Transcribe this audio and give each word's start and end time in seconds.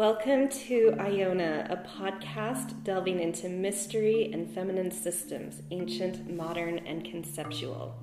Welcome 0.00 0.48
to 0.48 0.94
Iona, 0.98 1.66
a 1.70 1.76
podcast 1.76 2.84
delving 2.84 3.20
into 3.20 3.48
mystery 3.48 4.30
and 4.32 4.50
feminine 4.50 4.90
systems, 4.90 5.62
ancient, 5.70 6.34
modern, 6.34 6.78
and 6.80 7.04
conceptual. 7.04 7.98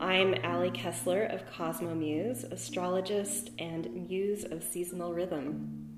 I'm 0.00 0.34
Allie 0.44 0.70
Kessler 0.70 1.24
of 1.24 1.46
Cosmo 1.46 1.94
Muse, 1.94 2.44
astrologist 2.44 3.50
and 3.58 4.08
muse 4.08 4.44
of 4.44 4.62
seasonal 4.62 5.12
rhythm. 5.14 5.88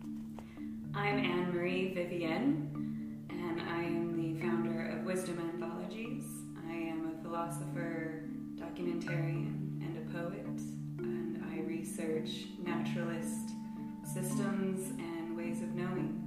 I'm 0.94 1.18
Anne 1.18 1.52
Marie 1.54 1.92
Vivienne, 1.92 3.26
and 3.28 3.60
I 3.60 3.82
am 3.82 4.16
the 4.16 4.40
founder 4.40 4.88
of 4.88 5.04
Wisdom 5.04 5.38
Anthologies. 5.38 6.24
I 6.68 6.72
am 6.72 7.14
a 7.14 7.22
philosopher, 7.22 8.24
documentarian, 8.56 9.39
research 12.00 12.46
naturalist 12.64 13.50
systems 14.04 14.90
and 14.98 15.36
ways 15.36 15.62
of 15.62 15.74
knowing. 15.74 16.19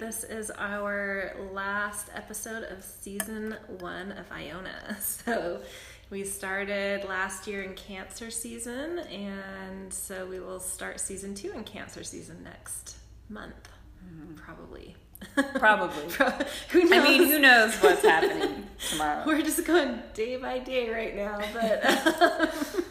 This 0.00 0.24
is 0.24 0.50
our 0.52 1.36
last 1.52 2.08
episode 2.14 2.62
of 2.62 2.82
season 2.82 3.54
one 3.80 4.12
of 4.12 4.32
Iona. 4.32 4.96
So, 4.98 5.60
we 6.08 6.24
started 6.24 7.04
last 7.04 7.46
year 7.46 7.60
in 7.60 7.74
Cancer 7.74 8.30
season, 8.30 9.00
and 9.00 9.92
so 9.92 10.24
we 10.24 10.40
will 10.40 10.58
start 10.58 11.00
season 11.00 11.34
two 11.34 11.52
in 11.52 11.64
Cancer 11.64 12.02
season 12.02 12.42
next 12.42 12.96
month, 13.28 13.68
mm-hmm. 14.02 14.36
probably. 14.36 14.96
Probably. 15.56 16.10
who 16.70 16.84
knows? 16.84 16.92
I 16.92 17.04
mean, 17.04 17.24
who 17.24 17.38
knows 17.38 17.76
what's 17.76 18.02
happening 18.02 18.68
tomorrow? 18.90 19.24
We're 19.26 19.42
just 19.42 19.66
going 19.66 20.00
day 20.14 20.38
by 20.38 20.60
day 20.60 20.88
right 20.88 21.14
now, 21.14 21.42
but 21.52 22.84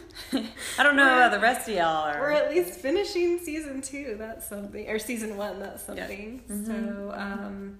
I 0.78 0.82
don't 0.82 0.96
know 0.96 1.08
how 1.08 1.28
the 1.28 1.40
rest 1.40 1.68
of 1.68 1.74
y'all 1.74 1.84
are. 2.08 2.20
we're 2.20 2.30
at 2.32 2.50
least 2.50 2.80
finishing 2.80 3.38
season 3.38 3.82
two. 3.82 4.16
That's 4.18 4.46
something, 4.48 4.88
or 4.88 4.98
season 4.98 5.36
one. 5.36 5.58
That's 5.60 5.82
Yeah. 5.88 6.06
something. 6.06 6.42
So, 6.66 7.12
um, 7.16 7.78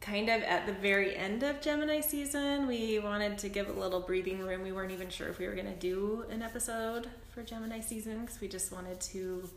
kind 0.00 0.28
of 0.28 0.42
at 0.42 0.66
the 0.66 0.72
very 0.72 1.16
end 1.16 1.42
of 1.42 1.60
Gemini 1.60 2.00
season, 2.00 2.66
we 2.66 2.98
wanted 2.98 3.38
to 3.38 3.48
give 3.48 3.68
a 3.68 3.72
little 3.72 4.00
breathing 4.00 4.40
room. 4.40 4.62
We 4.62 4.72
weren't 4.72 4.90
even 4.92 5.10
sure 5.10 5.28
if 5.28 5.38
we 5.38 5.46
were 5.46 5.54
going 5.54 5.66
to 5.72 5.78
do 5.78 6.24
an 6.30 6.42
episode 6.42 7.08
for 7.32 7.42
Gemini 7.42 7.80
season 7.80 8.22
because 8.22 8.40
we 8.40 8.48
just 8.48 8.72
wanted 8.72 9.00
to 9.00 9.48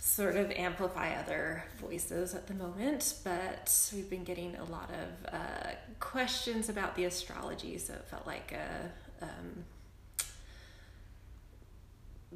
sort 0.00 0.36
of 0.36 0.50
amplify 0.52 1.14
other 1.18 1.64
voices 1.80 2.34
at 2.34 2.46
the 2.46 2.54
moment, 2.54 3.14
but 3.24 3.72
we've 3.94 4.08
been 4.10 4.22
getting 4.22 4.54
a 4.56 4.64
lot 4.64 4.90
of 4.90 5.34
uh, 5.34 5.70
questions 5.98 6.68
about 6.68 6.94
the 6.94 7.04
astrology, 7.06 7.78
so 7.78 7.94
it 7.94 8.04
felt 8.10 8.26
like 8.26 8.52
a, 8.52 9.24
um, 9.24 9.64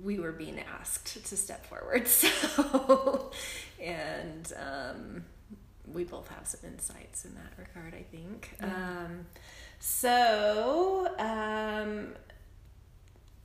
we 0.03 0.19
were 0.19 0.33
being 0.33 0.61
asked 0.81 1.27
to 1.27 1.37
step 1.37 1.65
forward. 1.67 2.07
So, 2.19 3.31
and 3.81 4.53
um, 4.57 5.25
we 5.93 6.05
both 6.05 6.29
have 6.29 6.47
some 6.47 6.61
insights 6.69 7.25
in 7.25 7.35
that 7.35 7.53
regard, 7.57 7.95
I 7.95 8.03
think. 8.03 8.57
Um, 8.61 9.27
so, 9.79 11.09
um, 11.19 12.15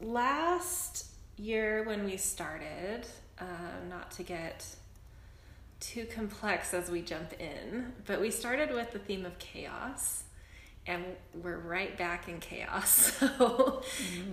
last 0.01 1.05
year 1.37 1.83
when 1.83 2.03
we 2.05 2.17
started, 2.17 3.05
uh, 3.39 3.45
not 3.89 4.11
to 4.11 4.23
get 4.23 4.65
too 5.79 6.05
complex 6.05 6.73
as 6.73 6.89
we 6.89 7.01
jump 7.01 7.33
in, 7.39 7.93
but 8.05 8.21
we 8.21 8.31
started 8.31 8.73
with 8.73 8.91
the 8.91 8.99
theme 8.99 9.25
of 9.25 9.37
chaos. 9.37 10.22
And 10.85 11.03
we're 11.41 11.59
right 11.59 11.97
back 11.97 12.27
in 12.27 12.39
chaos. 12.39 13.17
So 13.43 13.83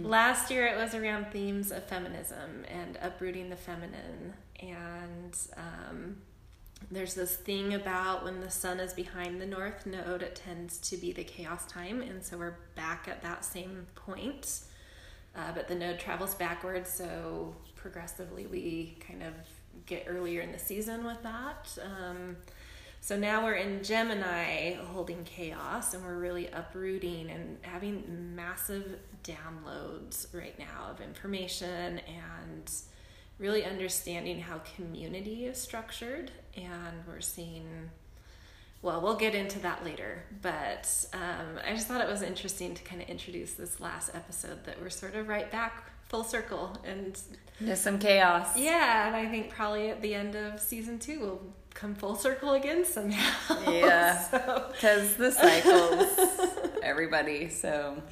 last 0.02 0.50
year 0.50 0.66
it 0.66 0.76
was 0.76 0.94
around 0.94 1.26
themes 1.30 1.70
of 1.70 1.84
feminism 1.84 2.64
and 2.68 2.98
uprooting 3.00 3.50
the 3.50 3.56
feminine. 3.56 4.34
And 4.60 5.36
um, 5.56 6.16
there's 6.90 7.14
this 7.14 7.36
thing 7.36 7.74
about 7.74 8.24
when 8.24 8.40
the 8.40 8.50
sun 8.50 8.80
is 8.80 8.92
behind 8.92 9.40
the 9.40 9.46
north 9.46 9.86
node, 9.86 10.22
it 10.22 10.34
tends 10.34 10.78
to 10.90 10.96
be 10.96 11.12
the 11.12 11.24
chaos 11.24 11.66
time. 11.66 12.02
And 12.02 12.22
so 12.22 12.36
we're 12.36 12.56
back 12.74 13.06
at 13.08 13.22
that 13.22 13.44
same 13.44 13.86
point. 13.94 14.60
Uh, 15.36 15.52
but 15.54 15.68
the 15.68 15.74
node 15.74 15.98
travels 15.98 16.34
backwards, 16.34 16.90
so 16.90 17.54
progressively 17.76 18.46
we 18.46 18.96
kind 19.06 19.22
of 19.22 19.32
get 19.86 20.04
earlier 20.08 20.40
in 20.40 20.52
the 20.52 20.58
season 20.58 21.04
with 21.04 21.22
that. 21.22 21.78
Um, 21.82 22.36
so 23.00 23.16
now 23.18 23.44
we're 23.44 23.54
in 23.54 23.82
Gemini 23.82 24.74
holding 24.74 25.24
chaos, 25.24 25.94
and 25.94 26.04
we're 26.04 26.18
really 26.18 26.48
uprooting 26.48 27.30
and 27.30 27.58
having 27.62 28.34
massive 28.36 28.98
downloads 29.24 30.26
right 30.34 30.58
now 30.58 30.90
of 30.90 31.00
information 31.00 32.00
and 32.06 32.70
really 33.38 33.64
understanding 33.64 34.40
how 34.40 34.60
community 34.76 35.46
is 35.46 35.58
structured. 35.58 36.30
And 36.56 37.04
we're 37.06 37.20
seeing 37.20 37.90
well, 38.82 39.02
we'll 39.02 39.16
get 39.16 39.34
into 39.34 39.58
that 39.58 39.84
later, 39.84 40.24
but 40.40 40.88
um, 41.12 41.58
I 41.66 41.74
just 41.74 41.86
thought 41.86 42.00
it 42.00 42.08
was 42.08 42.22
interesting 42.22 42.74
to 42.74 42.82
kind 42.82 43.02
of 43.02 43.08
introduce 43.10 43.52
this 43.52 43.78
last 43.78 44.14
episode 44.14 44.64
that 44.64 44.80
we're 44.80 44.88
sort 44.88 45.14
of 45.14 45.28
right 45.28 45.50
back 45.52 45.90
full 46.08 46.24
circle. 46.24 46.78
And 46.84 47.20
There's 47.60 47.80
some 47.80 47.98
chaos. 47.98 48.56
yeah, 48.56 49.06
and 49.06 49.14
I 49.14 49.28
think 49.28 49.50
probably 49.50 49.90
at 49.90 50.00
the 50.00 50.14
end 50.14 50.34
of 50.34 50.58
season 50.60 50.98
two, 50.98 51.20
we'll 51.20 51.42
come 51.74 51.94
full 51.94 52.16
circle 52.16 52.52
again 52.52 52.84
somehow. 52.84 53.70
Yeah. 53.70 54.18
so, 54.30 54.66
Because 54.72 55.14
the 55.16 55.30
cycles, 55.30 56.08
everybody. 56.82 57.48
So 57.48 58.02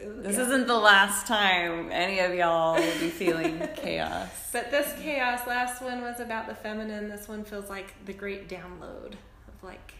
this 0.00 0.36
yeah. 0.36 0.42
isn't 0.42 0.66
the 0.66 0.78
last 0.78 1.26
time 1.26 1.90
any 1.92 2.18
of 2.20 2.34
y'all 2.34 2.74
will 2.74 3.00
be 3.00 3.08
feeling 3.10 3.66
chaos. 3.76 4.28
But 4.52 4.70
this 4.70 4.92
chaos, 5.00 5.46
last 5.46 5.82
one 5.82 6.02
was 6.02 6.20
about 6.20 6.46
the 6.48 6.54
feminine. 6.54 7.08
This 7.08 7.28
one 7.28 7.44
feels 7.44 7.68
like 7.70 7.94
the 8.04 8.12
great 8.12 8.48
download 8.48 9.12
of 9.48 9.62
like 9.62 9.94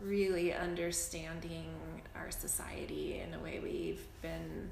really 0.00 0.52
understanding 0.52 1.66
our 2.14 2.30
society 2.30 3.20
in 3.20 3.34
a 3.34 3.38
way 3.38 3.60
we've 3.62 4.04
been 4.22 4.70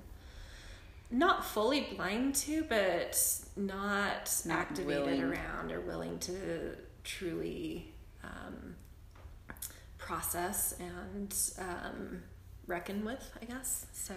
not 1.11 1.45
fully 1.45 1.83
blind 1.95 2.35
to, 2.35 2.65
but 2.65 3.17
not, 3.57 4.31
Not 4.45 4.59
activated 4.59 5.05
willing. 5.05 5.23
around 5.23 5.71
or 5.73 5.81
willing 5.81 6.19
to 6.21 6.77
truly 7.07 7.95
um, 8.25 8.75
process 9.97 10.75
and 10.79 11.35
um, 11.59 12.23
reckon 12.67 13.05
with, 13.05 13.31
I 13.41 13.45
guess. 13.47 13.87
So, 13.93 14.15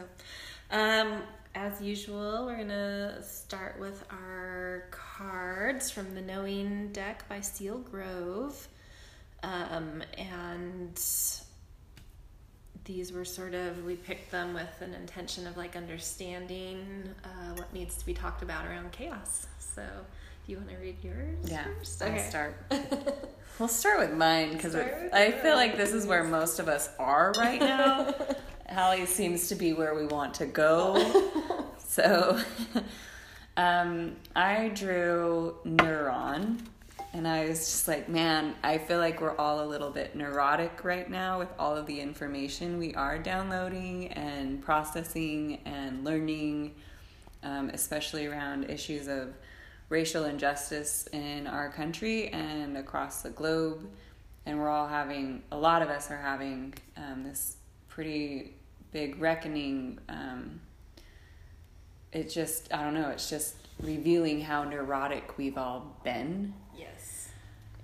um, 0.72 1.22
as 1.56 1.82
usual, 1.82 2.46
we're 2.46 2.58
gonna 2.58 3.24
start 3.24 3.80
with 3.80 4.04
our 4.12 4.86
cards 4.92 5.90
from 5.90 6.14
the 6.16 6.22
Knowing 6.22 6.92
deck 6.92 7.28
by 7.30 7.42
Seal 7.42 7.78
Grove. 7.78 8.68
Um, 9.42 10.04
and 10.18 11.02
these 12.86 13.12
were 13.12 13.26
sort 13.26 13.54
of, 13.54 13.84
we 13.86 13.96
picked 13.96 14.32
them 14.32 14.54
with 14.54 14.82
an 14.82 14.94
intention 14.94 15.48
of 15.48 15.58
like 15.58 15.76
understanding 15.76 17.10
uh, 17.24 17.54
what 17.56 17.72
needs 17.74 17.96
to 17.98 18.06
be 18.06 18.14
talked 18.14 18.42
about 18.42 18.66
around 18.66 18.92
chaos. 18.92 19.48
So, 19.60 19.84
you 20.50 20.58
want 20.58 20.70
to 20.70 20.78
read 20.78 20.98
yours 21.04 21.38
Yeah, 21.46 21.64
first? 21.78 22.02
I'll 22.02 22.20
start. 22.20 22.56
We'll 23.60 23.68
start 23.68 24.00
with 24.00 24.14
mine 24.14 24.54
because 24.54 24.74
I 24.74 25.31
feel 25.31 25.56
like 25.56 25.75
this 25.75 25.92
is 25.92 26.07
where 26.07 26.24
most 26.24 26.60
of 26.60 26.69
us 26.69 26.90
are 26.98 27.34
right 27.38 27.60
now. 27.60 28.16
Hallie 28.69 29.06
seems 29.06 29.50
to 29.50 29.56
be 29.56 29.74
where 29.74 29.94
we 29.94 30.06
want 30.06 30.34
to 30.36 30.46
go. 30.46 31.66
So 31.90 32.40
um, 33.57 34.16
I 34.36 34.69
drew 34.69 35.56
Neuron, 35.66 36.60
and 37.13 37.28
I 37.28 37.50
was 37.50 37.60
just 37.60 37.88
like, 37.88 38.07
man, 38.07 38.54
I 38.63 38.78
feel 38.78 39.00
like 39.00 39.19
we're 39.19 39.36
all 39.38 39.66
a 39.66 39.68
little 39.68 39.90
bit 39.90 40.16
neurotic 40.16 40.86
right 40.86 41.10
now 41.10 41.40
with 41.40 41.50
all 41.57 41.75
of 41.75 41.88
the 41.88 42.00
information 42.00 42.78
we 42.78 42.94
are 42.94 43.18
downloading 43.18 44.10
and 44.10 44.62
processing 44.62 45.60
and 45.66 46.06
learning, 46.06 46.75
um, 47.44 47.69
especially 47.72 48.28
around 48.28 48.69
issues 48.69 49.07
of 49.07 49.34
racial 49.89 50.25
injustice 50.25 51.07
in 51.12 51.47
our 51.47 51.69
country 51.69 52.30
and 52.30 52.77
across 52.77 53.21
the 53.24 53.30
globe. 53.30 53.89
And 54.45 54.57
we're 54.59 54.69
all 54.69 54.88
having, 54.88 55.44
a 55.51 55.57
lot 55.57 55.81
of 55.81 55.89
us 55.89 56.09
are 56.09 56.18
having 56.18 56.74
um, 56.97 57.24
this 57.24 57.57
pretty 57.88 58.53
big 58.91 59.19
reckoning. 59.21 60.00
Um, 60.07 60.62
it 62.12 62.30
just, 62.30 62.74
I 62.74 62.83
don't 62.83 62.94
know, 62.94 63.09
it's 63.09 63.30
just 63.30 63.56
revealing 63.81 64.41
how 64.41 64.63
neurotic 64.63 65.38
we've 65.38 65.57
all 65.57 66.00
been 66.03 66.53
Yes. 66.75 67.30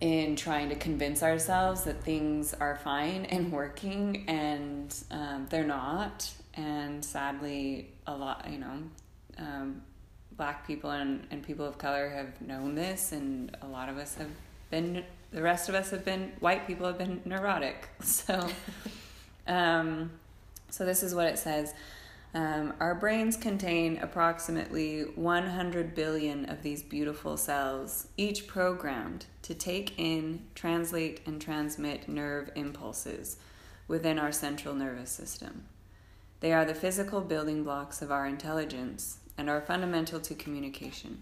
in 0.02 0.36
trying 0.36 0.70
to 0.70 0.76
convince 0.76 1.22
ourselves 1.22 1.84
that 1.84 2.04
things 2.04 2.54
are 2.56 2.76
fine 2.78 3.26
and 3.26 3.52
working, 3.62 4.26
and 4.28 4.96
um, 5.12 5.48
they're 5.50 5.64
not. 5.64 6.32
And 6.56 7.04
sadly, 7.04 7.92
a 8.08 8.16
lot, 8.16 8.48
you 8.50 8.58
know, 8.58 8.78
um, 9.38 9.84
black 10.38 10.66
people 10.68 10.92
and, 10.92 11.26
and 11.32 11.44
people 11.44 11.66
of 11.66 11.78
color 11.78 12.10
have 12.10 12.42
known 12.42 12.76
this, 12.76 13.12
and 13.12 13.56
a 13.62 13.68
lot 13.68 13.90
of 13.90 13.98
us 13.98 14.16
have 14.16 14.30
been, 14.70 15.04
the 15.32 15.42
rest 15.42 15.70
of 15.70 15.76
us 15.76 15.90
have 15.92 16.04
been, 16.04 16.32
white 16.40 16.68
people 16.68 16.86
have 16.86 16.98
been 16.98 17.22
neurotic. 17.26 17.90
So, 18.02 18.48
um, 19.48 20.12
so 20.70 20.86
this 20.86 21.04
is 21.04 21.16
what 21.16 21.28
it 21.28 21.40
says. 21.40 21.74
Um, 22.34 22.74
our 22.82 22.94
brains 22.94 23.38
contain 23.38 23.98
approximately 24.00 25.04
100 25.16 25.96
billion 25.96 26.50
of 26.50 26.64
these 26.64 26.84
beautiful 26.84 27.38
cells, 27.38 28.08
each 28.18 28.46
programmed 28.46 29.26
to 29.44 29.54
take 29.54 29.98
in, 29.98 30.42
translate, 30.54 31.22
and 31.26 31.40
transmit 31.40 32.10
nerve 32.10 32.52
impulses 32.56 33.38
within 33.88 34.20
our 34.20 34.34
central 34.34 34.76
nervous 34.76 35.12
system. 35.12 35.64
They 36.42 36.52
are 36.52 36.66
the 36.66 36.76
physical 36.76 37.22
building 37.22 37.64
blocks 37.64 38.02
of 38.02 38.12
our 38.12 38.28
intelligence 38.28 39.20
and 39.38 39.50
are 39.50 39.62
fundamental 39.62 40.20
to 40.20 40.36
communication. 40.36 41.20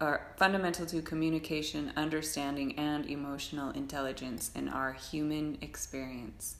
Are 0.00 0.32
fundamental 0.36 0.86
to 0.86 1.02
communication, 1.02 1.92
understanding, 1.96 2.78
and 2.78 3.06
emotional 3.06 3.70
intelligence 3.70 4.50
in 4.54 4.68
our 4.68 4.92
human 4.92 5.58
experience. 5.60 6.56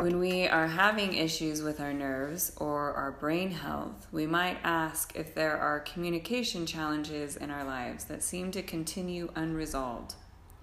When 0.00 0.18
we 0.18 0.48
are 0.48 0.66
having 0.66 1.12
issues 1.12 1.62
with 1.62 1.78
our 1.78 1.92
nerves 1.92 2.52
or 2.56 2.94
our 2.94 3.12
brain 3.12 3.50
health, 3.50 4.06
we 4.10 4.26
might 4.26 4.56
ask 4.64 5.14
if 5.14 5.34
there 5.34 5.58
are 5.58 5.78
communication 5.78 6.64
challenges 6.64 7.36
in 7.36 7.50
our 7.50 7.64
lives 7.64 8.04
that 8.06 8.22
seem 8.22 8.50
to 8.52 8.62
continue 8.62 9.30
unresolved, 9.36 10.14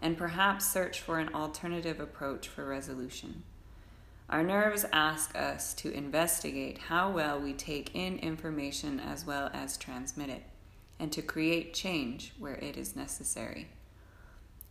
and 0.01 0.17
perhaps 0.17 0.67
search 0.67 1.01
for 1.01 1.19
an 1.19 1.35
alternative 1.35 1.99
approach 1.99 2.47
for 2.47 2.65
resolution. 2.65 3.43
Our 4.29 4.43
nerves 4.43 4.85
ask 4.91 5.37
us 5.37 5.73
to 5.75 5.91
investigate 5.91 6.77
how 6.89 7.09
well 7.09 7.39
we 7.39 7.53
take 7.53 7.95
in 7.95 8.17
information 8.19 8.99
as 8.99 9.25
well 9.25 9.49
as 9.53 9.77
transmit 9.77 10.29
it, 10.29 10.43
and 10.99 11.11
to 11.13 11.21
create 11.21 11.73
change 11.73 12.33
where 12.37 12.55
it 12.55 12.75
is 12.75 12.93
necessary. 12.93 13.69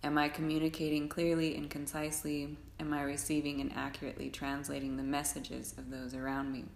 Am 0.05 0.19
I 0.19 0.29
communicating 0.29 1.09
clearly 1.09 1.57
and 1.57 1.71
concisely? 1.71 2.59
Am 2.79 2.93
I 2.93 3.03
receiving 3.03 3.63
and 3.63 3.73
accurately 3.75 4.29
translating 4.29 4.99
the 4.99 5.03
messages 5.03 5.75
of 5.79 5.91
those 5.91 6.15
around 6.15 6.53
me? 6.53 6.67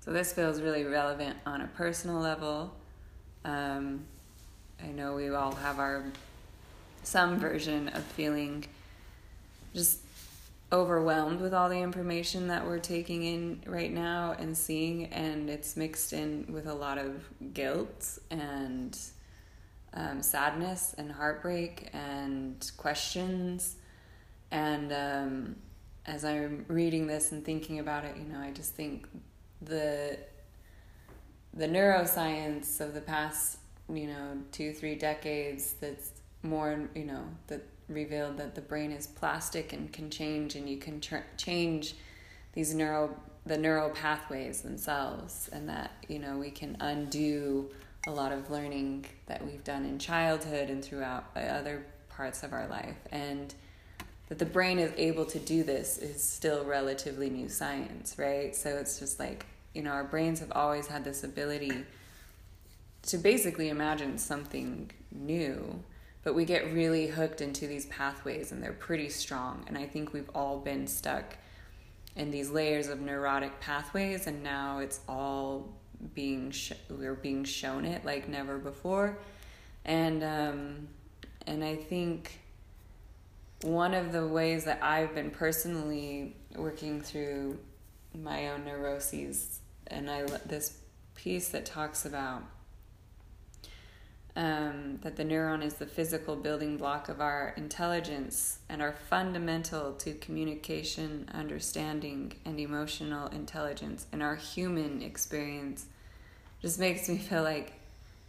So, 0.00 0.12
this 0.12 0.32
feels 0.32 0.62
really 0.62 0.84
relevant 0.84 1.36
on 1.44 1.60
a 1.60 1.66
personal 1.66 2.18
level. 2.18 2.74
Um, 3.44 4.06
I 4.82 4.86
know 4.86 5.14
we 5.14 5.28
all 5.28 5.54
have 5.56 5.78
our 5.78 6.04
some 7.02 7.38
version 7.38 7.88
of 7.88 8.02
feeling 8.02 8.64
just 9.74 10.00
overwhelmed 10.72 11.40
with 11.40 11.54
all 11.54 11.68
the 11.68 11.78
information 11.78 12.48
that 12.48 12.66
we're 12.66 12.78
taking 12.78 13.22
in 13.22 13.62
right 13.66 13.92
now 13.92 14.34
and 14.38 14.56
seeing, 14.56 15.06
and 15.06 15.48
it's 15.48 15.76
mixed 15.76 16.12
in 16.12 16.46
with 16.52 16.66
a 16.66 16.74
lot 16.74 16.98
of 16.98 17.24
guilt 17.54 18.18
and 18.30 18.98
um, 19.94 20.22
sadness 20.22 20.94
and 20.98 21.10
heartbreak 21.12 21.88
and 21.92 22.70
questions. 22.76 23.76
And 24.50 24.92
um, 24.92 25.56
as 26.04 26.24
I'm 26.24 26.64
reading 26.68 27.06
this 27.06 27.32
and 27.32 27.44
thinking 27.44 27.78
about 27.78 28.04
it, 28.04 28.16
you 28.16 28.24
know, 28.24 28.40
I 28.40 28.50
just 28.50 28.74
think 28.74 29.08
the 29.62 30.18
the 31.54 31.66
neuroscience 31.66 32.80
of 32.80 32.92
the 32.92 33.00
past, 33.00 33.58
you 33.88 34.06
know, 34.08 34.38
two 34.52 34.72
three 34.72 34.94
decades 34.94 35.74
that's 35.80 36.10
more, 36.46 36.88
you 36.94 37.04
know, 37.04 37.24
that 37.48 37.62
revealed 37.88 38.36
that 38.38 38.54
the 38.54 38.60
brain 38.60 38.90
is 38.90 39.06
plastic 39.06 39.72
and 39.72 39.92
can 39.92 40.10
change, 40.10 40.54
and 40.54 40.68
you 40.68 40.78
can 40.78 41.00
tr- 41.00 41.28
change 41.36 41.94
these 42.52 42.74
neural 42.74 43.14
the 43.44 43.56
neural 43.56 43.90
pathways 43.90 44.62
themselves, 44.62 45.48
and 45.52 45.68
that 45.68 45.92
you 46.08 46.18
know 46.18 46.36
we 46.36 46.50
can 46.50 46.76
undo 46.80 47.70
a 48.06 48.10
lot 48.10 48.32
of 48.32 48.50
learning 48.50 49.04
that 49.26 49.44
we've 49.44 49.64
done 49.64 49.84
in 49.84 49.98
childhood 49.98 50.70
and 50.70 50.84
throughout 50.84 51.24
uh, 51.36 51.40
other 51.40 51.84
parts 52.08 52.42
of 52.42 52.52
our 52.52 52.66
life. 52.68 52.96
And 53.10 53.52
that 54.28 54.38
the 54.38 54.46
brain 54.46 54.78
is 54.78 54.92
able 54.96 55.24
to 55.26 55.38
do 55.38 55.62
this 55.62 55.98
is 55.98 56.22
still 56.22 56.64
relatively 56.64 57.30
new 57.30 57.48
science, 57.48 58.16
right? 58.18 58.54
So 58.54 58.70
it's 58.70 58.98
just 58.98 59.20
like, 59.20 59.46
you 59.72 59.82
know, 59.82 59.90
our 59.90 60.04
brains 60.04 60.40
have 60.40 60.52
always 60.52 60.86
had 60.86 61.04
this 61.04 61.22
ability 61.22 61.84
to 63.02 63.18
basically 63.18 63.68
imagine 63.68 64.18
something 64.18 64.90
new, 65.12 65.80
but 66.26 66.34
we 66.34 66.44
get 66.44 66.72
really 66.72 67.06
hooked 67.06 67.40
into 67.40 67.68
these 67.68 67.86
pathways 67.86 68.50
and 68.50 68.60
they're 68.60 68.72
pretty 68.72 69.08
strong. 69.08 69.64
And 69.68 69.78
I 69.78 69.86
think 69.86 70.12
we've 70.12 70.28
all 70.34 70.58
been 70.58 70.88
stuck 70.88 71.36
in 72.16 72.32
these 72.32 72.50
layers 72.50 72.88
of 72.88 73.00
neurotic 73.00 73.60
pathways, 73.60 74.26
and 74.26 74.42
now 74.42 74.80
it's 74.80 74.98
all 75.08 75.68
being 76.14 76.50
sh- 76.50 76.72
we're 76.90 77.14
being 77.14 77.44
shown 77.44 77.84
it 77.84 78.04
like 78.04 78.28
never 78.28 78.58
before 78.58 79.18
and 79.84 80.24
um, 80.24 80.88
and 81.46 81.64
I 81.64 81.76
think 81.76 82.40
one 83.62 83.94
of 83.94 84.12
the 84.12 84.26
ways 84.26 84.64
that 84.64 84.82
I've 84.82 85.14
been 85.14 85.30
personally 85.30 86.36
working 86.56 87.00
through 87.00 87.58
my 88.14 88.48
own 88.48 88.64
neuroses 88.64 89.60
and 89.86 90.10
I 90.10 90.24
this 90.44 90.76
piece 91.14 91.50
that 91.50 91.64
talks 91.64 92.04
about 92.04 92.42
um, 94.36 94.98
that 95.02 95.16
the 95.16 95.24
neuron 95.24 95.64
is 95.64 95.74
the 95.74 95.86
physical 95.86 96.36
building 96.36 96.76
block 96.76 97.08
of 97.08 97.22
our 97.22 97.54
intelligence 97.56 98.58
and 98.68 98.82
are 98.82 98.94
fundamental 99.08 99.94
to 99.94 100.12
communication, 100.14 101.28
understanding, 101.32 102.34
and 102.44 102.60
emotional 102.60 103.28
intelligence 103.28 104.06
in 104.12 104.20
our 104.20 104.36
human 104.36 105.00
experience 105.00 105.86
just 106.60 106.78
makes 106.78 107.08
me 107.08 107.16
feel 107.16 107.42
like 107.42 107.72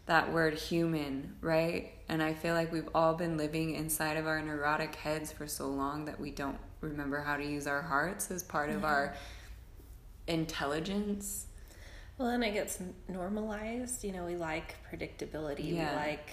that 0.05 0.31
word 0.31 0.53
human, 0.53 1.35
right? 1.41 1.91
And 2.07 2.23
I 2.23 2.33
feel 2.33 2.53
like 2.53 2.71
we've 2.71 2.89
all 2.95 3.13
been 3.13 3.35
living 3.35 3.75
inside 3.75 4.15
of 4.15 4.25
our 4.25 4.41
neurotic 4.41 4.95
heads 4.95 5.33
for 5.33 5.45
so 5.45 5.67
long 5.67 6.05
that 6.05 6.19
we 6.19 6.31
don't 6.31 6.57
remember 6.79 7.19
how 7.19 7.35
to 7.35 7.45
use 7.45 7.67
our 7.67 7.81
hearts 7.81 8.31
as 8.31 8.43
part 8.43 8.69
of 8.69 8.85
our 8.85 9.13
intelligence. 10.27 11.46
Well, 12.17 12.29
and 12.29 12.43
it 12.43 12.53
gets 12.53 12.79
normalized. 13.07 14.03
You 14.03 14.11
know, 14.11 14.25
we 14.25 14.35
like 14.35 14.75
predictability. 14.91 15.75
Yeah. 15.75 15.91
We 15.91 15.97
like 15.97 16.29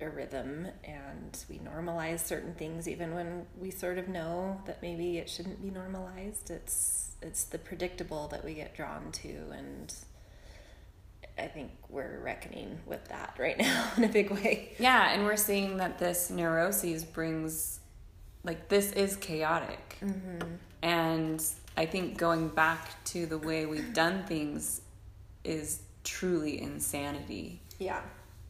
a 0.00 0.08
rhythm, 0.08 0.68
and 0.84 1.44
we 1.48 1.58
normalize 1.58 2.20
certain 2.20 2.54
things 2.54 2.88
even 2.88 3.14
when 3.14 3.46
we 3.58 3.70
sort 3.70 3.98
of 3.98 4.08
know 4.08 4.60
that 4.66 4.82
maybe 4.82 5.18
it 5.18 5.28
shouldn't 5.28 5.62
be 5.62 5.70
normalized. 5.70 6.50
It's 6.50 7.16
it's 7.22 7.44
the 7.44 7.58
predictable 7.58 8.28
that 8.28 8.44
we 8.44 8.54
get 8.54 8.74
drawn 8.74 9.12
to, 9.12 9.28
and 9.52 9.92
I 11.38 11.46
think 11.46 11.70
we're 11.88 12.20
reckoning 12.22 12.78
with 12.86 13.04
that 13.08 13.34
right 13.38 13.58
now 13.58 13.90
in 13.96 14.04
a 14.04 14.08
big 14.08 14.30
way. 14.30 14.72
Yeah, 14.78 15.12
and 15.12 15.24
we're 15.24 15.36
seeing 15.36 15.78
that 15.78 15.98
this 15.98 16.30
neuroses 16.30 17.04
brings, 17.04 17.80
like, 18.44 18.68
this 18.68 18.92
is 18.92 19.16
chaotic. 19.16 19.98
Mm-hmm. 20.02 20.46
And 20.82 21.44
I 21.76 21.86
think 21.86 22.16
going 22.18 22.48
back 22.48 23.02
to 23.06 23.26
the 23.26 23.38
way 23.38 23.66
we've 23.66 23.94
done 23.94 24.24
things 24.24 24.80
is 25.44 25.82
truly 26.04 26.60
insanity. 26.60 27.60
Yeah. 27.78 28.00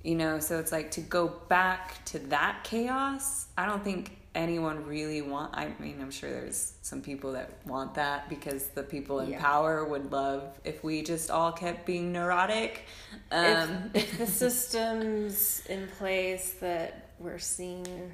You 0.02 0.14
know, 0.14 0.38
so 0.40 0.58
it's 0.58 0.72
like 0.72 0.90
to 0.92 1.00
go 1.00 1.28
back 1.48 2.04
to 2.06 2.18
that 2.30 2.64
chaos, 2.64 3.46
I 3.56 3.66
don't 3.66 3.84
think 3.84 4.16
anyone 4.34 4.86
really 4.86 5.22
want 5.22 5.52
I 5.54 5.72
mean, 5.80 6.00
I'm 6.00 6.10
sure 6.12 6.30
there's 6.30 6.74
some 6.82 7.02
people 7.02 7.32
that 7.32 7.50
want 7.66 7.94
that 7.96 8.28
because 8.28 8.68
the 8.68 8.82
people 8.84 9.18
in 9.20 9.30
Yeah. 9.30 9.40
power 9.40 9.84
would 9.84 10.12
love 10.12 10.58
if 10.64 10.84
we 10.84 11.02
just 11.02 11.30
all 11.30 11.50
kept 11.52 11.84
being 11.84 12.12
neurotic. 12.12 12.86
Um 13.32 13.90
if, 13.92 14.04
if 14.12 14.18
the 14.18 14.26
systems 14.26 15.62
in 15.68 15.88
place 15.98 16.54
that 16.60 17.10
we're 17.18 17.40
seeing 17.40 18.12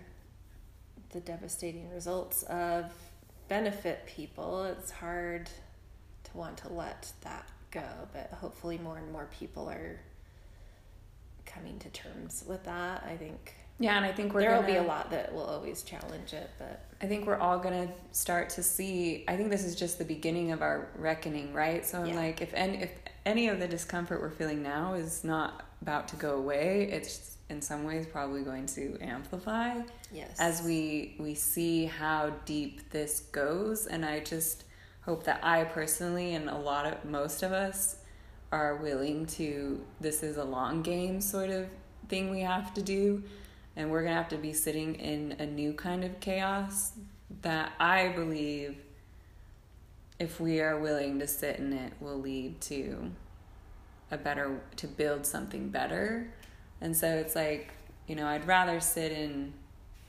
the 1.10 1.20
devastating 1.20 1.90
results 1.92 2.42
of 2.44 2.90
benefit 3.48 4.06
people, 4.06 4.64
it's 4.64 4.90
hard 4.90 5.48
to 6.24 6.36
want 6.36 6.56
to 6.58 6.72
let 6.72 7.12
that 7.22 7.48
go. 7.70 7.84
But 8.12 8.30
hopefully, 8.32 8.78
more 8.78 8.98
and 8.98 9.10
more 9.12 9.28
people 9.38 9.68
are 9.68 10.00
coming 11.44 11.78
to 11.78 11.88
terms 11.90 12.44
with 12.46 12.64
that. 12.64 13.04
I 13.08 13.16
think 13.16 13.54
yeah, 13.78 13.96
and 13.96 14.04
I 14.06 14.12
think 14.12 14.32
we're 14.32 14.40
there 14.40 14.56
will 14.56 14.66
be 14.66 14.76
a 14.76 14.82
lot 14.82 15.10
that 15.10 15.34
will 15.34 15.44
always 15.44 15.82
challenge 15.82 16.32
it, 16.32 16.50
but 16.58 16.84
I 17.02 17.06
think 17.06 17.26
we're 17.26 17.36
all 17.38 17.58
gonna 17.58 17.88
start 18.12 18.48
to 18.50 18.62
see. 18.62 19.24
I 19.28 19.36
think 19.36 19.50
this 19.50 19.64
is 19.64 19.74
just 19.74 19.98
the 19.98 20.04
beginning 20.04 20.52
of 20.52 20.62
our 20.62 20.88
reckoning, 20.96 21.52
right? 21.52 21.84
So 21.84 22.00
I'm 22.00 22.06
Yeah. 22.06 22.16
like, 22.16 22.40
if 22.40 22.54
any 22.54 22.82
if 22.82 22.90
any 23.26 23.48
of 23.48 23.60
the 23.60 23.68
discomfort 23.68 24.20
we're 24.20 24.30
feeling 24.30 24.62
now 24.62 24.94
is 24.94 25.24
not 25.24 25.64
about 25.82 26.08
to 26.08 26.16
go 26.16 26.36
away, 26.36 26.88
it's 26.90 27.35
in 27.48 27.62
some 27.62 27.84
ways 27.84 28.06
probably 28.06 28.42
going 28.42 28.66
to 28.66 28.98
amplify 29.00 29.80
yes, 30.12 30.36
as 30.38 30.62
we 30.62 31.14
we 31.18 31.34
see 31.34 31.86
how 31.86 32.30
deep 32.44 32.90
this 32.90 33.20
goes. 33.32 33.86
And 33.86 34.04
I 34.04 34.20
just 34.20 34.64
hope 35.02 35.24
that 35.24 35.40
I 35.44 35.64
personally 35.64 36.34
and 36.34 36.48
a 36.50 36.56
lot 36.58 36.86
of 36.86 37.04
most 37.04 37.42
of 37.42 37.52
us 37.52 37.96
are 38.50 38.76
willing 38.76 39.26
to. 39.26 39.80
This 40.00 40.22
is 40.22 40.36
a 40.36 40.44
long 40.44 40.82
game 40.82 41.20
sort 41.20 41.50
of 41.50 41.68
thing 42.08 42.30
we 42.30 42.40
have 42.40 42.74
to 42.74 42.82
do. 42.82 43.22
and 43.76 43.90
we're 43.90 44.02
gonna 44.02 44.14
have 44.14 44.28
to 44.30 44.38
be 44.38 44.52
sitting 44.52 44.94
in 44.94 45.36
a 45.38 45.44
new 45.46 45.72
kind 45.72 46.02
of 46.02 46.18
chaos 46.20 46.92
that 47.42 47.72
I 47.78 48.08
believe 48.08 48.76
if 50.18 50.40
we 50.40 50.60
are 50.60 50.78
willing 50.80 51.18
to 51.18 51.26
sit 51.26 51.56
in 51.58 51.72
it 51.72 51.92
will 52.00 52.18
lead 52.18 52.60
to 52.62 53.10
a 54.10 54.16
better 54.16 54.58
to 54.76 54.86
build 54.86 55.26
something 55.26 55.68
better 55.68 56.32
and 56.80 56.96
so 56.96 57.06
it's 57.06 57.34
like 57.34 57.72
you 58.06 58.14
know 58.14 58.26
i'd 58.26 58.46
rather 58.46 58.80
sit 58.80 59.12
in 59.12 59.52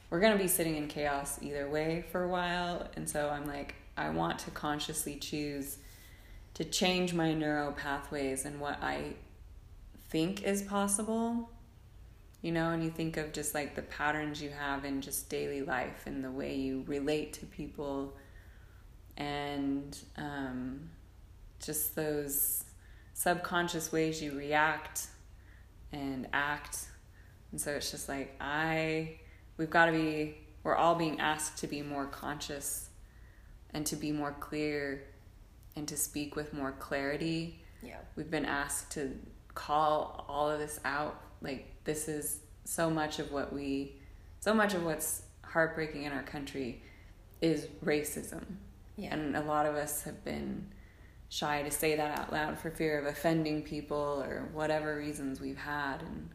we're 0.10 0.20
going 0.20 0.32
to 0.32 0.42
be 0.42 0.48
sitting 0.48 0.76
in 0.76 0.88
chaos 0.88 1.40
either 1.42 1.68
way 1.68 2.06
for 2.12 2.24
a 2.24 2.30
while. 2.30 2.88
And 2.96 3.10
so 3.10 3.30
i'm 3.30 3.46
like 3.46 3.76
i 3.96 4.10
want 4.10 4.40
to 4.40 4.52
consciously 4.52 5.16
choose 5.16 5.78
to 6.54 6.64
change 6.64 7.14
my 7.14 7.34
neural 7.34 7.72
pathways 7.72 8.46
and 8.46 8.60
what 8.60 8.82
i 8.82 9.14
think 10.10 10.44
is 10.44 10.62
possible. 10.62 11.50
You 12.42 12.52
know 12.52 12.70
and 12.70 12.84
you 12.84 12.90
think 12.90 13.18
of 13.18 13.34
just 13.34 13.54
like 13.54 13.76
the 13.76 13.82
patterns 13.82 14.42
you 14.42 14.50
have 14.50 14.86
in 14.86 15.02
just 15.02 15.30
daily 15.30 15.62
life 15.62 16.04
and 16.06 16.24
the 16.24 16.32
way 16.32 16.56
you 16.56 16.84
relate 16.88 17.34
to 17.34 17.46
people. 17.46 18.16
And 19.18 19.98
um, 20.16 20.92
just 21.60 21.96
those 21.96 22.64
subconscious 23.16 23.92
ways 23.92 24.22
you 24.22 24.38
react 24.38 25.08
and 25.92 26.28
act. 26.34 26.86
And 27.52 27.60
so 27.60 27.72
it's 27.72 27.92
just 27.92 28.10
like, 28.10 28.36
I, 28.42 29.20
we've 29.58 29.70
got 29.70 29.88
to 29.88 29.92
be, 29.92 30.38
we're 30.64 30.76
all 30.76 30.96
being 30.96 31.20
asked 31.20 31.58
to 31.60 31.68
be 31.68 31.82
more 31.82 32.06
conscious 32.06 32.90
and 33.72 33.86
to 33.86 33.96
be 33.96 34.12
more 34.12 34.32
clear 34.32 35.04
and 35.76 35.88
to 35.88 35.96
speak 35.96 36.36
with 36.36 36.54
more 36.54 36.72
clarity. 36.74 37.62
Yeah. 37.84 37.98
We've 38.16 38.32
been 38.32 38.46
asked 38.46 38.92
to 38.94 39.18
call 39.54 40.26
all 40.28 40.50
of 40.50 40.60
this 40.60 40.80
out. 40.84 41.22
Like, 41.42 41.74
this 41.84 42.08
is 42.08 42.40
so 42.66 42.90
much 42.90 43.20
of 43.20 43.32
what 43.32 43.54
we, 43.54 44.02
so 44.40 44.54
much 44.54 44.74
of 44.74 44.84
what's 44.84 45.24
heartbreaking 45.44 46.04
in 46.04 46.12
our 46.12 46.24
country 46.24 46.82
is 47.42 47.68
racism. 47.84 48.44
Yeah. 48.98 49.14
And 49.14 49.36
a 49.36 49.42
lot 49.42 49.66
of 49.66 49.76
us 49.76 50.04
have 50.04 50.24
been 50.26 50.68
shy 51.30 51.62
to 51.62 51.72
say 51.72 51.96
that 51.96 52.20
out 52.20 52.32
loud 52.32 52.58
for 52.58 52.72
fear 52.72 53.00
of 53.00 53.06
offending 53.06 53.64
people 53.64 54.24
or 54.26 54.50
whatever 54.54 54.96
reasons 54.96 55.42
we've 55.42 55.58
had. 55.58 56.02
And 56.02 56.30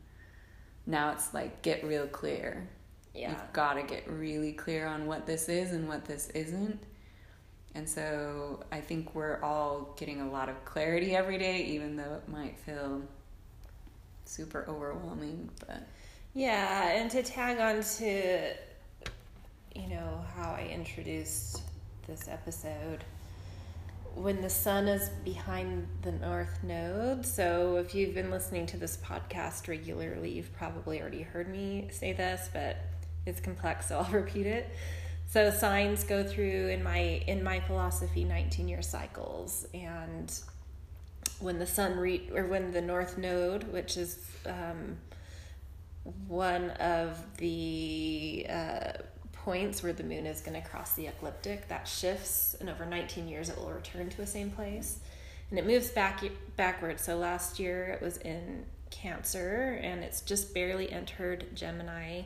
now 0.87 1.13
it's 1.13 1.33
like, 1.33 1.63
get 1.63 1.85
real 1.85 2.07
clear. 2.07 2.69
Yeah. 3.15 3.31
You've 3.31 3.53
got 3.53 3.75
to 3.75 3.83
get 3.83 4.09
really 4.09 4.53
clear 4.53 4.87
on 4.87 5.07
what 5.07 5.27
this 5.27 5.49
is 5.49 5.73
and 5.73 5.89
what 5.89 6.05
this 6.05 6.29
isn't. 6.31 6.83
And 7.75 7.89
so 7.89 8.63
I 8.71 8.81
think 8.81 9.15
we're 9.15 9.43
all 9.43 9.95
getting 9.97 10.21
a 10.21 10.31
lot 10.31 10.49
of 10.49 10.63
clarity 10.65 11.17
every 11.17 11.39
day, 11.39 11.65
even 11.65 11.97
though 11.97 12.15
it 12.15 12.29
might 12.29 12.59
feel 12.59 13.03
super 14.27 14.67
overwhelming. 14.69 15.49
But 15.67 15.87
Yeah, 16.35 16.89
and 16.89 17.11
to 17.11 17.23
tag 17.23 17.59
on 17.61 17.83
to, 17.83 18.55
you 19.75 19.89
know, 19.89 20.25
how 20.35 20.53
I 20.53 20.69
introduced 20.73 21.63
this 22.07 22.29
episode, 22.29 23.05
when 24.15 24.41
the 24.41 24.51
sun 24.51 24.89
is 24.89 25.09
behind 25.25 25.87
the 26.03 26.13
north 26.13 26.63
node. 26.63 27.25
So 27.25 27.77
if 27.77 27.95
you've 27.95 28.15
been 28.15 28.31
listening 28.31 28.67
to 28.67 28.77
this 28.77 28.97
podcast 28.97 29.69
regularly, 29.69 30.31
you've 30.31 30.53
probably 30.53 31.01
already 31.01 31.23
heard 31.23 31.49
me 31.49 31.89
say 31.91 32.13
this, 32.13 32.49
but 32.53 32.77
it's 33.27 33.41
complex, 33.41 33.89
so 33.89 33.99
I'll 34.07 34.13
repeat 34.13 34.47
it. 34.47 34.71
So 35.29 35.51
signs 35.51 36.05
go 36.05 36.23
through 36.23 36.69
in 36.69 36.83
my 36.83 36.99
in 36.99 37.43
my 37.43 37.61
philosophy 37.61 38.23
19 38.23 38.69
year 38.69 38.83
cycles 38.83 39.67
and 39.73 40.31
when 41.41 41.59
the 41.59 41.67
sun 41.67 41.99
re- 41.99 42.29
or 42.35 42.47
when 42.47 42.71
the 42.71 42.83
north 42.83 43.17
node, 43.17 43.65
which 43.73 43.97
is 43.97 44.19
um, 44.47 44.99
one 46.29 46.71
of 46.73 47.19
the 47.39 48.47
uh, 48.49 48.93
points 49.45 49.83
where 49.83 49.93
the 49.93 50.05
moon 50.05 50.27
is 50.27 50.41
going 50.41 50.61
to 50.61 50.69
cross 50.69 50.95
the 50.95 51.07
ecliptic, 51.07 51.69
that 51.69 51.89
shifts, 51.89 52.55
and 52.61 52.71
over 52.71 52.87
19 52.87 53.29
years 53.29 53.49
it 53.49 53.59
will 53.59 53.71
return 53.71 54.09
to 54.09 54.17
the 54.17 54.27
same 54.27 54.51
place, 54.51 55.01
and 55.51 55.59
it 55.59 55.67
moves 55.67 55.91
back 55.91 56.23
backwards. 56.57 57.03
So 57.03 57.17
last 57.17 57.59
year 57.59 57.87
it 57.89 58.03
was 58.03 58.17
in 58.19 58.65
Cancer, 58.91 59.81
and 59.83 60.05
it's 60.05 60.21
just 60.21 60.55
barely 60.55 60.93
entered 60.93 61.47
Gemini. 61.55 62.23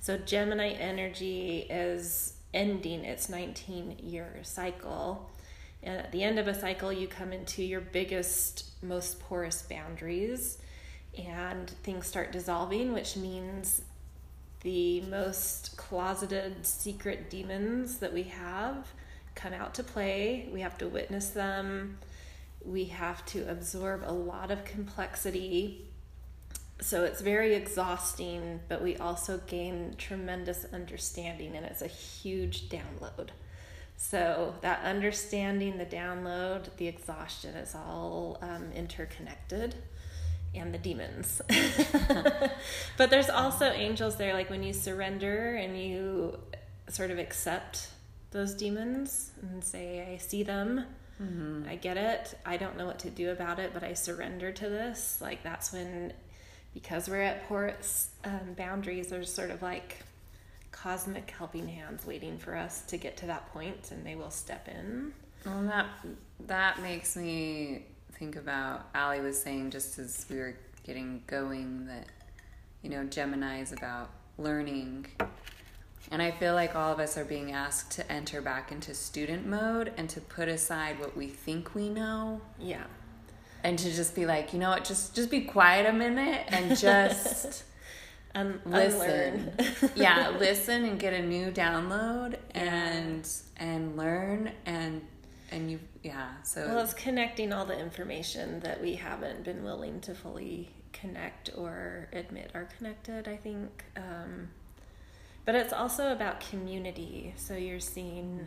So 0.00 0.18
Gemini 0.18 0.70
energy 0.70 1.66
is 1.70 2.34
ending 2.54 3.04
its 3.04 3.28
19 3.28 3.96
year 4.02 4.38
cycle. 4.42 5.30
And 5.82 5.98
at 5.98 6.12
the 6.12 6.22
end 6.22 6.38
of 6.38 6.46
a 6.46 6.54
cycle, 6.54 6.92
you 6.92 7.08
come 7.08 7.32
into 7.32 7.62
your 7.62 7.80
biggest, 7.80 8.66
most 8.82 9.18
porous 9.20 9.62
boundaries, 9.62 10.58
and 11.18 11.68
things 11.82 12.06
start 12.06 12.30
dissolving, 12.30 12.92
which 12.92 13.16
means 13.16 13.82
the 14.62 15.00
most 15.02 15.76
closeted 15.76 16.64
secret 16.66 17.30
demons 17.30 17.98
that 17.98 18.12
we 18.12 18.24
have 18.24 18.88
come 19.34 19.52
out 19.52 19.74
to 19.74 19.82
play. 19.82 20.48
We 20.52 20.60
have 20.60 20.78
to 20.78 20.88
witness 20.88 21.30
them, 21.30 21.98
we 22.64 22.84
have 22.84 23.24
to 23.26 23.48
absorb 23.50 24.02
a 24.04 24.12
lot 24.12 24.50
of 24.50 24.64
complexity. 24.64 25.86
So 26.80 27.04
it's 27.04 27.20
very 27.20 27.54
exhausting, 27.54 28.60
but 28.68 28.82
we 28.82 28.96
also 28.96 29.40
gain 29.46 29.94
tremendous 29.98 30.66
understanding, 30.72 31.56
and 31.56 31.64
it's 31.64 31.82
a 31.82 31.86
huge 31.86 32.68
download. 32.68 33.30
So 33.96 34.54
that 34.62 34.82
understanding, 34.82 35.78
the 35.78 35.86
download, 35.86 36.74
the 36.76 36.88
exhaustion 36.88 37.54
is 37.54 37.74
all 37.74 38.38
um, 38.42 38.72
interconnected, 38.74 39.76
and 40.54 40.72
the 40.72 40.78
demons. 40.78 41.40
but 42.96 43.10
there's 43.10 43.30
also 43.30 43.66
angels 43.66 44.16
there, 44.16 44.34
like 44.34 44.50
when 44.50 44.62
you 44.62 44.72
surrender 44.72 45.54
and 45.54 45.78
you 45.80 46.38
sort 46.88 47.10
of 47.10 47.18
accept 47.18 47.88
those 48.30 48.54
demons 48.54 49.30
and 49.42 49.62
say, 49.62 50.12
I 50.12 50.18
see 50.18 50.42
them, 50.42 50.84
mm-hmm. 51.22 51.68
I 51.68 51.76
get 51.76 51.96
it, 51.96 52.34
I 52.44 52.56
don't 52.56 52.76
know 52.76 52.86
what 52.86 52.98
to 53.00 53.10
do 53.10 53.30
about 53.30 53.58
it, 53.58 53.72
but 53.72 53.82
I 53.82 53.94
surrender 53.94 54.52
to 54.52 54.68
this. 54.68 55.18
Like 55.20 55.42
that's 55.42 55.72
when, 55.72 56.12
because 56.74 57.08
we're 57.08 57.22
at 57.22 57.48
porous 57.48 58.10
um, 58.24 58.54
boundaries, 58.56 59.08
there's 59.08 59.32
sort 59.32 59.50
of 59.50 59.62
like 59.62 60.02
cosmic 60.70 61.30
helping 61.30 61.68
hands 61.68 62.04
waiting 62.06 62.38
for 62.38 62.56
us 62.56 62.82
to 62.82 62.96
get 62.96 63.18
to 63.18 63.26
that 63.26 63.52
point 63.52 63.90
and 63.90 64.04
they 64.04 64.16
will 64.16 64.30
step 64.30 64.68
in. 64.68 65.12
Well, 65.44 65.62
that 65.64 65.86
that 66.46 66.80
makes 66.82 67.16
me 67.16 67.84
think 68.22 68.36
about 68.36 68.86
Allie 68.94 69.20
was 69.20 69.36
saying 69.42 69.70
just 69.72 69.98
as 69.98 70.26
we 70.30 70.36
were 70.36 70.54
getting 70.86 71.24
going 71.26 71.86
that 71.86 72.06
you 72.80 72.88
know 72.88 73.02
Gemini 73.02 73.60
is 73.60 73.72
about 73.72 74.10
learning, 74.38 75.06
and 76.08 76.22
I 76.22 76.30
feel 76.30 76.54
like 76.54 76.76
all 76.76 76.92
of 76.92 77.00
us 77.00 77.18
are 77.18 77.24
being 77.24 77.50
asked 77.50 77.90
to 77.96 78.12
enter 78.12 78.40
back 78.40 78.70
into 78.70 78.94
student 78.94 79.44
mode 79.44 79.92
and 79.96 80.08
to 80.10 80.20
put 80.20 80.46
aside 80.46 81.00
what 81.00 81.16
we 81.16 81.26
think 81.26 81.74
we 81.74 81.88
know 81.88 82.40
Yeah. 82.60 82.84
and 83.64 83.76
to 83.80 83.90
just 83.90 84.14
be 84.14 84.24
like, 84.24 84.52
you 84.52 84.60
know 84.60 84.70
what, 84.70 84.84
just 84.84 85.16
just 85.16 85.28
be 85.28 85.40
quiet 85.40 85.84
a 85.86 85.92
minute 85.92 86.44
and 86.46 86.78
just 86.78 87.64
Un- 88.36 88.60
listen. 88.64 89.50
yeah, 89.96 90.30
listen 90.38 90.84
and 90.84 91.00
get 91.00 91.12
a 91.12 91.22
new 91.22 91.50
download 91.50 92.36
and 92.54 93.28
and 93.56 93.96
learn 93.96 94.52
and 94.64 95.02
and 95.52 95.70
you 95.70 95.78
yeah, 96.02 96.42
so 96.42 96.66
well, 96.66 96.78
it's 96.80 96.94
connecting 96.94 97.52
all 97.52 97.64
the 97.64 97.78
information 97.78 98.60
that 98.60 98.80
we 98.80 98.94
haven't 98.94 99.44
been 99.44 99.62
willing 99.62 100.00
to 100.00 100.14
fully 100.14 100.70
connect 100.92 101.50
or 101.56 102.08
admit 102.12 102.50
are 102.54 102.68
connected, 102.76 103.28
I 103.28 103.36
think. 103.36 103.84
Um, 103.96 104.48
but 105.44 105.54
it's 105.54 105.72
also 105.72 106.12
about 106.12 106.40
community. 106.40 107.34
So 107.36 107.54
you're 107.54 107.80
seeing 107.80 108.46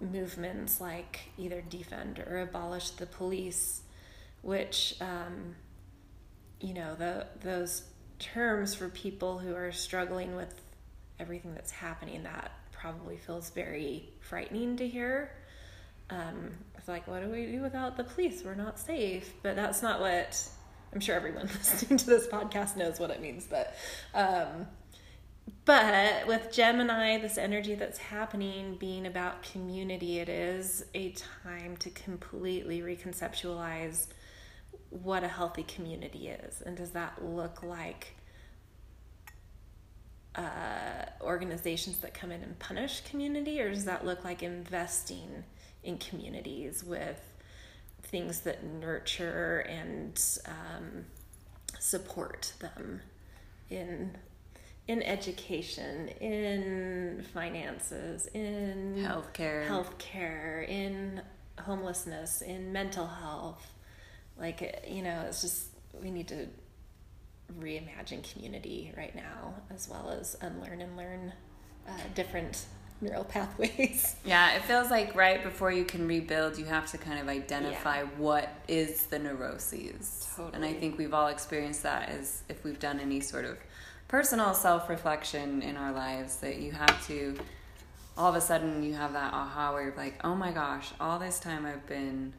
movements 0.00 0.80
like 0.80 1.20
either 1.38 1.62
defund 1.68 2.28
or 2.30 2.40
abolish 2.40 2.90
the 2.90 3.06
police, 3.06 3.82
which, 4.42 4.96
um, 5.00 5.54
you 6.60 6.74
know, 6.74 6.94
the, 6.94 7.26
those 7.40 7.84
terms 8.18 8.74
for 8.74 8.88
people 8.88 9.38
who 9.38 9.54
are 9.54 9.72
struggling 9.72 10.36
with 10.36 10.54
everything 11.18 11.54
that's 11.54 11.70
happening, 11.70 12.24
that 12.24 12.50
probably 12.72 13.16
feels 13.16 13.50
very 13.50 14.08
frightening 14.20 14.76
to 14.76 14.86
hear. 14.86 15.30
Um, 16.10 16.52
it's 16.76 16.88
like, 16.88 17.08
what 17.08 17.22
do 17.22 17.28
we 17.28 17.46
do 17.46 17.62
without 17.62 17.96
the 17.96 18.04
police? 18.04 18.42
We're 18.44 18.54
not 18.54 18.78
safe. 18.78 19.32
But 19.42 19.56
that's 19.56 19.82
not 19.82 20.00
what 20.00 20.48
I'm 20.92 21.00
sure 21.00 21.14
everyone 21.14 21.42
listening 21.58 21.98
to 21.98 22.06
this 22.06 22.26
podcast 22.26 22.76
knows 22.76 23.00
what 23.00 23.10
it 23.10 23.20
means. 23.20 23.46
But, 23.46 23.74
um, 24.14 24.66
but 25.64 26.26
with 26.26 26.52
Gemini, 26.52 27.18
this 27.18 27.38
energy 27.38 27.74
that's 27.74 27.98
happening 27.98 28.76
being 28.78 29.06
about 29.06 29.42
community, 29.42 30.18
it 30.18 30.28
is 30.28 30.84
a 30.94 31.10
time 31.44 31.76
to 31.78 31.90
completely 31.90 32.80
reconceptualize 32.80 34.06
what 34.90 35.24
a 35.24 35.28
healthy 35.28 35.64
community 35.64 36.28
is. 36.28 36.62
And 36.62 36.76
does 36.76 36.92
that 36.92 37.24
look 37.24 37.62
like 37.62 38.14
uh, 40.36 41.06
organizations 41.20 41.98
that 41.98 42.14
come 42.14 42.30
in 42.30 42.42
and 42.42 42.58
punish 42.58 43.02
community, 43.02 43.60
or 43.60 43.70
does 43.70 43.84
that 43.86 44.04
look 44.04 44.24
like 44.24 44.42
investing 44.42 45.44
in 45.86 45.96
communities 45.98 46.84
with 46.84 47.20
things 48.02 48.40
that 48.40 48.64
nurture 48.64 49.60
and 49.60 50.20
um, 50.46 51.04
support 51.78 52.52
them 52.60 53.00
in 53.70 54.16
in 54.88 55.02
education, 55.02 56.08
in 56.20 57.24
finances, 57.34 58.28
in 58.34 58.94
Healthcare. 58.98 59.66
healthcare, 59.66 60.68
in 60.68 61.20
homelessness, 61.58 62.40
in 62.40 62.72
mental 62.72 63.06
health. 63.06 63.72
Like, 64.38 64.84
you 64.88 65.02
know, 65.02 65.24
it's 65.26 65.40
just, 65.42 65.70
we 66.00 66.12
need 66.12 66.28
to 66.28 66.46
reimagine 67.58 68.32
community 68.32 68.92
right 68.96 69.14
now, 69.16 69.54
as 69.74 69.88
well 69.88 70.08
as 70.08 70.36
unlearn 70.40 70.80
and 70.80 70.96
learn 70.96 71.32
uh, 71.88 71.92
different 72.14 72.66
neural 73.00 73.24
pathways. 73.24 74.16
Yeah, 74.24 74.56
it 74.56 74.62
feels 74.62 74.90
like 74.90 75.14
right 75.14 75.42
before 75.42 75.70
you 75.70 75.84
can 75.84 76.06
rebuild, 76.08 76.58
you 76.58 76.64
have 76.64 76.90
to 76.92 76.98
kind 76.98 77.20
of 77.20 77.28
identify 77.28 78.00
Yeah. 78.00 78.08
what 78.18 78.48
is 78.68 79.06
the 79.06 79.18
neuroses. 79.18 80.28
And 80.52 80.64
I 80.64 80.72
think 80.72 80.98
we've 80.98 81.14
all 81.14 81.28
experienced 81.28 81.82
that 81.84 82.08
as 82.08 82.42
if 82.48 82.64
we've 82.64 82.78
done 82.78 82.98
any 83.00 83.20
sort 83.20 83.44
of 83.44 83.58
personal 84.08 84.54
self 84.54 84.88
reflection 84.88 85.62
in 85.62 85.76
our 85.76 85.92
lives, 85.92 86.36
that 86.38 86.56
you 86.58 86.72
have 86.72 87.06
to, 87.06 87.36
all 88.16 88.30
of 88.30 88.34
a 88.36 88.40
sudden, 88.40 88.82
you 88.82 88.94
have 88.94 89.12
that 89.12 89.32
aha 89.32 89.72
where 89.72 89.84
you're 89.84 89.96
like, 89.96 90.20
oh 90.24 90.34
my 90.34 90.50
gosh, 90.52 90.90
all 91.00 91.18
this 91.18 91.38
time 91.38 91.66
I've 91.66 91.86
been. 91.86 92.32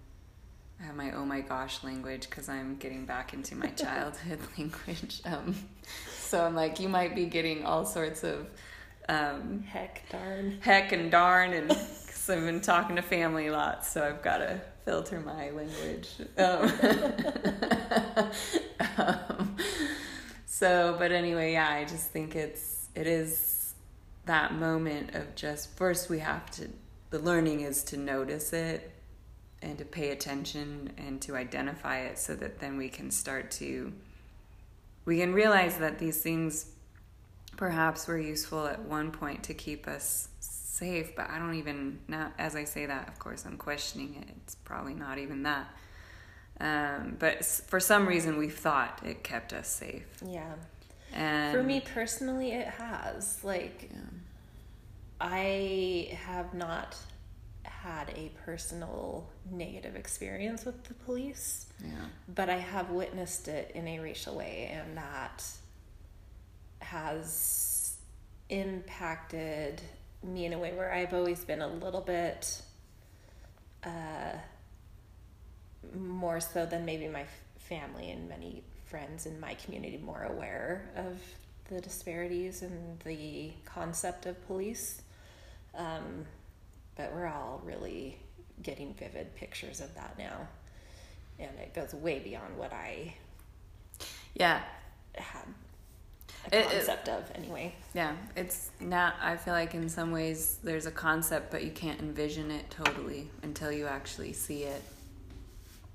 I 0.79 0.83
have 0.85 0.95
my 0.95 1.11
oh 1.13 1.25
my 1.25 1.41
gosh 1.41 1.83
language 1.83 2.29
because 2.29 2.49
I'm 2.49 2.75
getting 2.75 3.05
back 3.05 3.33
into 3.33 3.55
my 3.55 3.67
childhood 3.83 4.39
language. 4.57 5.21
Um, 5.25 5.55
so 6.19 6.43
I'm 6.43 6.53
like, 6.55 6.79
you 6.79 6.87
might 6.89 7.15
be 7.15 7.25
getting 7.25 7.65
all 7.65 7.83
sorts 7.83 8.23
of 8.23 8.47
um, 9.09 9.63
Heck, 9.63 10.07
darn. 10.09 10.57
heck 10.61 10.91
and 10.91 11.09
darn 11.11 11.53
and 11.53 11.67
because 11.67 12.29
I've 12.29 12.43
been 12.45 12.61
talking 12.61 12.95
to 12.97 13.01
family 13.01 13.47
a 13.47 13.51
lot, 13.51 13.85
so 13.85 14.03
I've 14.03 14.21
got 14.21 14.39
to 14.39 14.61
filter 14.85 15.19
my 15.19 15.49
language. 15.51 16.09
Um, 16.37 16.71
um, 18.97 19.55
so, 20.45 20.95
but 20.99 21.11
anyway, 21.11 21.53
yeah, 21.53 21.69
I 21.69 21.85
just 21.85 22.09
think 22.11 22.35
it's 22.35 22.87
it 22.95 23.07
is 23.07 23.75
that 24.25 24.53
moment 24.53 25.15
of 25.15 25.35
just 25.35 25.75
first 25.77 26.09
we 26.09 26.19
have 26.19 26.49
to 26.51 26.67
the 27.09 27.19
learning 27.19 27.61
is 27.61 27.83
to 27.83 27.97
notice 27.97 28.51
it 28.51 28.91
and 29.61 29.77
to 29.77 29.85
pay 29.85 30.09
attention 30.11 30.91
and 30.97 31.21
to 31.21 31.35
identify 31.35 31.99
it 31.99 32.19
so 32.19 32.35
that 32.35 32.59
then 32.59 32.77
we 32.77 32.89
can 32.89 33.09
start 33.09 33.49
to 33.51 33.93
we 35.05 35.19
can 35.19 35.33
realize 35.33 35.77
that 35.77 35.99
these 35.99 36.21
things 36.21 36.71
perhaps 37.57 38.07
were 38.07 38.17
useful 38.17 38.65
at 38.67 38.79
one 38.83 39.11
point 39.11 39.43
to 39.43 39.53
keep 39.53 39.87
us 39.87 40.29
safe 40.39 41.15
but 41.15 41.29
i 41.29 41.37
don't 41.39 41.55
even 41.55 41.99
now 42.07 42.31
as 42.37 42.55
i 42.55 42.63
say 42.63 42.85
that 42.85 43.07
of 43.07 43.17
course 43.19 43.45
i'm 43.45 43.57
questioning 43.57 44.15
it 44.21 44.27
it's 44.43 44.55
probably 44.55 44.93
not 44.93 45.17
even 45.17 45.43
that 45.43 45.67
um, 46.59 47.17
but 47.19 47.43
for 47.45 47.79
some 47.79 48.07
reason 48.07 48.37
we've 48.37 48.57
thought 48.57 49.01
it 49.05 49.23
kept 49.23 49.53
us 49.53 49.67
safe 49.67 50.07
Yeah. 50.25 50.53
and 51.13 51.55
For 51.55 51.61
me 51.63 51.81
personally, 51.81 52.51
it 52.51 52.67
has. 52.67 53.43
Like, 53.43 53.89
yeah. 53.91 53.99
I 55.21 56.17
have 56.25 56.53
not 56.53 56.95
had 57.63 58.09
a 58.15 58.31
personal 58.43 59.27
negative 59.51 59.95
experience 59.95 60.65
with 60.65 60.83
the 60.85 60.93
police, 60.95 61.67
yeah 61.83 61.91
but 62.27 62.49
I 62.49 62.57
have 62.57 62.89
witnessed 62.89 63.47
it 63.47 63.71
in 63.75 63.87
a 63.87 63.99
racial 63.99 64.35
way, 64.35 64.71
and 64.73 64.97
that 64.97 65.43
has 66.89 67.98
impacted 68.50 69.82
me 70.24 70.46
in 70.46 70.53
a 70.53 70.58
way 70.58 70.74
where 70.74 70.91
I've 70.94 71.13
always 71.13 71.44
been 71.44 71.62
a 71.62 71.67
little 71.67 72.01
bit 72.01 72.62
uh, 73.84 74.38
more 75.94 76.39
so 76.39 76.65
than 76.65 76.86
maybe 76.86 77.08
my 77.08 77.22
f- 77.22 77.27
family 77.58 78.10
and 78.12 78.29
many 78.29 78.63
friends 78.86 79.25
in 79.25 79.39
my 79.39 79.53
community 79.56 79.98
more 79.98 80.24
aware 80.24 80.89
of 80.96 81.20
the 81.70 81.82
disparities 81.82 82.62
and 82.62 83.00
the 83.01 83.51
concept 83.65 84.25
of 84.25 84.48
police. 84.48 85.01
Um, 85.75 86.25
but 86.96 87.13
we're 87.13 87.27
all 87.27 87.62
really 87.65 88.18
getting 88.64 88.94
vivid 88.94 89.35
pictures 89.35 89.81
of 89.81 89.94
that 89.96 90.18
now. 90.18 90.48
And 91.38 91.51
it 91.59 91.74
goes 91.74 91.94
way 91.94 92.20
beyond 92.20 92.57
what 92.57 92.74
I 92.74 93.14
yeah 94.33 94.61
had 95.16 95.46
a 96.51 96.57
It- 96.57 96.66
it- 96.66 96.72
concept 96.72 97.10
of 97.10 97.31
anyway. 97.36 97.75
Yeah, 97.94 98.16
it's 98.36 98.70
not. 98.79 99.16
I 99.22 99.38
feel 99.38 99.53
like 99.53 99.74
in 99.74 99.90
some 99.90 100.12
ways 100.12 100.57
there's 100.64 100.86
a 100.86 100.92
concept, 100.92 101.51
but 101.51 101.64
you 101.64 101.72
can't 101.72 102.00
envision 102.00 102.51
it 102.51 102.70
totally 102.70 103.29
until 103.44 103.72
you 103.72 103.88
actually 103.88 104.33
see 104.33 104.64
it. 104.64 104.81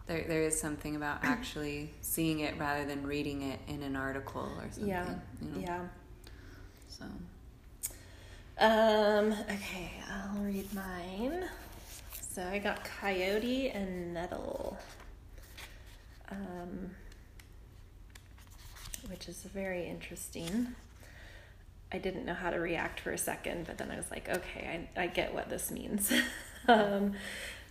There, 0.06 0.24
there 0.26 0.42
is 0.42 0.60
something 0.60 0.96
about 0.96 1.20
actually 1.24 1.92
seeing 2.00 2.40
it 2.40 2.58
rather 2.58 2.84
than 2.84 3.06
reading 3.06 3.42
it 3.42 3.60
in 3.68 3.82
an 3.82 3.96
article 3.96 4.42
or 4.58 4.64
something. 4.70 4.88
Yeah. 4.88 5.14
you 5.40 5.48
know? 5.50 5.60
Yeah. 5.60 5.80
So 6.88 7.04
Um, 8.58 9.32
okay, 9.50 9.92
I'll 10.10 10.42
read 10.42 10.72
mine. 10.74 11.44
So 12.20 12.42
I 12.46 12.58
got 12.58 12.84
coyote 12.84 13.70
and 13.70 14.14
nettle. 14.14 14.78
Um, 16.30 16.90
which 19.08 19.28
is 19.28 19.42
very 19.42 19.86
interesting. 19.86 20.74
I 21.92 21.98
didn't 21.98 22.24
know 22.24 22.34
how 22.34 22.50
to 22.50 22.58
react 22.58 23.00
for 23.00 23.12
a 23.12 23.18
second, 23.18 23.66
but 23.66 23.78
then 23.78 23.90
I 23.90 23.96
was 23.96 24.10
like, 24.10 24.28
okay, 24.28 24.88
I, 24.96 25.02
I 25.02 25.06
get 25.08 25.34
what 25.34 25.50
this 25.50 25.70
means. 25.70 26.12
um, 26.68 27.12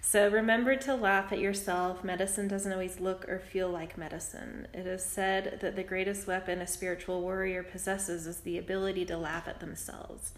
so 0.02 0.30
remember 0.30 0.76
to 0.76 0.96
laugh 0.96 1.32
at 1.32 1.40
yourself. 1.40 2.04
Medicine 2.04 2.48
doesn't 2.48 2.72
always 2.72 3.00
look 3.00 3.30
or 3.30 3.40
feel 3.40 3.70
like 3.70 3.98
medicine. 3.98 4.68
It 4.74 4.88
is 4.88 5.04
said 5.04 5.60
that 5.62 5.76
the 5.76 5.84
greatest 5.84 6.28
weapon 6.28 6.60
a 6.60 6.68
spiritual 6.68 7.22
warrior 7.22 7.64
possesses 7.64 8.26
is 8.26 8.42
the 8.42 8.58
ability 8.58 9.06
to 9.06 9.18
laugh 9.18 9.48
at 9.48 9.60
themselves. 9.60 10.34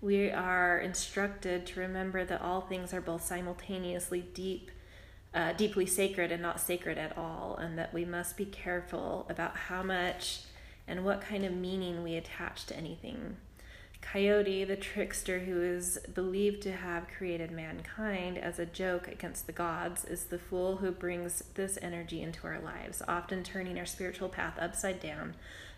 We 0.00 0.30
are 0.30 0.78
instructed 0.78 1.66
to 1.66 1.80
remember 1.80 2.24
that 2.24 2.40
all 2.40 2.62
things 2.62 2.92
are 2.92 3.00
both 3.00 3.22
simultaneously 3.22 4.22
deep, 4.34 4.70
uh, 5.34 5.52
deeply 5.54 5.86
sacred 5.86 6.30
and 6.30 6.42
not 6.42 6.60
sacred 6.60 6.98
at 6.98 7.16
all, 7.16 7.56
and 7.60 7.78
that 7.78 7.94
we 7.94 8.04
must 8.04 8.36
be 8.36 8.44
careful 8.44 9.26
about 9.28 9.56
how 9.56 9.82
much 9.82 10.40
and 10.86 11.04
what 11.04 11.20
kind 11.20 11.44
of 11.44 11.52
meaning 11.52 12.02
we 12.02 12.16
attach 12.16 12.66
to 12.66 12.76
anything. 12.76 13.36
Coyote, 14.02 14.64
the 14.64 14.76
trickster 14.76 15.38
who 15.38 15.62
is 15.62 15.98
believed 16.12 16.60
to 16.62 16.72
have 16.72 17.06
created 17.16 17.50
mankind 17.50 18.36
as 18.36 18.58
a 18.58 18.66
joke 18.66 19.06
against 19.08 19.46
the 19.46 19.52
gods, 19.52 20.04
is 20.04 20.24
the 20.24 20.38
fool 20.38 20.76
who 20.76 20.90
brings 20.90 21.44
this 21.54 21.78
energy 21.80 22.20
into 22.20 22.46
our 22.46 22.60
lives, 22.60 23.00
often 23.06 23.42
turning 23.42 23.78
our 23.78 23.86
spiritual 23.86 24.28
path 24.28 24.58
upside 24.60 25.00
down, 25.00 25.34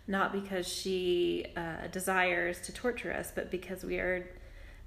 not 0.07 0.33
because 0.33 0.67
she 0.67 1.45
uh, 1.55 1.87
desires 1.91 2.59
to 2.61 2.73
torture 2.73 3.13
us, 3.13 3.31
but 3.33 3.51
because 3.51 3.85
we 3.85 3.99
are 3.99 4.27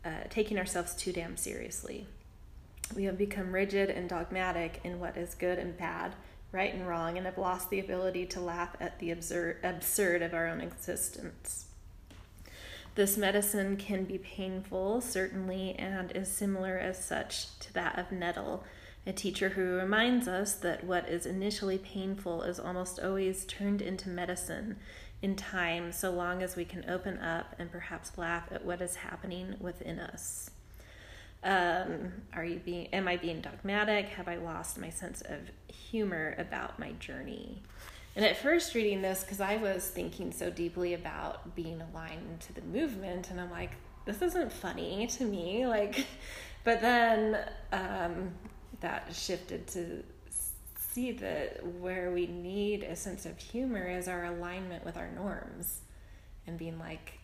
uh, 0.04 0.24
taking 0.28 0.58
ourselves 0.58 0.94
too 0.94 1.12
damn 1.12 1.36
seriously. 1.36 2.06
We 2.94 3.04
have 3.04 3.18
become 3.18 3.52
rigid 3.52 3.90
and 3.90 4.08
dogmatic 4.08 4.80
in 4.84 5.00
what 5.00 5.16
is 5.16 5.34
good 5.34 5.58
and 5.58 5.76
bad, 5.76 6.14
right 6.52 6.72
and 6.72 6.88
wrong, 6.88 7.16
and 7.16 7.26
have 7.26 7.38
lost 7.38 7.70
the 7.70 7.80
ability 7.80 8.26
to 8.26 8.40
laugh 8.40 8.76
at 8.80 8.98
the 8.98 9.10
absurd, 9.10 9.58
absurd 9.62 10.22
of 10.22 10.34
our 10.34 10.46
own 10.46 10.60
existence. 10.60 11.66
This 12.94 13.16
medicine 13.16 13.76
can 13.76 14.04
be 14.04 14.18
painful, 14.18 15.00
certainly, 15.00 15.74
and 15.78 16.10
is 16.12 16.28
similar 16.28 16.78
as 16.78 17.04
such 17.04 17.56
to 17.60 17.72
that 17.74 17.98
of 17.98 18.10
nettle, 18.10 18.64
a 19.06 19.12
teacher 19.12 19.50
who 19.50 19.76
reminds 19.76 20.26
us 20.26 20.54
that 20.54 20.84
what 20.84 21.08
is 21.08 21.24
initially 21.24 21.78
painful 21.78 22.42
is 22.42 22.58
almost 22.58 22.98
always 22.98 23.44
turned 23.44 23.80
into 23.80 24.08
medicine 24.08 24.76
in 25.22 25.36
time, 25.36 25.92
so 25.92 26.10
long 26.10 26.42
as 26.42 26.56
we 26.56 26.64
can 26.64 26.88
open 26.90 27.18
up 27.18 27.54
and 27.58 27.70
perhaps 27.70 28.18
laugh 28.18 28.48
at 28.50 28.64
what 28.64 28.80
is 28.80 28.96
happening 28.96 29.54
within 29.60 29.98
us. 29.98 30.50
Um, 31.44 32.12
are 32.32 32.44
you 32.44 32.58
being? 32.58 32.86
Am 32.88 33.06
I 33.06 33.16
being 33.16 33.40
dogmatic? 33.40 34.08
Have 34.08 34.28
I 34.28 34.36
lost 34.36 34.78
my 34.78 34.90
sense 34.90 35.22
of 35.22 35.38
humor 35.72 36.34
about 36.38 36.78
my 36.78 36.92
journey? 36.92 37.62
And 38.16 38.24
at 38.24 38.36
first, 38.36 38.74
reading 38.74 39.00
this, 39.02 39.22
because 39.22 39.40
I 39.40 39.56
was 39.58 39.86
thinking 39.86 40.32
so 40.32 40.50
deeply 40.50 40.94
about 40.94 41.54
being 41.54 41.80
aligned 41.80 42.40
to 42.40 42.52
the 42.52 42.62
movement, 42.62 43.30
and 43.30 43.40
I'm 43.40 43.50
like, 43.50 43.70
this 44.06 44.22
isn't 44.22 44.52
funny 44.52 45.06
to 45.18 45.24
me. 45.24 45.66
Like, 45.66 46.06
but 46.64 46.80
then 46.80 47.38
um, 47.72 48.32
that 48.80 49.14
shifted 49.14 49.68
to 49.68 50.02
see 50.78 51.12
that 51.12 51.64
where 51.64 52.10
we 52.10 52.26
need 52.26 52.82
a 52.82 52.96
sense 52.96 53.24
of 53.24 53.38
humor 53.38 53.86
is 53.86 54.08
our 54.08 54.24
alignment 54.24 54.84
with 54.84 54.96
our 54.96 55.10
norms, 55.12 55.82
and 56.46 56.58
being 56.58 56.78
like, 56.78 57.20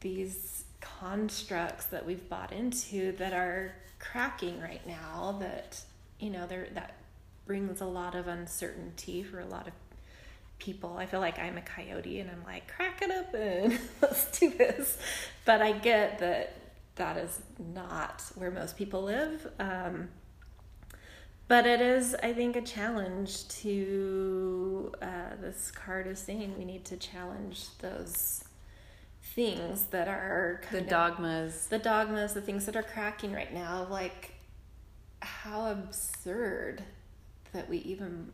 these 0.00 0.64
constructs 1.00 1.86
that 1.86 2.04
we've 2.04 2.28
bought 2.28 2.52
into 2.52 3.12
that 3.12 3.32
are 3.32 3.74
cracking 3.98 4.60
right 4.60 4.86
now 4.86 5.36
that 5.40 5.80
you 6.18 6.30
know 6.30 6.46
there 6.46 6.68
that 6.74 6.94
brings 7.46 7.80
a 7.80 7.86
lot 7.86 8.14
of 8.14 8.26
uncertainty 8.26 9.22
for 9.22 9.40
a 9.40 9.46
lot 9.46 9.66
of 9.66 9.72
people. 10.58 10.96
I 10.96 11.06
feel 11.06 11.20
like 11.20 11.38
i'm 11.38 11.58
a 11.58 11.62
coyote 11.62 12.18
and 12.20 12.30
i'm 12.30 12.42
like 12.44 12.66
crack 12.74 13.02
it 13.02 13.10
open 13.10 13.78
let's 14.02 14.38
do 14.38 14.50
this. 14.50 14.98
But 15.44 15.60
i 15.62 15.72
get 15.72 16.18
that 16.20 16.54
that 16.96 17.18
is 17.18 17.40
not 17.74 18.22
where 18.34 18.50
most 18.50 18.76
people 18.76 19.02
live 19.02 19.46
um, 19.58 20.08
but 21.46 21.66
it 21.66 21.80
is 21.80 22.14
i 22.22 22.32
think 22.32 22.56
a 22.56 22.62
challenge 22.62 23.46
to 23.48 24.92
uh, 25.02 25.36
this 25.40 25.70
card 25.70 26.06
is 26.06 26.18
saying 26.18 26.54
we 26.58 26.64
need 26.64 26.84
to 26.86 26.96
challenge 26.96 27.66
those 27.80 28.44
things 29.36 29.84
that 29.90 30.08
are 30.08 30.60
The 30.72 30.78
of- 30.78 30.88
dogmas. 30.88 31.68
the 31.68 31.78
dogmas, 31.78 32.32
the 32.34 32.40
things 32.40 32.66
that 32.66 32.74
are 32.74 32.82
cracking 32.82 33.32
right 33.32 33.52
now, 33.54 33.86
like 33.88 34.32
how 35.22 35.70
absurd 35.70 36.82
that 37.52 37.68
we 37.68 37.78
even 37.78 38.32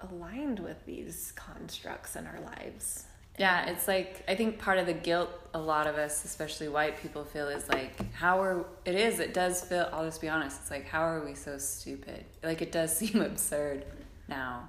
aligned 0.00 0.60
with 0.60 0.86
these 0.86 1.32
constructs 1.34 2.14
in 2.16 2.26
our 2.26 2.40
lives. 2.40 3.04
Yeah, 3.38 3.66
it's 3.66 3.86
like 3.88 4.24
I 4.28 4.34
think 4.36 4.58
part 4.58 4.78
of 4.78 4.86
the 4.86 4.92
guilt 4.92 5.30
a 5.54 5.58
lot 5.60 5.86
of 5.88 5.96
us, 5.96 6.24
especially 6.24 6.68
white 6.68 7.00
people, 7.02 7.24
feel 7.24 7.48
is 7.48 7.68
like 7.68 8.12
how 8.14 8.40
are 8.42 8.66
it 8.84 8.94
is. 8.94 9.18
It 9.20 9.32
does 9.34 9.62
feel. 9.64 9.88
I'll 9.92 10.04
just 10.04 10.20
be 10.20 10.28
honest. 10.28 10.60
It's 10.62 10.70
like 10.70 10.86
how 10.88 11.02
are 11.02 11.24
we 11.24 11.34
so 11.34 11.58
stupid? 11.58 12.24
Like 12.42 12.62
it 12.62 12.70
does 12.72 12.96
seem 12.96 13.20
absurd 13.20 13.84
now, 14.28 14.64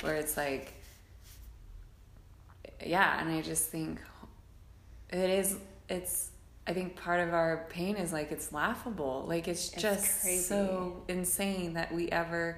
where 0.00 0.14
it's 0.14 0.36
like, 0.38 0.72
yeah, 2.84 3.20
and 3.20 3.30
I 3.30 3.40
just 3.42 3.68
think 3.68 4.00
it 5.18 5.30
is. 5.30 5.56
It's. 5.88 6.30
I 6.66 6.72
think 6.72 6.96
part 6.96 7.20
of 7.20 7.34
our 7.34 7.66
pain 7.68 7.96
is 7.96 8.10
like 8.12 8.32
it's 8.32 8.50
laughable. 8.52 9.24
Like 9.28 9.48
it's, 9.48 9.72
It's 9.74 9.82
just 9.82 10.22
crazy. 10.22 10.42
so 10.42 11.02
insane 11.08 11.74
that 11.74 11.92
we 11.92 12.08
ever 12.10 12.56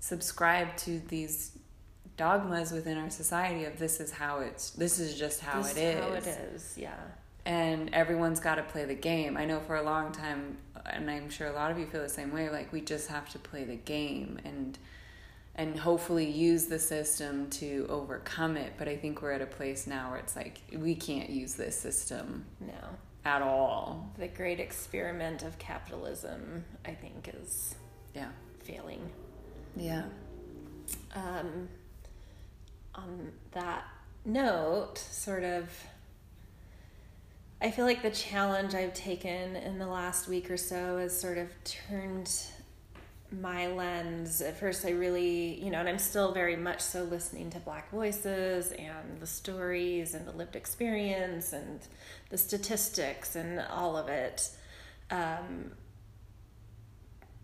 subscribe 0.00 0.76
to 0.78 1.00
these 1.08 1.52
dogmas 2.16 2.72
within 2.72 2.96
our 2.98 3.10
society 3.10 3.64
of 3.64 3.78
this 3.78 4.00
is 4.00 4.10
how 4.12 4.40
it's 4.40 4.70
this 4.70 4.98
is 4.98 5.16
just 5.18 5.40
how 5.40 5.60
This 5.62 5.76
it 5.76 5.80
is 5.82 6.00
How 6.04 6.12
it 6.14 6.26
is, 6.54 6.74
yeah. 6.76 6.94
and 7.44 7.92
everyone's 7.94 8.40
got 8.40 8.56
to 8.56 8.62
play 8.64 8.84
the 8.84 8.94
game 8.94 9.36
i 9.36 9.44
know 9.44 9.60
for 9.60 9.76
a 9.76 9.82
long 9.82 10.10
time 10.10 10.56
and 10.86 11.08
i'm 11.08 11.30
sure 11.30 11.46
a 11.46 11.52
lot 11.52 11.70
of 11.70 11.78
you 11.78 11.86
feel 11.86 12.02
the 12.02 12.08
same 12.08 12.32
way 12.32 12.50
like 12.50 12.72
we 12.72 12.80
just 12.80 13.08
have 13.08 13.28
to 13.30 13.38
play 13.38 13.62
the 13.64 13.76
game 13.76 14.38
and 14.44 14.78
and 15.58 15.76
hopefully 15.78 16.30
use 16.30 16.66
the 16.66 16.78
system 16.78 17.50
to 17.50 17.84
overcome 17.90 18.56
it 18.56 18.72
but 18.78 18.88
i 18.88 18.96
think 18.96 19.20
we're 19.20 19.32
at 19.32 19.42
a 19.42 19.46
place 19.46 19.86
now 19.86 20.10
where 20.10 20.18
it's 20.18 20.34
like 20.36 20.60
we 20.76 20.94
can't 20.94 21.28
use 21.28 21.54
this 21.54 21.78
system 21.78 22.46
No. 22.60 22.72
at 23.24 23.42
all 23.42 24.10
The 24.18 24.28
great 24.28 24.60
experiment 24.60 25.42
of 25.42 25.58
capitalism, 25.58 26.64
I 26.86 26.92
think, 26.94 27.30
is 27.42 27.74
yeah 28.14 28.30
failing. 28.64 29.10
yeah 29.76 30.04
um, 31.14 31.68
on 32.94 33.30
that 33.52 33.84
note, 34.24 34.96
sort 34.98 35.44
of, 35.44 35.68
I 37.60 37.70
feel 37.70 37.84
like 37.84 38.02
the 38.02 38.10
challenge 38.10 38.74
I've 38.74 38.94
taken 38.94 39.54
in 39.56 39.78
the 39.78 39.86
last 39.86 40.28
week 40.28 40.50
or 40.50 40.56
so 40.56 40.96
has 40.98 41.18
sort 41.18 41.36
of 41.38 41.48
turned 41.64 42.30
my 43.30 43.66
lens. 43.66 44.40
At 44.40 44.58
first, 44.58 44.84
I 44.84 44.90
really, 44.90 45.62
you 45.62 45.70
know, 45.70 45.80
and 45.80 45.88
I'm 45.88 45.98
still 45.98 46.32
very 46.32 46.56
much 46.56 46.80
so 46.80 47.04
listening 47.04 47.50
to 47.50 47.58
Black 47.60 47.90
voices 47.90 48.72
and 48.72 49.20
the 49.20 49.26
stories 49.26 50.14
and 50.14 50.26
the 50.26 50.32
lived 50.32 50.56
experience 50.56 51.52
and 51.52 51.80
the 52.30 52.38
statistics 52.38 53.36
and 53.36 53.60
all 53.70 53.96
of 53.96 54.08
it. 54.08 54.50
Um, 55.10 55.72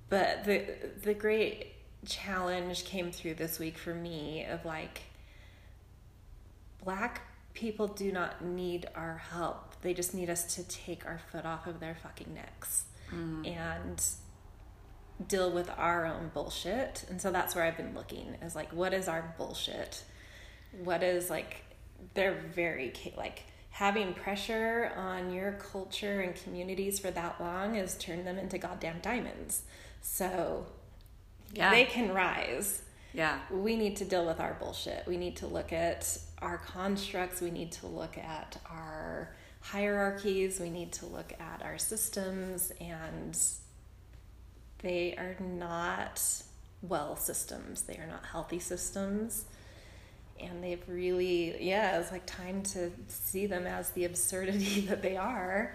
but 0.08 0.44
the 0.44 0.64
the 1.02 1.14
great 1.14 1.72
challenge 2.06 2.84
came 2.84 3.10
through 3.10 3.34
this 3.34 3.58
week 3.58 3.78
for 3.78 3.94
me 3.94 4.44
of 4.44 4.64
like 4.64 5.02
black 6.84 7.22
people 7.54 7.86
do 7.86 8.12
not 8.12 8.44
need 8.44 8.86
our 8.94 9.22
help 9.32 9.80
they 9.80 9.94
just 9.94 10.14
need 10.14 10.28
us 10.28 10.54
to 10.54 10.62
take 10.68 11.06
our 11.06 11.18
foot 11.32 11.46
off 11.46 11.66
of 11.66 11.80
their 11.80 11.94
fucking 11.94 12.34
necks 12.34 12.84
and 13.44 14.04
deal 15.29 15.50
with 15.50 15.70
our 15.79 16.07
own 16.07 16.31
bullshit 16.35 17.05
and 17.09 17.20
so 17.20 17.31
that's 17.31 17.55
where 17.55 17.64
i've 17.64 17.77
been 17.77 17.94
looking 17.94 18.37
is 18.42 18.55
like 18.55 18.72
what 18.72 18.92
is 18.92 19.07
our 19.09 19.35
bullshit 19.38 20.03
what 20.83 21.03
is 21.03 21.31
like 21.31 21.64
they're 22.14 22.40
very 22.55 22.92
like 23.16 23.44
having 23.70 24.12
pressure 24.14 24.92
on 24.96 25.33
your 25.33 25.53
culture 25.53 26.20
and 26.20 26.35
communities 26.37 26.98
for 26.98 27.11
that 27.11 27.40
long 27.40 27.74
has 27.74 27.96
turned 27.96 28.27
them 28.27 28.38
into 28.38 28.59
goddamn 28.59 28.98
diamonds 29.00 29.62
so 30.00 30.66
yeah 31.53 31.70
they 31.70 31.85
can 31.85 32.12
rise. 32.12 32.83
yeah 33.12 33.38
We 33.50 33.77
need 33.77 33.96
to 33.96 34.05
deal 34.05 34.27
with 34.27 34.40
our 34.40 34.55
bullshit. 34.55 35.05
We 35.07 35.16
need 35.16 35.37
to 35.37 35.46
look 35.46 35.72
at 35.72 36.18
our 36.42 36.59
constructs. 36.59 37.40
We 37.40 37.50
need 37.50 37.72
to 37.72 37.87
look 37.87 38.18
at 38.18 38.59
our 38.68 39.31
hierarchies. 39.61 40.61
We 40.61 40.68
need 40.70 40.92
to 40.94 41.07
look 41.07 41.33
at 41.40 41.62
our 41.64 41.79
systems, 41.79 42.72
and 42.81 43.38
they 44.84 45.16
are 45.16 45.36
not 45.40 46.22
well 46.82 47.16
systems. 47.16 47.82
They 47.82 47.96
are 47.96 48.06
not 48.06 48.24
healthy 48.24 48.60
systems. 48.60 49.46
And 50.40 50.62
they've 50.62 50.82
really, 50.88 51.60
yeah, 51.60 51.98
it's 51.98 52.12
like 52.12 52.26
time 52.26 52.62
to 52.74 52.92
see 53.08 53.46
them 53.46 53.66
as 53.66 53.90
the 53.90 54.04
absurdity 54.04 54.80
that 54.88 55.02
they 55.02 55.16
are. 55.16 55.74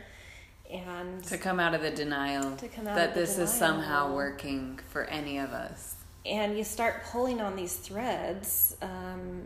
And 0.71 1.21
to 1.25 1.37
come 1.37 1.59
out 1.59 1.73
of 1.73 1.81
the 1.81 1.91
denial 1.91 2.55
To 2.55 2.67
come 2.67 2.87
out 2.87 2.95
that 2.95 3.15
this 3.15 3.37
is 3.37 3.51
somehow 3.51 4.13
working 4.13 4.79
for 4.91 5.03
any 5.05 5.39
of 5.39 5.51
us 5.51 5.95
and 6.25 6.57
you 6.57 6.63
start 6.63 7.03
pulling 7.05 7.41
on 7.41 7.55
these 7.55 7.75
threads 7.75 8.75
um, 8.81 9.41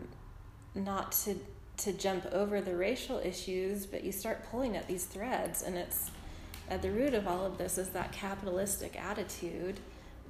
not 0.74 1.12
to 1.12 1.36
to 1.76 1.92
jump 1.92 2.24
over 2.26 2.60
the 2.60 2.76
racial 2.76 3.18
issues 3.18 3.86
but 3.86 4.04
you 4.04 4.12
start 4.12 4.44
pulling 4.50 4.76
at 4.76 4.86
these 4.86 5.04
threads 5.04 5.62
and 5.62 5.76
it's 5.76 6.10
at 6.70 6.82
the 6.82 6.90
root 6.90 7.14
of 7.14 7.26
all 7.26 7.44
of 7.44 7.58
this 7.58 7.78
is 7.78 7.90
that 7.90 8.12
capitalistic 8.12 9.00
attitude 9.00 9.80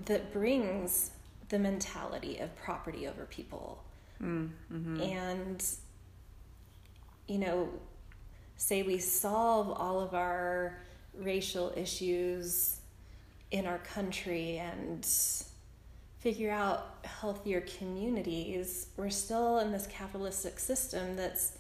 that 0.07 0.33
brings 0.33 1.11
the 1.49 1.59
mentality 1.59 2.39
of 2.39 2.55
property 2.57 3.07
over 3.07 3.25
people. 3.27 3.83
Mm, 4.23 4.51
mm-hmm. 4.73 5.01
And 5.01 5.65
you 7.27 7.39
know 7.39 7.69
say 8.57 8.83
we 8.83 8.99
solve 8.99 9.71
all 9.71 10.01
of 10.01 10.15
our 10.15 10.79
racial 11.17 11.73
issues 11.77 12.81
in 13.51 13.67
our 13.67 13.79
country 13.79 14.59
and 14.59 15.07
figure 16.19 16.51
out 16.51 17.05
healthier 17.05 17.61
communities, 17.79 18.89
we're 18.97 19.11
still 19.11 19.59
in 19.59 19.71
this 19.71 19.87
capitalistic 19.87 20.59
system 20.59 21.17
that's 21.17 21.59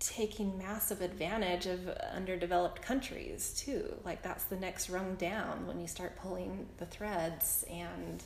taking 0.00 0.56
massive 0.56 1.02
advantage 1.02 1.66
of 1.66 1.86
underdeveloped 1.88 2.80
countries 2.80 3.54
too. 3.56 3.94
Like 4.04 4.22
that's 4.22 4.44
the 4.44 4.56
next 4.56 4.88
rung 4.88 5.14
down 5.16 5.66
when 5.66 5.78
you 5.78 5.86
start 5.86 6.16
pulling 6.16 6.66
the 6.78 6.86
threads 6.86 7.64
and 7.70 8.22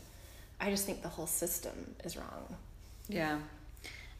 I 0.61 0.71
just 0.71 0.87
think 0.87 1.03
the 1.03 1.09
whole 1.09 1.27
system 1.27 1.95
is 2.05 2.17
wrong. 2.17 2.57
Yeah. 3.09 3.39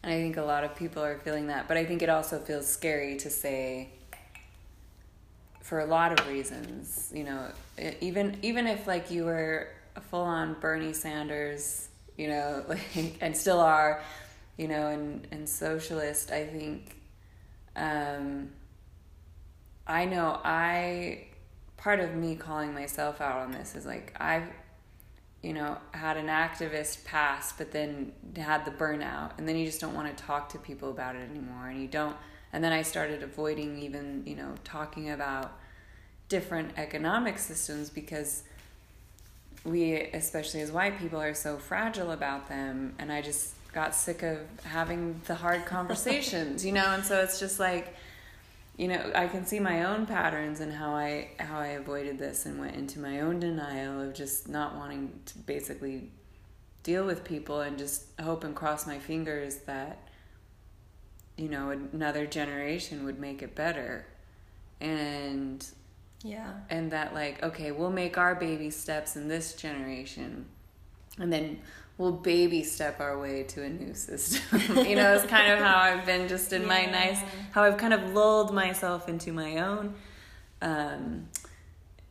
And 0.03 0.13
I 0.13 0.17
think 0.17 0.37
a 0.37 0.43
lot 0.43 0.65
of 0.65 0.75
people 0.75 1.03
are 1.03 1.19
feeling 1.19 1.47
that. 1.47 1.69
But 1.69 1.77
I 1.77 1.87
think 1.87 2.03
it 2.03 2.11
also 2.11 2.41
feels 2.41 2.67
scary 2.67 3.17
to 3.19 3.31
say 3.31 3.89
for 5.63 5.81
a 5.81 5.87
lot 5.87 6.19
of 6.19 6.29
reasons, 6.29 7.11
you 7.15 7.25
know, 7.25 7.49
even 8.01 8.37
even 8.43 8.67
if 8.67 8.87
like 8.87 9.11
you 9.11 9.25
were 9.25 9.69
a 9.97 10.01
full 10.01 10.21
on 10.21 10.57
Bernie 10.61 10.93
Sanders, 10.93 11.89
you 12.19 12.29
know, 12.29 12.65
like 12.69 13.17
and 13.21 13.35
still 13.37 13.61
are, 13.61 14.03
you 14.59 14.67
know, 14.67 14.89
and 14.89 15.27
and 15.31 15.49
socialist, 15.49 16.33
I 16.33 16.45
think 16.47 16.97
um 17.77 18.51
I 19.87 20.05
know 20.07 20.41
I 20.45 21.27
part 21.77 22.01
of 22.01 22.15
me 22.15 22.37
calling 22.37 22.73
myself 22.73 23.21
out 23.21 23.43
on 23.43 23.53
this 23.53 23.75
is 23.75 23.85
like 23.85 24.17
I've 24.19 24.49
you 25.45 25.53
know, 25.53 25.77
had 25.93 26.17
an 26.17 26.29
activist 26.29 27.05
past, 27.05 27.59
but 27.59 27.71
then 27.71 28.13
had 28.35 28.65
the 28.65 28.71
burnout, 28.71 29.33
and 29.37 29.47
then 29.47 29.57
you 29.57 29.67
just 29.67 29.79
don't 29.79 29.95
want 29.95 30.17
to 30.17 30.25
talk 30.25 30.49
to 30.49 30.59
people 30.59 30.89
about 30.89 31.15
it 31.17 31.31
anymore, 31.31 31.69
and 31.69 31.83
you 31.83 31.87
don't. 31.87 32.17
And 32.55 32.65
then 32.65 32.73
I 32.73 32.81
started 32.81 33.23
avoiding 33.23 33.79
even, 33.79 34.23
you 34.25 34.37
know, 34.37 34.55
talking 34.65 35.11
about 35.11 35.53
different 36.31 36.71
economic 36.79 37.39
systems 37.39 37.91
because 37.91 38.45
we, 39.65 39.97
especially 39.97 40.63
as 40.63 40.73
white 40.73 40.99
people, 40.99 41.21
are 41.21 41.35
so 41.35 41.59
fragile 41.59 42.13
about 42.13 42.49
them, 42.49 42.95
and 42.99 43.13
I 43.13 43.21
just 43.21 43.53
got 43.75 43.95
sick 43.95 44.23
of 44.23 44.39
having 44.65 45.21
the 45.27 45.35
hard 45.35 45.67
conversations, 45.67 46.65
you 46.65 46.73
know, 46.73 46.87
and 46.93 47.05
so 47.05 47.21
it's 47.21 47.39
just 47.41 47.59
like 47.61 47.95
you 48.77 48.89
know 48.89 49.13
i 49.15 49.29
can 49.29 49.47
see 49.47 49.61
my 49.61 49.85
own 49.85 50.05
patterns 50.05 50.59
and 50.59 50.73
how 50.73 50.91
i 50.91 51.29
how 51.39 51.61
i 51.61 51.69
avoided 51.69 52.19
this 52.19 52.45
and 52.45 52.59
went 52.59 52.75
into 52.75 52.99
my 52.99 53.21
own 53.21 53.39
denial 53.39 54.01
of 54.01 54.13
just 54.13 54.49
not 54.49 54.75
wanting 54.75 55.13
to 55.27 55.39
basically 55.39 56.11
deal 56.83 57.07
with 57.07 57.23
people 57.23 57.61
and 57.61 57.79
just 57.79 58.05
hope 58.21 58.43
and 58.43 58.57
cross 58.57 58.85
my 58.85 58.99
fingers 58.99 59.59
that 59.59 60.09
you 61.37 61.49
know 61.49 61.71
another 61.71 62.27
generation 62.27 63.05
would 63.05 63.19
make 63.19 63.43
it 63.43 63.55
better. 63.55 64.07
And 64.81 65.65
Yeah. 66.23 66.53
and 66.71 66.91
that 66.91 67.15
like 67.15 67.43
okay 67.43 67.71
we'll 67.73 67.91
make 67.91 68.19
our 68.19 68.35
baby 68.35 68.71
steps 68.71 69.17
in 69.17 69.29
this 69.29 69.55
generation. 69.55 70.47
And 71.19 71.33
then 71.33 71.61
we'll 71.99 72.13
baby 72.13 72.63
step 72.65 73.01
our 73.01 73.19
way 73.21 73.43
to 73.45 73.63
a 73.63 73.69
new 73.69 73.95
system 73.95 74.43
you 74.87 74.97
know 74.97 75.15
it's 75.15 75.27
kind 75.27 75.53
of 75.53 75.59
how 75.61 75.77
i've 75.79 76.05
been 76.05 76.27
just 76.29 76.53
in 76.53 76.67
my 76.67 76.85
nice 76.87 77.21
how 77.53 77.63
i've 77.63 77.77
kind 77.77 77.93
of 77.95 78.13
lulled 78.13 78.53
myself 78.53 79.09
into 79.09 79.33
my 79.33 79.59
own 79.59 79.95
um 80.63 81.27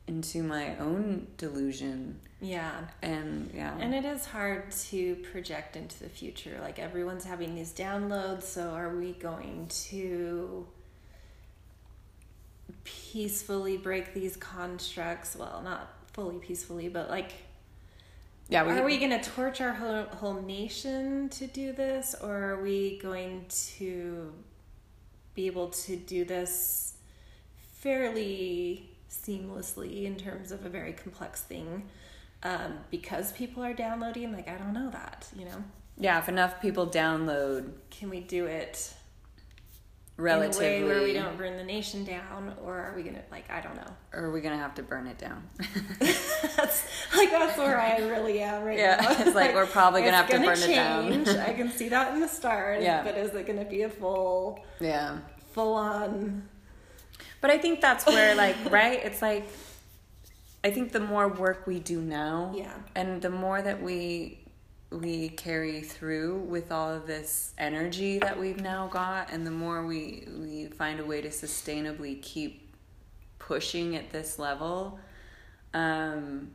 into 0.07 0.43
my 0.43 0.75
own 0.77 1.27
delusion 1.37 2.19
Yeah. 2.41 2.71
and 3.01 3.49
yeah 3.53 3.77
And 3.79 3.93
it 3.95 4.03
is 4.05 4.25
hard 4.25 4.69
to 4.89 5.15
project 5.31 5.77
into 5.77 5.97
the 6.03 6.09
future. 6.09 6.57
Like 6.61 6.77
everyone's 6.77 7.23
having 7.23 7.55
these 7.55 7.71
downloads, 7.71 8.43
so 8.43 8.71
are 8.71 8.93
we 8.93 9.13
going 9.13 9.67
to 9.91 10.67
peacefully 12.83 13.77
break 13.77 14.13
these 14.13 14.35
constructs? 14.35 15.35
Well, 15.35 15.61
not 15.63 15.89
fully 16.11 16.37
peacefully, 16.37 16.89
but 16.89 17.09
like 17.09 17.31
yeah 18.49 18.63
are 18.63 18.83
we 18.83 18.97
going 18.97 19.09
to 19.09 19.29
torch 19.29 19.61
our 19.61 19.73
whole, 19.73 20.03
whole 20.17 20.41
nation 20.41 21.29
to 21.29 21.47
do 21.47 21.71
this 21.71 22.15
or 22.21 22.35
are 22.35 22.61
we 22.61 22.99
going 22.99 23.45
to 23.49 24.33
be 25.33 25.47
able 25.47 25.69
to 25.69 25.95
do 25.95 26.23
this 26.25 26.93
fairly 27.79 28.89
seamlessly 29.09 30.05
in 30.05 30.15
terms 30.15 30.51
of 30.51 30.65
a 30.65 30.69
very 30.69 30.93
complex 30.93 31.41
thing 31.41 31.89
um, 32.43 32.79
because 32.91 33.31
people 33.31 33.63
are 33.63 33.73
downloading? 33.73 34.31
Like 34.31 34.47
i 34.47 34.55
don't 34.55 34.73
know 34.73 34.89
that 34.91 35.27
you 35.35 35.45
know? 35.45 35.63
Yeah 35.97 36.19
if 36.19 36.29
enough 36.29 36.61
people 36.61 36.87
download 36.87 37.71
can 37.89 38.09
we 38.09 38.19
do 38.19 38.45
it 38.45 38.93
relatively 40.17 40.75
in 40.77 40.83
a 40.83 40.85
way 40.85 40.93
where 40.93 41.03
we 41.03 41.13
don't 41.13 41.37
burn 41.37 41.57
the 41.57 41.63
nation 41.63 42.03
down 42.03 42.53
or 42.63 42.75
are 42.77 42.93
we 42.95 43.01
gonna 43.01 43.21
like 43.31 43.49
i 43.49 43.59
don't 43.59 43.75
know 43.75 43.91
or 44.13 44.25
are 44.25 44.31
we 44.31 44.41
gonna 44.41 44.57
have 44.57 44.75
to 44.75 44.83
burn 44.83 45.07
it 45.07 45.17
down 45.17 45.41
that's 45.99 46.83
like 47.15 47.31
that's 47.31 47.57
where 47.57 47.79
i 47.79 47.97
really 47.97 48.39
am 48.39 48.63
right 48.63 48.77
Yeah, 48.77 48.97
now 49.01 49.11
it's 49.25 49.35
like 49.35 49.55
we're 49.55 49.65
probably 49.65 50.01
gonna 50.01 50.17
have 50.17 50.27
to 50.27 50.33
gonna 50.33 50.45
burn 50.45 50.59
it 50.59 50.75
down. 50.75 51.27
i 51.39 51.53
can 51.53 51.71
see 51.71 51.89
that 51.89 52.13
in 52.13 52.19
the 52.19 52.27
stars 52.27 52.83
Yeah. 52.83 53.03
but 53.03 53.17
is 53.17 53.33
it 53.33 53.47
gonna 53.47 53.65
be 53.65 53.81
a 53.81 53.89
full 53.89 54.59
yeah 54.79 55.17
full 55.53 55.73
on 55.73 56.47
But 57.41 57.51
I 57.51 57.57
think 57.57 57.81
that's 57.81 58.05
where, 58.05 58.35
like, 58.35 58.55
right? 58.71 58.99
It's 59.03 59.21
like, 59.21 59.45
I 60.63 60.71
think 60.71 60.93
the 60.93 61.01
more 61.01 61.27
work 61.27 61.67
we 61.67 61.79
do 61.79 61.99
now, 62.01 62.53
Yeah. 62.55 62.71
and 62.95 63.21
the 63.21 63.29
more 63.29 63.61
that 63.61 63.81
we 63.83 64.42
we 65.01 65.29
carry 65.29 65.81
through 65.81 66.37
with 66.39 66.71
all 66.71 66.89
of 66.89 67.07
this 67.07 67.53
energy 67.57 68.19
that 68.19 68.39
we've 68.39 68.61
now 68.61 68.87
got, 68.87 69.31
and 69.31 69.45
the 69.45 69.51
more 69.51 69.85
we 69.85 70.27
we 70.39 70.67
find 70.67 70.99
a 70.99 71.05
way 71.05 71.21
to 71.21 71.29
sustainably 71.29 72.21
keep 72.21 72.73
pushing 73.39 73.95
at 73.95 74.11
this 74.11 74.37
level, 74.39 74.99
um, 75.73 76.51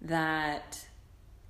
that 0.00 0.86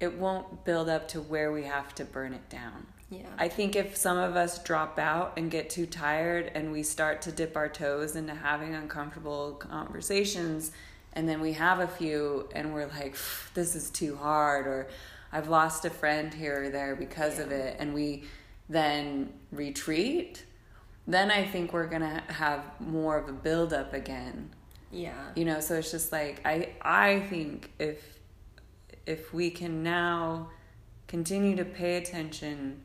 it 0.00 0.14
won't 0.14 0.64
build 0.64 0.88
up 0.88 1.08
to 1.08 1.20
where 1.20 1.52
we 1.52 1.64
have 1.64 1.94
to 1.96 2.04
burn 2.04 2.32
it 2.32 2.48
down. 2.48 2.86
yeah 3.10 3.26
I 3.36 3.48
think 3.48 3.76
if 3.76 3.96
some 3.96 4.16
of 4.16 4.36
us 4.36 4.62
drop 4.62 4.98
out 4.98 5.34
and 5.36 5.50
get 5.50 5.70
too 5.70 5.86
tired 5.86 6.50
and 6.54 6.72
we 6.72 6.82
start 6.82 7.22
to 7.22 7.32
dip 7.32 7.56
our 7.56 7.68
toes 7.68 8.16
into 8.16 8.34
having 8.34 8.74
uncomfortable 8.74 9.54
conversations, 9.54 10.72
and 11.12 11.28
then 11.28 11.40
we 11.40 11.52
have 11.54 11.80
a 11.80 11.88
few 11.88 12.48
and 12.54 12.72
we're 12.72 12.86
like, 12.86 13.16
this 13.54 13.74
is 13.74 13.90
too 13.90 14.16
hard, 14.16 14.66
or 14.66 14.88
I've 15.32 15.48
lost 15.48 15.84
a 15.84 15.90
friend 15.90 16.32
here 16.32 16.64
or 16.64 16.70
there 16.70 16.96
because 16.96 17.38
of 17.38 17.52
it, 17.52 17.76
and 17.78 17.94
we 17.94 18.24
then 18.68 19.32
retreat, 19.50 20.44
then 21.06 21.30
I 21.30 21.46
think 21.46 21.72
we're 21.72 21.86
gonna 21.86 22.22
have 22.28 22.64
more 22.80 23.16
of 23.16 23.28
a 23.28 23.32
buildup 23.32 23.94
again. 23.94 24.50
Yeah. 24.90 25.30
You 25.34 25.44
know 25.44 25.60
so 25.60 25.74
it's 25.74 25.90
just 25.90 26.12
like 26.12 26.40
i 26.44 26.70
i 26.82 27.20
think 27.20 27.72
if 27.78 28.18
if 29.06 29.32
we 29.32 29.50
can 29.50 29.82
now 29.82 30.50
continue 31.06 31.56
to 31.56 31.64
pay 31.64 31.96
attention 31.96 32.82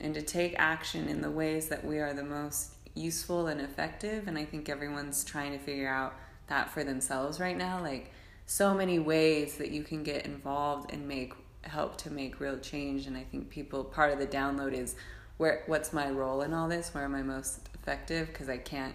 and 0.00 0.14
to 0.14 0.22
take 0.22 0.54
action 0.58 1.08
in 1.08 1.20
the 1.20 1.30
ways 1.30 1.68
that 1.68 1.84
we 1.84 1.98
are 1.98 2.14
the 2.14 2.24
most 2.24 2.74
useful 2.94 3.46
and 3.46 3.60
effective 3.60 4.26
and 4.26 4.36
i 4.36 4.44
think 4.44 4.68
everyone's 4.68 5.22
trying 5.24 5.52
to 5.52 5.58
figure 5.58 5.88
out 5.88 6.14
that 6.48 6.68
for 6.70 6.82
themselves 6.82 7.38
right 7.38 7.56
now 7.56 7.80
like 7.80 8.10
so 8.46 8.74
many 8.74 8.98
ways 8.98 9.58
that 9.58 9.70
you 9.70 9.84
can 9.84 10.02
get 10.02 10.24
involved 10.26 10.92
and 10.92 11.06
make 11.06 11.34
help 11.62 11.96
to 11.98 12.10
make 12.10 12.40
real 12.40 12.58
change 12.58 13.06
and 13.06 13.16
i 13.16 13.22
think 13.22 13.50
people 13.50 13.84
part 13.84 14.12
of 14.12 14.18
the 14.18 14.26
download 14.26 14.72
is 14.72 14.96
where 15.40 15.62
what's 15.64 15.94
my 15.94 16.10
role 16.10 16.42
in 16.42 16.52
all 16.52 16.68
this? 16.68 16.92
Where 16.92 17.02
am 17.02 17.14
i 17.14 17.22
most 17.22 17.70
effective? 17.72 18.26
Because 18.28 18.50
i 18.50 18.58
can't 18.58 18.94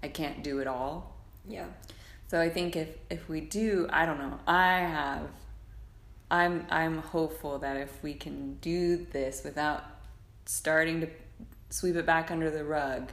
i 0.00 0.06
can't 0.06 0.44
do 0.44 0.60
it 0.60 0.68
all. 0.68 1.16
Yeah. 1.46 1.66
So 2.28 2.40
I 2.40 2.50
think 2.50 2.76
if 2.76 2.88
if 3.10 3.28
we 3.28 3.40
do, 3.40 3.88
I 3.90 4.06
don't 4.06 4.18
know. 4.18 4.38
I 4.46 4.78
have 4.78 5.28
I'm 6.30 6.66
I'm 6.70 6.98
hopeful 6.98 7.58
that 7.58 7.76
if 7.76 8.00
we 8.00 8.14
can 8.14 8.54
do 8.60 9.04
this 9.10 9.42
without 9.44 9.82
starting 10.46 11.00
to 11.00 11.08
sweep 11.70 11.96
it 11.96 12.06
back 12.06 12.30
under 12.30 12.48
the 12.48 12.64
rug, 12.64 13.10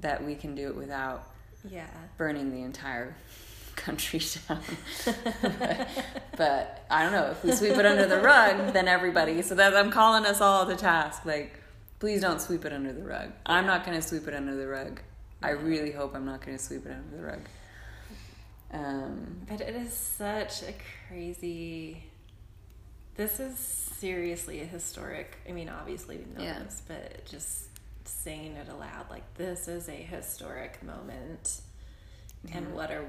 that 0.00 0.24
we 0.24 0.34
can 0.34 0.56
do 0.56 0.66
it 0.66 0.74
without 0.74 1.30
yeah. 1.70 1.86
burning 2.18 2.50
the 2.50 2.62
entire 2.62 3.14
country 3.76 4.20
down. 4.48 4.60
but, 5.04 5.88
but 6.36 6.86
I 6.90 7.02
don't 7.02 7.12
know. 7.12 7.30
If 7.30 7.44
we 7.44 7.52
sweep 7.52 7.72
it 7.72 7.86
under 7.86 8.06
the 8.06 8.20
rug, 8.20 8.72
then 8.72 8.88
everybody. 8.88 9.42
So 9.42 9.54
that 9.54 9.74
I'm 9.76 9.90
calling 9.90 10.24
us 10.26 10.40
all 10.40 10.66
to 10.66 10.76
task. 10.76 11.24
Like, 11.24 11.60
please 12.00 12.20
don't 12.20 12.40
sweep 12.40 12.64
it 12.64 12.72
under 12.72 12.92
the 12.92 13.02
rug. 13.02 13.32
I'm 13.46 13.66
not 13.66 13.84
going 13.84 14.00
to 14.00 14.06
sweep 14.06 14.26
it 14.28 14.34
under 14.34 14.54
the 14.56 14.66
rug. 14.66 15.00
I 15.42 15.50
really 15.50 15.90
hope 15.92 16.14
I'm 16.14 16.24
not 16.24 16.44
going 16.44 16.56
to 16.56 16.62
sweep 16.62 16.86
it 16.86 16.92
under 16.92 17.16
the 17.16 17.22
rug. 17.22 17.40
Um, 18.72 19.42
But 19.48 19.60
it 19.60 19.74
is 19.76 19.92
such 19.92 20.62
a 20.62 20.74
crazy. 21.08 22.02
This 23.16 23.38
is 23.38 23.56
seriously 23.58 24.60
a 24.62 24.64
historic. 24.64 25.36
I 25.48 25.52
mean, 25.52 25.68
obviously 25.68 26.16
we 26.18 26.24
know 26.34 26.42
Yeah. 26.42 26.58
this, 26.64 26.82
but 26.88 27.24
just 27.26 27.66
saying 28.04 28.56
it 28.56 28.68
aloud, 28.68 29.08
like 29.10 29.22
this 29.34 29.68
is 29.68 29.88
a 29.88 29.92
historic 29.92 30.82
moment, 30.82 31.60
and 32.52 32.74
what 32.74 32.90
are 32.90 33.04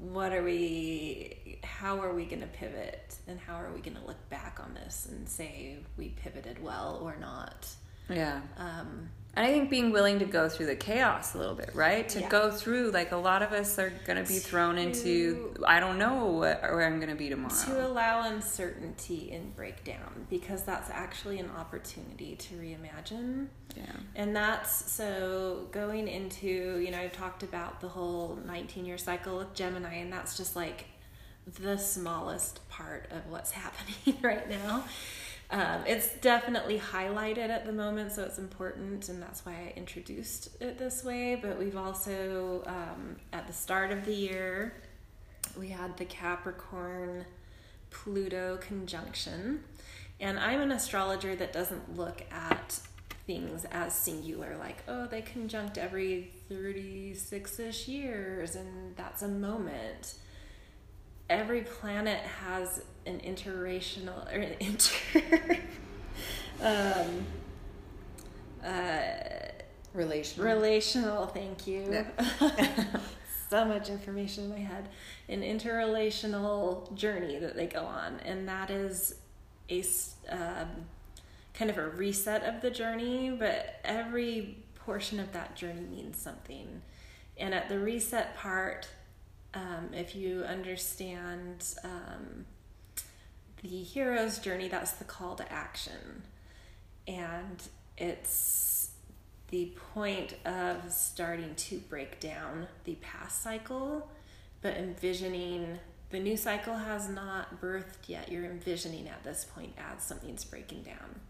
what 0.00 0.32
are 0.32 0.42
we? 0.42 1.58
How 1.62 2.00
are 2.00 2.14
we 2.14 2.24
going 2.24 2.40
to 2.40 2.46
pivot, 2.48 3.16
and 3.26 3.38
how 3.38 3.54
are 3.54 3.72
we 3.72 3.80
going 3.80 3.96
to 3.96 4.06
look 4.06 4.28
back 4.30 4.60
on 4.62 4.74
this 4.74 5.08
and 5.10 5.28
say 5.28 5.78
we 5.96 6.08
pivoted 6.08 6.62
well 6.62 7.00
or 7.02 7.16
not? 7.16 7.68
yeah. 8.08 8.40
Um, 8.56 9.10
And 9.38 9.46
I 9.46 9.52
think 9.52 9.70
being 9.70 9.92
willing 9.92 10.18
to 10.18 10.24
go 10.24 10.48
through 10.48 10.66
the 10.66 10.74
chaos 10.74 11.36
a 11.36 11.38
little 11.38 11.54
bit, 11.54 11.70
right? 11.72 12.08
To 12.08 12.20
Yeah. 12.20 12.28
go 12.28 12.50
through, 12.50 12.90
like, 12.90 13.12
a 13.12 13.16
lot 13.16 13.40
of 13.40 13.52
us 13.52 13.78
are 13.78 13.90
going 14.04 14.20
to 14.20 14.28
be 14.28 14.40
thrown 14.40 14.78
into, 14.78 15.54
I 15.64 15.78
don't 15.78 15.96
know 15.96 16.24
what, 16.24 16.60
where 16.60 16.84
I'm 16.84 16.96
going 16.98 17.10
to 17.10 17.14
be 17.14 17.28
tomorrow. 17.28 17.54
to 17.66 17.86
allow 17.86 18.22
uncertainty 18.22 19.30
and 19.30 19.54
breakdown 19.54 20.26
because 20.28 20.64
that's 20.64 20.90
actually 20.90 21.38
an 21.38 21.50
opportunity 21.56 22.34
to 22.34 22.54
reimagine 22.56 23.46
yeah. 23.76 23.84
and 24.16 24.34
that's 24.34 24.90
so 24.90 25.66
going 25.70 26.08
into 26.08 26.78
you 26.80 26.90
know 26.90 26.98
i've 26.98 27.12
talked 27.12 27.42
about 27.42 27.80
the 27.80 27.88
whole 27.88 28.38
19 28.46 28.84
year 28.84 28.98
cycle 28.98 29.38
with 29.38 29.54
gemini 29.54 29.94
and 29.94 30.12
that's 30.12 30.36
just 30.36 30.56
like 30.56 30.86
the 31.60 31.76
smallest 31.78 32.66
part 32.68 33.08
of 33.10 33.26
what's 33.30 33.50
happening 33.62 34.16
right 34.22 34.48
now 34.50 34.84
um, 35.50 35.82
it's 35.86 36.14
definitely 36.16 36.78
highlighted 36.78 37.48
at 37.48 37.64
the 37.64 37.72
moment 37.72 38.12
so 38.12 38.22
it's 38.22 38.38
important 38.38 39.08
and 39.08 39.22
that's 39.22 39.46
why 39.46 39.52
i 39.52 39.72
introduced 39.76 40.60
it 40.60 40.78
this 40.78 41.04
way 41.04 41.34
but 41.34 41.58
we've 41.58 41.76
also 41.76 42.62
um, 42.66 43.16
at 43.32 43.46
the 43.46 43.52
start 43.52 43.90
of 43.90 44.04
the 44.04 44.14
year 44.14 44.74
we 45.56 45.68
had 45.68 45.96
the 45.96 46.04
Capricorn 46.04 47.24
Pluto 47.90 48.58
conjunction. 48.58 49.64
And 50.20 50.38
I'm 50.38 50.60
an 50.60 50.72
astrologer 50.72 51.36
that 51.36 51.52
doesn't 51.52 51.96
look 51.96 52.24
at 52.30 52.80
things 53.26 53.64
as 53.70 53.94
singular, 53.94 54.56
like, 54.58 54.82
oh, 54.88 55.06
they 55.06 55.22
conjunct 55.22 55.78
every 55.78 56.32
36 56.48 57.60
ish 57.60 57.88
years, 57.88 58.56
and 58.56 58.96
that's 58.96 59.22
a 59.22 59.28
moment. 59.28 60.14
Every 61.30 61.62
planet 61.62 62.20
has 62.20 62.82
an 63.06 63.20
interracial 63.20 64.26
or 64.32 64.38
an 64.38 64.54
inter. 64.60 65.58
um, 66.62 67.26
uh, 68.64 69.00
Relational. 69.94 70.46
relational 70.46 71.26
thank 71.26 71.66
you 71.66 71.86
Yeah. 71.90 72.86
so 73.50 73.64
much 73.64 73.88
information 73.88 74.44
in 74.44 74.50
my 74.50 74.58
head 74.58 74.88
an 75.28 75.40
interrelational 75.40 76.92
journey 76.94 77.38
that 77.38 77.56
they 77.56 77.66
go 77.66 77.80
on 77.84 78.20
and 78.20 78.46
that 78.48 78.70
is 78.70 79.14
a 79.70 79.82
um, 80.28 80.68
kind 81.54 81.70
of 81.70 81.78
a 81.78 81.88
reset 81.88 82.42
of 82.44 82.60
the 82.60 82.70
journey 82.70 83.30
but 83.30 83.80
every 83.84 84.58
portion 84.74 85.18
of 85.18 85.32
that 85.32 85.56
journey 85.56 85.80
means 85.90 86.18
something 86.18 86.82
and 87.38 87.54
at 87.54 87.68
the 87.70 87.78
reset 87.78 88.36
part 88.36 88.88
um, 89.54 89.90
if 89.92 90.14
you 90.14 90.42
understand 90.42 91.64
um, 91.84 92.44
the 93.62 93.82
hero's 93.82 94.38
journey 94.38 94.68
that's 94.68 94.92
the 94.92 95.04
call 95.04 95.34
to 95.36 95.52
action 95.52 96.22
and 97.06 97.62
it's 97.96 98.90
the 99.48 99.72
point 99.94 100.34
of 100.44 100.92
starting 100.92 101.54
to 101.54 101.78
break 101.78 102.20
down 102.20 102.68
the 102.84 102.96
past 102.96 103.42
cycle, 103.42 104.10
but 104.60 104.76
envisioning 104.76 105.78
the 106.10 106.20
new 106.20 106.36
cycle 106.36 106.74
has 106.74 107.08
not 107.08 107.60
birthed 107.60 108.08
yet. 108.08 108.30
You're 108.30 108.44
envisioning 108.44 109.08
at 109.08 109.24
this 109.24 109.44
point 109.44 109.72
as 109.78 110.02
something's 110.02 110.44
breaking 110.44 110.82
down. 110.82 111.20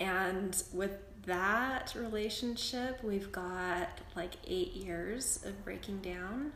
And 0.00 0.60
with 0.72 0.92
that 1.26 1.94
relationship, 1.96 3.02
we've 3.02 3.30
got 3.30 3.88
like 4.16 4.34
eight 4.46 4.72
years 4.74 5.40
of 5.44 5.64
breaking 5.64 5.98
down. 5.98 6.52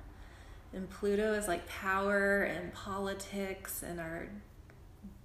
And 0.79 0.89
Pluto 0.89 1.35
is 1.35 1.49
like 1.49 1.67
power 1.67 2.43
and 2.45 2.73
politics 2.73 3.83
and 3.83 3.99
our 3.99 4.29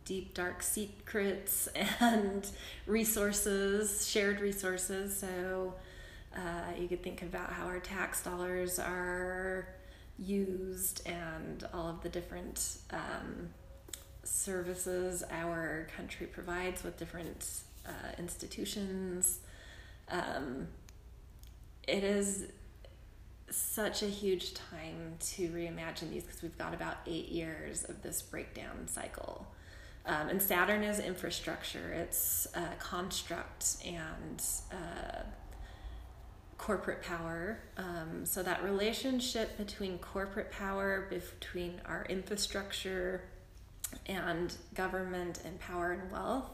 deep 0.03 0.33
dark 0.33 0.63
secrets 0.63 1.69
and 1.99 2.49
resources, 2.87 4.09
shared 4.09 4.41
resources. 4.41 5.15
So 5.15 5.75
uh, 6.35 6.75
you 6.75 6.87
could 6.87 7.03
think 7.03 7.21
about 7.21 7.53
how 7.53 7.67
our 7.67 7.79
tax 7.79 8.23
dollars 8.23 8.79
are 8.79 9.67
used 10.17 11.07
and 11.07 11.63
all 11.71 11.87
of 11.87 12.01
the 12.01 12.09
different 12.09 12.77
um, 12.89 13.49
services 14.23 15.23
our 15.29 15.87
country 15.95 16.25
provides 16.25 16.83
with 16.83 16.97
different 16.97 17.61
uh, 17.87 17.91
institutions. 18.17 19.37
Um, 20.09 20.67
it 21.87 22.03
is 22.03 22.47
such 23.55 24.03
a 24.03 24.07
huge 24.07 24.53
time 24.53 25.15
to 25.19 25.49
reimagine 25.49 26.09
these 26.11 26.23
because 26.23 26.41
we've 26.41 26.57
got 26.57 26.73
about 26.73 26.97
eight 27.07 27.29
years 27.29 27.83
of 27.85 28.01
this 28.01 28.21
breakdown 28.21 28.87
cycle. 28.87 29.47
Um, 30.05 30.29
and 30.29 30.41
Saturn 30.41 30.83
is 30.83 30.99
infrastructure, 30.99 31.93
it's 31.93 32.47
uh, 32.55 32.73
construct 32.79 33.77
and 33.85 34.43
uh, 34.71 35.21
corporate 36.57 37.01
power. 37.01 37.59
Um, 37.77 38.25
so 38.25 38.43
that 38.43 38.63
relationship 38.63 39.57
between 39.57 39.97
corporate 39.99 40.51
power, 40.51 41.07
between 41.09 41.79
our 41.85 42.05
infrastructure 42.09 43.21
and 44.07 44.55
government 44.73 45.41
and 45.45 45.59
power 45.59 45.91
and 45.91 46.11
wealth 46.11 46.49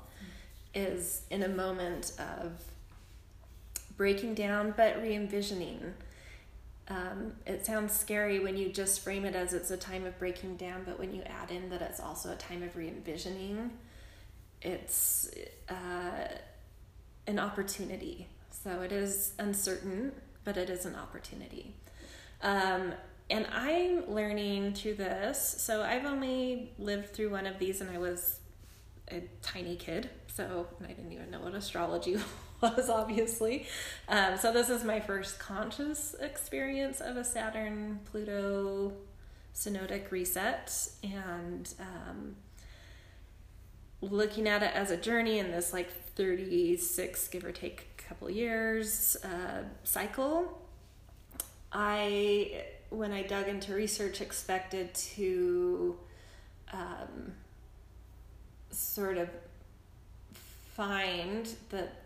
is 0.73 1.23
in 1.31 1.43
a 1.43 1.47
moment 1.47 2.11
of 2.19 2.63
breaking 3.97 4.33
down 4.33 4.73
but 4.77 5.01
re 5.01 5.15
envisioning. 5.15 5.93
Um, 6.89 7.33
it 7.45 7.65
sounds 7.65 7.93
scary 7.93 8.39
when 8.39 8.57
you 8.57 8.69
just 8.69 9.01
frame 9.01 9.23
it 9.23 9.35
as 9.35 9.53
it's 9.53 9.69
a 9.69 9.77
time 9.77 10.05
of 10.05 10.17
breaking 10.17 10.57
down, 10.57 10.83
but 10.85 10.97
when 10.97 11.13
you 11.13 11.21
add 11.23 11.51
in 11.51 11.69
that 11.69 11.81
it's 11.81 11.99
also 11.99 12.31
a 12.31 12.35
time 12.35 12.63
of 12.63 12.75
re 12.75 12.87
envisioning, 12.87 13.71
it's 14.61 15.29
uh, 15.69 16.27
an 17.27 17.39
opportunity. 17.39 18.27
So 18.51 18.81
it 18.81 18.91
is 18.91 19.33
uncertain, 19.37 20.13
but 20.43 20.57
it 20.57 20.69
is 20.69 20.85
an 20.85 20.95
opportunity. 20.95 21.75
Um, 22.41 22.93
and 23.29 23.45
I'm 23.53 24.09
learning 24.11 24.73
through 24.73 24.95
this. 24.95 25.55
So 25.59 25.83
I've 25.83 26.05
only 26.05 26.71
lived 26.79 27.13
through 27.13 27.29
one 27.29 27.45
of 27.45 27.59
these, 27.59 27.81
and 27.81 27.91
I 27.91 27.99
was 27.99 28.39
a 29.11 29.21
tiny 29.43 29.75
kid, 29.75 30.09
so 30.27 30.67
I 30.83 30.87
didn't 30.87 31.11
even 31.11 31.29
know 31.29 31.39
what 31.39 31.53
astrology 31.53 32.17
was, 32.61 32.89
obviously. 32.89 33.65
Um, 34.07 34.37
so 34.37 34.51
this 34.51 34.69
is 34.69 34.83
my 34.83 34.99
first 34.99 35.39
conscious 35.39 36.15
experience 36.19 37.01
of 37.01 37.17
a 37.17 37.23
Saturn 37.23 37.99
Pluto 38.05 38.93
synodic 39.53 40.11
reset, 40.11 40.89
and 41.03 41.73
um, 41.79 42.35
looking 44.01 44.47
at 44.47 44.63
it 44.63 44.71
as 44.73 44.91
a 44.91 44.97
journey 44.97 45.39
in 45.39 45.51
this 45.51 45.73
like 45.73 45.91
36, 46.15 47.27
give 47.27 47.43
or 47.43 47.51
take 47.51 47.89
couple 48.09 48.29
years 48.29 49.15
uh, 49.23 49.63
cycle. 49.83 50.59
I, 51.71 52.63
when 52.89 53.11
I 53.11 53.21
dug 53.21 53.47
into 53.47 53.73
research, 53.73 54.19
expected 54.19 54.93
to 54.95 55.95
um, 56.73 57.33
sort 58.71 59.17
of 59.17 59.29
find 60.73 61.47
that 61.69 61.98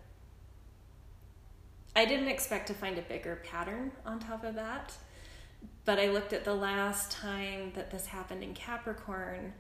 I 1.96 2.06
didn't 2.06 2.28
expect 2.28 2.68
to 2.68 2.74
find 2.74 2.98
a 2.98 3.04
bigger 3.04 3.42
pattern 3.44 3.92
on 4.06 4.20
top 4.20 4.44
of 4.44 4.56
that. 4.56 4.94
But 5.86 6.00
I 6.00 6.10
looked 6.10 6.34
at 6.34 6.44
the 6.44 6.56
last 6.56 7.12
time 7.12 7.72
that 7.76 7.92
this 7.92 8.08
happened 8.08 8.44
in 8.44 8.54
Capricorn, 8.54 9.54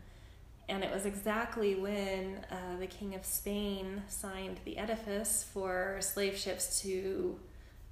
and 0.69 0.83
it 0.83 0.93
was 0.93 1.05
exactly 1.05 1.75
when 1.75 2.45
uh, 2.49 2.77
the 2.79 2.87
King 2.87 3.13
of 3.15 3.25
Spain 3.25 4.03
signed 4.07 4.59
the 4.63 4.77
edifice 4.77 5.45
for 5.53 5.97
slave 5.99 6.37
ships 6.37 6.81
to 6.81 7.37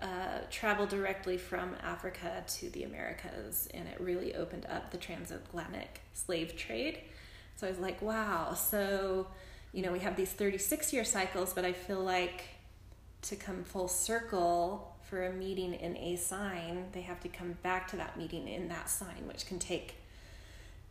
uh, 0.02 0.40
travel 0.50 0.86
directly 0.86 1.38
from 1.38 1.76
Africa 1.84 2.44
to 2.48 2.70
the 2.72 2.84
Americas, 2.84 3.68
and 3.74 3.88
it 3.88 4.00
really 4.00 4.34
opened 4.34 4.66
up 4.66 4.92
the 4.92 4.98
transatlantic 4.98 6.02
slave 6.14 6.56
trade. 6.56 7.00
So 7.58 7.68
I 7.68 7.70
was 7.70 7.80
like, 7.80 8.02
wow. 8.02 8.54
So, 8.54 9.28
you 9.74 9.84
know, 9.84 9.92
we 9.92 10.00
have 10.00 10.16
these 10.16 10.32
36 10.32 10.94
year 10.94 11.04
cycles, 11.04 11.54
but 11.54 11.66
I 11.66 11.74
feel 11.74 12.00
like 12.00 12.44
to 13.24 13.36
come 13.36 13.64
full 13.64 13.88
circle 13.88 14.96
for 15.04 15.26
a 15.26 15.34
meeting 15.34 15.74
in 15.74 15.98
a 15.98 16.16
sign, 16.16 16.86
they 16.94 17.02
have 17.02 17.20
to 17.20 17.30
come 17.30 17.58
back 17.64 17.88
to 17.90 17.98
that 17.98 18.18
meeting 18.18 18.48
in 18.48 18.70
that 18.70 18.90
sign, 18.90 19.28
which 19.28 19.46
can 19.46 19.60
take, 19.60 19.96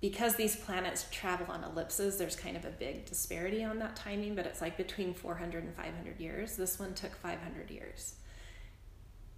because 0.00 0.36
these 0.36 0.56
planets 0.56 1.06
travel 1.10 1.46
on 1.48 1.64
ellipses, 1.64 2.18
there's 2.18 2.36
kind 2.36 2.56
of 2.56 2.64
a 2.64 2.70
big 2.70 3.06
disparity 3.06 3.64
on 3.64 3.78
that 3.78 3.96
timing, 3.96 4.34
but 4.34 4.46
it's 4.46 4.60
like 4.60 4.76
between 4.76 5.14
400 5.14 5.64
and 5.64 5.74
500 5.74 6.20
years. 6.20 6.56
This 6.56 6.78
one 6.78 6.94
took 6.94 7.14
500 7.16 7.70
years. 7.70 8.14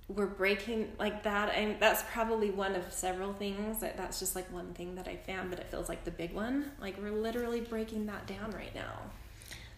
We're 0.09 0.27
breaking 0.27 0.93
like 0.99 1.23
that 1.23 1.55
and 1.55 1.81
that's 1.81 2.03
probably 2.13 2.51
one 2.51 2.75
of 2.75 2.93
several 2.93 3.33
things 3.33 3.81
that 3.81 3.97
that's 3.97 4.19
just 4.19 4.35
like 4.35 4.53
one 4.53 4.75
thing 4.75 4.97
that 4.97 5.09
i 5.09 5.17
found 5.17 5.49
but 5.49 5.59
it 5.59 5.71
feels 5.71 5.89
like 5.89 6.05
the 6.05 6.11
big 6.11 6.35
one. 6.35 6.73
Like 6.81 7.01
we're 7.01 7.13
literally 7.13 7.61
breaking 7.61 8.07
that 8.07 8.27
down 8.27 8.51
right 8.51 8.75
now. 8.75 8.99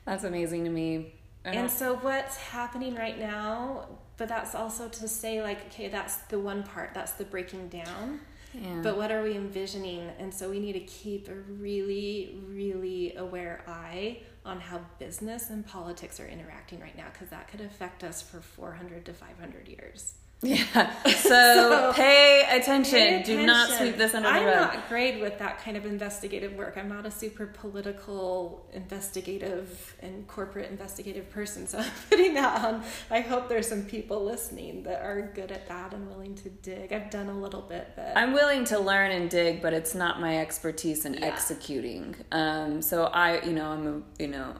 That's 0.06 0.24
amazing 0.24 0.64
to 0.64 0.70
me 0.70 1.12
and 1.44 1.70
so 1.70 1.96
what's 1.96 2.36
happening 2.36 2.94
right 2.94 3.18
now 3.18 3.86
but 4.16 4.28
that's 4.28 4.54
also 4.54 4.88
to 4.88 5.08
say 5.08 5.42
like 5.42 5.66
okay 5.66 5.88
that's 5.88 6.16
the 6.28 6.38
one 6.38 6.62
part 6.62 6.94
that's 6.94 7.12
the 7.12 7.24
breaking 7.24 7.68
down. 7.68 8.20
Yeah. 8.52 8.82
but 8.84 8.96
what 8.96 9.10
are 9.10 9.24
we 9.24 9.34
envisioning? 9.34 10.08
And 10.20 10.32
so 10.32 10.48
we 10.48 10.60
need 10.60 10.74
to 10.74 10.80
keep 10.80 11.28
a 11.28 11.34
really 11.34 12.38
really 12.46 13.16
aware 13.16 13.64
eye 13.66 14.18
on 14.46 14.60
how 14.60 14.80
business 14.98 15.50
and 15.50 15.66
politics 15.66 16.20
are 16.20 16.26
interacting 16.28 16.78
right 16.78 16.96
now 16.96 17.06
because 17.12 17.30
that 17.30 17.48
could 17.48 17.60
affect 17.60 18.04
us 18.04 18.22
for 18.22 18.40
400 18.40 19.04
to 19.06 19.12
500 19.12 19.68
years 19.68 20.14
yeah. 20.44 20.92
So, 21.24 21.30
so 21.30 21.92
pay, 21.94 22.42
attention. 22.50 22.98
pay, 22.98 23.08
attention. 23.14 23.36
Do 23.38 23.46
not 23.46 23.70
sweep 23.70 23.96
this 23.96 24.14
under 24.14 24.28
the 24.28 24.34
I'm 24.34 24.44
rug. 24.44 24.56
I'm 24.56 24.74
not 24.74 24.88
great 24.90 25.22
with 25.22 25.38
that 25.38 25.58
kind 25.58 25.74
of 25.74 25.86
investigative 25.86 26.52
work. 26.52 26.76
I'm 26.76 26.88
not 26.88 27.06
a 27.06 27.10
super 27.10 27.46
political, 27.46 28.68
investigative, 28.74 29.96
and 30.02 30.28
corporate 30.28 30.70
investigative 30.70 31.30
person. 31.30 31.66
So 31.66 31.78
I'm 31.80 31.90
putting 32.10 32.34
that 32.34 32.62
on. 32.62 32.84
I 33.10 33.20
hope 33.20 33.48
there's 33.48 33.66
some 33.66 33.84
people 33.84 34.22
listening 34.22 34.82
that 34.82 35.00
are 35.02 35.32
good 35.34 35.50
at 35.50 35.66
that 35.68 35.94
and 35.94 36.08
willing 36.08 36.34
to 36.36 36.50
dig. 36.50 36.92
I've 36.92 37.10
done 37.10 37.28
a 37.28 37.38
little 37.38 37.62
bit, 37.62 37.92
but 37.96 38.12
I'm 38.16 38.34
willing 38.34 38.64
to 38.66 38.78
learn 38.78 39.10
and 39.10 39.30
dig, 39.30 39.62
but 39.62 39.72
it's 39.72 39.94
not 39.94 40.20
my 40.20 40.38
expertise 40.38 41.06
in 41.06 41.14
yeah. 41.14 41.24
executing. 41.24 42.16
Um, 42.32 42.82
so 42.82 43.04
I, 43.04 43.42
you 43.42 43.52
know, 43.52 43.70
I'm, 43.70 43.86
a, 43.86 44.22
you 44.22 44.28
know, 44.28 44.54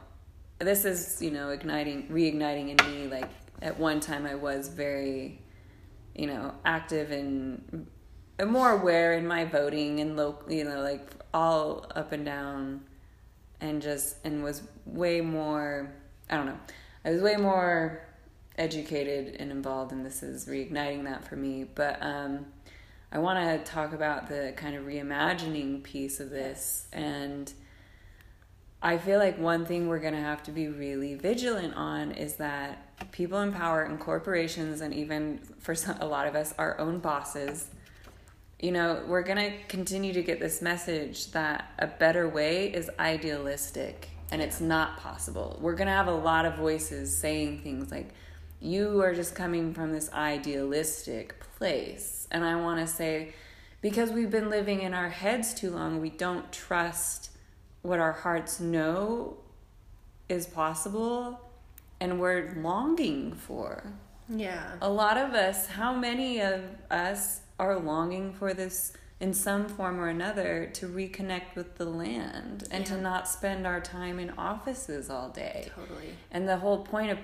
this 0.60 0.86
is, 0.86 1.20
you 1.20 1.30
know, 1.30 1.50
igniting, 1.50 2.08
reigniting 2.08 2.70
in 2.70 2.90
me. 2.90 3.06
Like 3.06 3.28
at 3.60 3.78
one 3.78 4.00
time, 4.00 4.24
I 4.24 4.34
was 4.34 4.68
very 4.68 5.40
you 6.14 6.27
know, 6.27 6.55
active 6.64 7.11
and 7.11 7.87
more 8.44 8.72
aware 8.72 9.14
in 9.14 9.27
my 9.27 9.44
voting 9.44 10.00
and 10.00 10.16
local, 10.16 10.53
you 10.53 10.64
know, 10.64 10.81
like 10.81 11.11
all 11.33 11.87
up 11.94 12.12
and 12.12 12.24
down 12.24 12.83
and 13.61 13.81
just, 13.83 14.16
and 14.24 14.42
was 14.42 14.62
way 14.87 15.20
more, 15.20 15.92
I 16.31 16.37
don't 16.37 16.46
know, 16.46 16.59
I 17.05 17.11
was 17.11 17.22
way 17.22 17.37
more 17.37 18.07
educated 18.57 19.37
and 19.40 19.50
involved 19.50 19.92
and 19.92 20.05
this 20.05 20.22
is 20.22 20.46
reigniting 20.46 21.05
that 21.05 21.24
for 21.24 21.37
me. 21.37 21.64
But, 21.64 22.03
um, 22.03 22.46
I 23.12 23.18
want 23.18 23.38
to 23.38 23.70
talk 23.70 23.92
about 23.92 24.29
the 24.29 24.53
kind 24.57 24.74
of 24.74 24.85
reimagining 24.85 25.83
piece 25.83 26.20
of 26.20 26.31
this 26.31 26.87
and, 26.92 27.53
I 28.83 28.98
feel 28.98 29.18
like 29.18 29.38
one 29.38 29.64
thing 29.64 29.88
we're 29.88 29.98
going 29.98 30.12
to 30.12 30.20
have 30.20 30.42
to 30.42 30.50
be 30.50 30.68
really 30.68 31.14
vigilant 31.14 31.74
on 31.74 32.12
is 32.12 32.35
that 32.35 32.83
people 33.12 33.40
in 33.40 33.52
power 33.52 33.83
and 33.83 33.98
corporations, 33.98 34.80
and 34.80 34.94
even 34.94 35.40
for 35.59 35.74
some, 35.74 35.96
a 36.00 36.07
lot 36.07 36.26
of 36.26 36.35
us, 36.35 36.54
our 36.59 36.78
own 36.78 36.98
bosses, 36.98 37.68
you 38.61 38.72
know, 38.72 39.02
we're 39.07 39.22
going 39.22 39.38
to 39.38 39.52
continue 39.68 40.12
to 40.12 40.22
get 40.22 40.40
this 40.40 40.62
message 40.62 41.33
that 41.33 41.72
a 41.78 41.87
better 41.87 42.28
way 42.28 42.72
is 42.72 42.90
idealistic 42.98 44.09
and 44.31 44.40
it's 44.40 44.60
not 44.60 44.96
possible. 44.96 45.58
We're 45.60 45.75
going 45.75 45.88
to 45.88 45.92
have 45.92 46.06
a 46.06 46.14
lot 46.14 46.46
of 46.46 46.54
voices 46.54 47.16
saying 47.16 47.60
things 47.60 47.90
like, 47.90 48.08
you 48.60 49.02
are 49.02 49.14
just 49.14 49.35
coming 49.35 49.75
from 49.75 49.92
this 49.92 50.10
idealistic 50.12 51.38
place. 51.58 52.27
And 52.31 52.42
I 52.42 52.56
want 52.56 52.81
to 52.81 52.87
say, 52.87 53.35
because 53.83 54.10
we've 54.10 54.31
been 54.31 54.48
living 54.48 54.81
in 54.81 54.94
our 54.94 55.10
heads 55.10 55.52
too 55.52 55.71
long, 55.71 56.00
we 56.00 56.08
don't 56.08 56.50
trust 56.50 57.31
what 57.83 57.98
our 57.98 58.12
hearts 58.12 58.60
know 58.60 59.37
is 60.31 60.46
possible 60.46 61.38
and 62.05 62.21
we're 62.21 62.52
longing 62.59 63.33
for. 63.33 63.83
Yeah. 64.29 64.73
A 64.83 64.90
lot 64.90 65.17
of 65.17 65.33
us, 65.33 65.67
how 65.67 65.94
many 65.94 66.38
of 66.40 66.61
us 66.90 67.40
are 67.59 67.79
longing 67.79 68.35
for 68.35 68.52
this 68.52 68.92
in 69.21 69.33
some 69.33 69.67
form 69.69 69.98
or 69.98 70.09
another 70.09 70.71
to 70.75 70.87
reconnect 70.87 71.55
with 71.55 71.77
the 71.77 71.87
land 71.87 72.69
and 72.71 72.85
yeah. 72.87 72.94
to 72.94 73.00
not 73.00 73.27
spend 73.27 73.67
our 73.67 73.81
time 73.81 74.19
in 74.19 74.31
offices 74.37 75.09
all 75.09 75.31
day. 75.31 75.71
Totally. 75.75 76.11
And 76.31 76.46
the 76.46 76.59
whole 76.59 76.85
point 76.85 77.11
of 77.13 77.19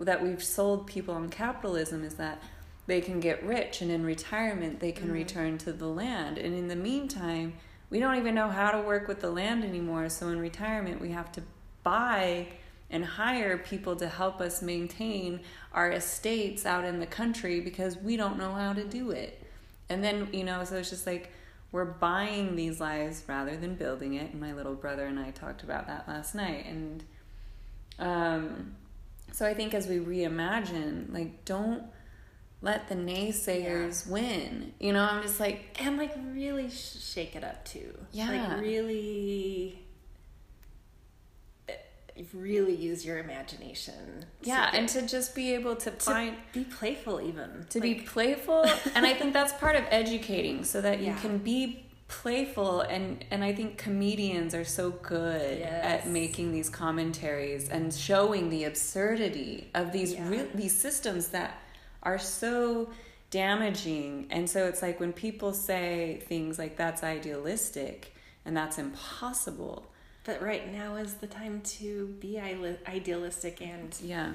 that 0.00 0.20
we've 0.20 0.42
sold 0.42 0.88
people 0.88 1.14
on 1.14 1.28
capitalism 1.28 2.02
is 2.02 2.14
that 2.14 2.42
they 2.88 3.00
can 3.00 3.20
get 3.20 3.44
rich 3.44 3.80
and 3.80 3.92
in 3.92 4.04
retirement 4.04 4.80
they 4.80 4.92
can 4.92 5.08
Mhm. 5.10 5.14
return 5.14 5.58
to 5.58 5.72
the 5.72 5.86
land. 5.86 6.36
And 6.36 6.52
in 6.52 6.66
the 6.66 6.76
meantime, 6.76 7.54
we 7.90 8.00
don't 8.00 8.16
even 8.16 8.34
know 8.34 8.48
how 8.48 8.72
to 8.72 8.80
work 8.80 9.06
with 9.06 9.20
the 9.20 9.30
land 9.30 9.62
anymore. 9.62 10.08
So 10.08 10.28
in 10.28 10.40
retirement, 10.40 11.00
we 11.00 11.12
have 11.12 11.30
to 11.32 11.42
buy 11.84 12.48
and 12.90 13.04
hire 13.04 13.58
people 13.58 13.96
to 13.96 14.08
help 14.08 14.40
us 14.40 14.62
maintain 14.62 15.40
our 15.72 15.90
estates 15.90 16.64
out 16.64 16.84
in 16.84 17.00
the 17.00 17.06
country 17.06 17.60
because 17.60 17.96
we 17.96 18.16
don't 18.16 18.38
know 18.38 18.52
how 18.52 18.72
to 18.72 18.84
do 18.84 19.10
it. 19.10 19.42
And 19.88 20.02
then, 20.02 20.28
you 20.32 20.44
know, 20.44 20.64
so 20.64 20.76
it's 20.76 20.90
just 20.90 21.06
like 21.06 21.32
we're 21.72 21.84
buying 21.84 22.56
these 22.56 22.80
lives 22.80 23.22
rather 23.26 23.56
than 23.56 23.74
building 23.74 24.14
it. 24.14 24.32
And 24.32 24.40
my 24.40 24.52
little 24.52 24.74
brother 24.74 25.06
and 25.06 25.18
I 25.18 25.30
talked 25.30 25.62
about 25.62 25.86
that 25.88 26.06
last 26.08 26.34
night. 26.34 26.66
And 26.66 27.04
um, 27.98 28.76
so 29.32 29.46
I 29.46 29.54
think 29.54 29.74
as 29.74 29.86
we 29.86 29.98
reimagine, 29.98 31.12
like, 31.12 31.44
don't 31.44 31.82
let 32.62 32.88
the 32.88 32.94
naysayers 32.94 34.08
win. 34.08 34.72
You 34.80 34.92
know, 34.92 35.02
I'm 35.02 35.22
just 35.22 35.40
like, 35.40 35.76
and 35.80 35.98
like 35.98 36.14
really 36.32 36.70
sh- 36.70 36.96
shake 37.00 37.36
it 37.36 37.44
up 37.44 37.64
too. 37.64 37.98
Yeah. 38.12 38.30
Like 38.30 38.60
really 38.60 39.85
really 42.32 42.74
use 42.74 43.04
your 43.04 43.18
imagination. 43.18 44.24
yeah, 44.42 44.70
and 44.72 44.88
to 44.90 45.02
just 45.06 45.34
be 45.34 45.54
able 45.54 45.76
to 45.76 45.90
to 45.90 45.96
find 45.96 46.36
be 46.52 46.64
playful 46.64 47.20
even. 47.20 47.66
to 47.70 47.80
be 47.80 47.94
playful 47.96 48.62
and 48.94 49.04
i 49.06 49.12
think 49.14 49.32
that's 49.32 49.52
part 49.54 49.76
of 49.76 49.84
educating 49.90 50.64
so 50.64 50.80
that 50.80 51.00
you 51.00 51.06
Yeah. 51.06 51.18
can 51.20 51.38
be 51.38 51.82
playful 52.08 52.82
and 52.82 53.24
and 53.32 53.42
i 53.42 53.52
think 53.52 53.78
comedians 53.78 54.54
are 54.54 54.64
so 54.64 54.90
good 54.90 55.58
Yes. 55.58 55.84
at 56.04 56.08
making 56.08 56.52
these 56.52 56.68
commentaries 56.70 57.68
and 57.68 57.92
showing 57.92 58.48
the 58.48 58.62
absurdity 58.64 59.68
of 59.74 59.90
these 59.92 60.12
Yeah. 60.14 60.28
real 60.28 60.46
these 60.54 60.76
systems 60.86 61.28
that 61.28 61.50
are 62.04 62.18
so 62.18 62.90
damaging 63.30 64.28
and 64.30 64.48
so 64.48 64.66
it's 64.66 64.82
like 64.82 65.00
when 65.00 65.12
people 65.12 65.52
say 65.52 66.22
things 66.28 66.58
like 66.58 66.76
that's 66.76 67.02
idealistic 67.02 68.14
and 68.44 68.56
that's 68.56 68.78
impossible 68.78 69.84
But 70.26 70.42
right 70.42 70.70
now 70.72 70.96
is 70.96 71.14
the 71.14 71.26
time 71.28 71.62
to 71.78 72.08
be 72.20 72.38
idealistic 72.38 73.62
and 73.62 73.96
yeah 74.02 74.32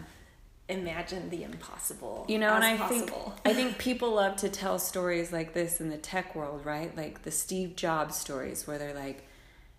imagine 0.71 1.29
the 1.29 1.43
impossible. 1.43 2.25
You 2.27 2.39
know, 2.39 2.53
and 2.55 2.63
I 2.63 2.73
as 2.75 2.89
think. 2.89 3.11
I 3.45 3.53
think 3.53 3.77
people 3.77 4.13
love 4.13 4.37
to 4.37 4.49
tell 4.49 4.79
stories 4.79 5.31
like 5.31 5.53
this 5.53 5.81
in 5.81 5.89
the 5.89 5.97
tech 5.97 6.35
world, 6.35 6.65
right? 6.65 6.95
Like 6.95 7.23
the 7.23 7.31
Steve 7.31 7.75
Jobs 7.75 8.15
stories 8.15 8.65
where 8.65 8.77
they're 8.77 8.95
like, 8.95 9.27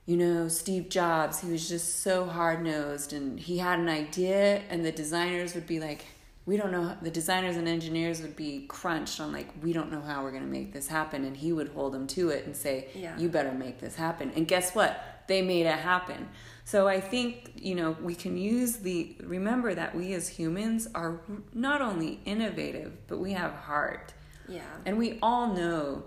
you 0.06 0.16
know, 0.16 0.48
Steve 0.48 0.88
Jobs, 0.88 1.40
he 1.40 1.50
was 1.50 1.68
just 1.68 2.02
so 2.02 2.26
hard 2.26 2.62
nosed 2.62 3.12
and 3.12 3.38
he 3.38 3.58
had 3.58 3.78
an 3.78 3.88
idea 3.88 4.62
and 4.68 4.84
the 4.84 4.92
designers 4.92 5.54
would 5.54 5.66
be 5.66 5.80
like, 5.80 6.04
we 6.44 6.56
don't 6.56 6.72
know 6.72 6.96
the 7.00 7.10
designers 7.10 7.56
and 7.56 7.68
engineers 7.68 8.20
would 8.20 8.34
be 8.34 8.64
crunched 8.66 9.20
on 9.20 9.32
like 9.32 9.46
we 9.62 9.72
don't 9.72 9.92
know 9.92 10.00
how 10.00 10.24
we're 10.24 10.32
going 10.32 10.42
to 10.42 10.48
make 10.48 10.72
this 10.72 10.88
happen 10.88 11.24
and 11.24 11.36
he 11.36 11.52
would 11.52 11.68
hold 11.68 11.94
them 11.94 12.04
to 12.08 12.30
it 12.30 12.44
and 12.46 12.56
say 12.56 12.88
Yeah. 12.96 13.16
you 13.16 13.28
better 13.28 13.52
make 13.52 13.78
this 13.78 13.94
happen 13.94 14.32
and 14.34 14.48
guess 14.48 14.74
what 14.74 15.11
they 15.28 15.42
made 15.42 15.66
it 15.66 15.78
happen 15.78 16.28
so 16.64 16.86
i 16.88 17.00
think 17.00 17.52
you 17.56 17.74
know 17.74 17.96
we 18.02 18.14
can 18.14 18.36
use 18.36 18.76
the 18.78 19.16
remember 19.24 19.74
that 19.74 19.94
we 19.94 20.12
as 20.14 20.28
humans 20.28 20.88
are 20.94 21.20
not 21.52 21.80
only 21.82 22.20
innovative 22.24 22.92
but 23.08 23.18
we 23.18 23.32
have 23.32 23.52
heart 23.52 24.12
yeah. 24.48 24.62
and 24.86 24.98
we 24.98 25.18
all 25.22 25.52
know 25.54 26.02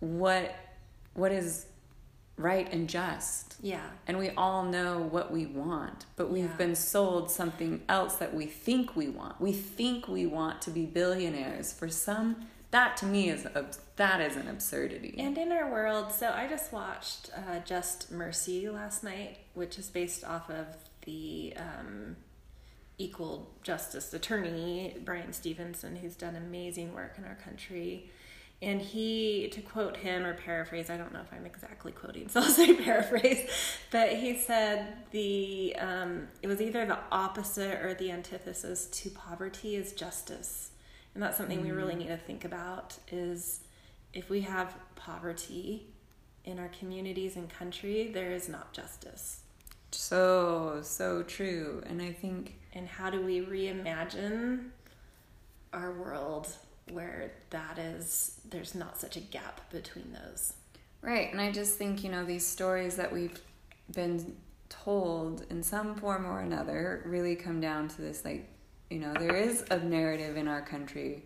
what 0.00 0.54
what 1.14 1.32
is 1.32 1.66
right 2.36 2.72
and 2.72 2.88
just 2.88 3.56
Yeah. 3.60 3.80
and 4.06 4.16
we 4.16 4.30
all 4.30 4.62
know 4.64 4.98
what 5.00 5.32
we 5.32 5.46
want 5.46 6.06
but 6.16 6.30
we've 6.30 6.44
Yeah. 6.44 6.56
been 6.56 6.76
sold 6.76 7.30
something 7.30 7.82
else 7.88 8.14
that 8.16 8.32
we 8.32 8.46
think 8.46 8.94
we 8.94 9.08
want 9.08 9.40
we 9.40 9.52
think 9.52 10.06
we 10.06 10.26
want 10.26 10.62
to 10.62 10.70
be 10.70 10.86
billionaires 10.86 11.72
for 11.72 11.88
some 11.88 12.46
that 12.70 12.96
to 12.98 13.06
me 13.06 13.28
is 13.30 13.46
abs- 13.56 13.80
that 13.98 14.20
is 14.20 14.36
an 14.36 14.48
absurdity 14.48 15.14
And 15.18 15.36
in 15.36 15.52
our 15.52 15.70
world, 15.70 16.12
so 16.12 16.32
I 16.32 16.48
just 16.48 16.72
watched 16.72 17.30
uh, 17.36 17.58
Just 17.64 18.10
Mercy 18.10 18.68
last 18.70 19.04
night, 19.04 19.38
which 19.54 19.78
is 19.78 19.90
based 19.90 20.24
off 20.24 20.48
of 20.48 20.66
the 21.04 21.52
um, 21.56 22.16
equal 22.96 23.50
justice 23.62 24.12
attorney, 24.14 24.96
Bryan 25.04 25.32
Stevenson, 25.32 25.96
who's 25.96 26.14
done 26.14 26.36
amazing 26.36 26.94
work 26.94 27.14
in 27.18 27.24
our 27.24 27.34
country. 27.34 28.10
And 28.60 28.80
he, 28.80 29.48
to 29.52 29.60
quote 29.60 29.96
him 29.96 30.24
or 30.24 30.34
paraphrase, 30.34 30.90
I 30.90 30.96
don't 30.96 31.12
know 31.12 31.20
if 31.20 31.32
I'm 31.32 31.46
exactly 31.46 31.92
quoting, 31.92 32.28
so 32.28 32.40
I'll 32.40 32.48
say 32.48 32.74
paraphrase, 32.74 33.48
but 33.90 34.10
he 34.10 34.38
said 34.38 34.96
the 35.10 35.76
um, 35.78 36.28
it 36.42 36.46
was 36.48 36.60
either 36.60 36.84
the 36.86 36.98
opposite 37.12 37.84
or 37.84 37.94
the 37.94 38.10
antithesis 38.10 38.86
to 38.86 39.10
poverty 39.10 39.76
is 39.76 39.92
justice, 39.92 40.70
and 41.14 41.22
that's 41.22 41.36
something 41.36 41.62
we 41.62 41.70
really 41.70 41.94
need 41.94 42.08
to 42.08 42.16
think 42.16 42.44
about. 42.44 42.96
Is 43.12 43.60
if 44.12 44.30
we 44.30 44.40
have 44.42 44.74
poverty 44.96 45.86
in 46.44 46.58
our 46.58 46.68
communities 46.68 47.36
and 47.36 47.48
country, 47.48 48.10
there 48.12 48.32
is 48.32 48.48
not 48.48 48.72
justice. 48.72 49.40
so 49.90 50.80
so 50.82 51.22
true 51.22 51.82
and 51.86 52.02
i 52.02 52.12
think 52.12 52.54
And 52.74 52.86
how 52.86 53.10
do 53.10 53.20
we 53.22 53.40
reimagine 53.40 54.70
our 55.72 55.92
world 55.92 56.46
where 56.90 57.32
that 57.50 57.78
is, 57.78 58.40
there's 58.48 58.74
not 58.74 58.98
such 58.98 59.16
a 59.16 59.20
gap 59.20 59.70
between 59.70 60.12
those? 60.12 60.54
Right, 61.02 61.30
and 61.32 61.40
I 61.40 61.52
just 61.52 61.76
think, 61.78 62.02
you 62.04 62.10
know, 62.10 62.24
these 62.24 62.46
stories 62.46 62.96
that 62.96 63.12
we've 63.12 63.40
been 63.94 64.36
told 64.68 65.44
in 65.50 65.62
some 65.62 65.94
form 65.94 66.26
or 66.26 66.40
another 66.40 67.02
really 67.06 67.36
come 67.36 67.60
down 67.60 67.88
to 67.88 68.02
this 68.02 68.24
like, 68.24 68.48
you 68.90 68.98
know, 68.98 69.12
there 69.14 69.36
is 69.36 69.64
a 69.70 69.78
narrative 69.78 70.36
in 70.36 70.48
our 70.48 70.62
country, 70.62 71.24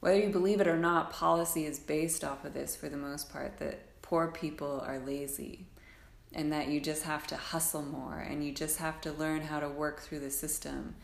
whether 0.00 0.18
you 0.18 0.30
believe 0.30 0.60
it 0.60 0.66
or 0.66 0.78
not, 0.78 1.12
policy 1.12 1.66
is 1.66 1.78
based 1.78 2.24
off 2.24 2.44
of 2.44 2.54
this 2.54 2.74
for 2.74 2.88
the 2.88 2.96
most 2.96 3.30
part 3.30 3.58
that 3.58 4.00
poor 4.02 4.28
people 4.28 4.82
are 4.86 4.98
lazy 4.98 5.66
and 6.34 6.52
that 6.52 6.68
you 6.68 6.80
just 6.80 7.02
have 7.04 7.26
to 7.28 7.36
hustle 7.36 7.82
more 7.82 8.18
and 8.18 8.44
you 8.44 8.52
just 8.52 8.78
have 8.78 9.00
to 9.02 9.12
learn 9.12 9.42
how 9.42 9.60
to 9.60 9.68
work 9.68 10.00
through 10.00 10.20
the 10.20 10.30
system. 10.30 10.94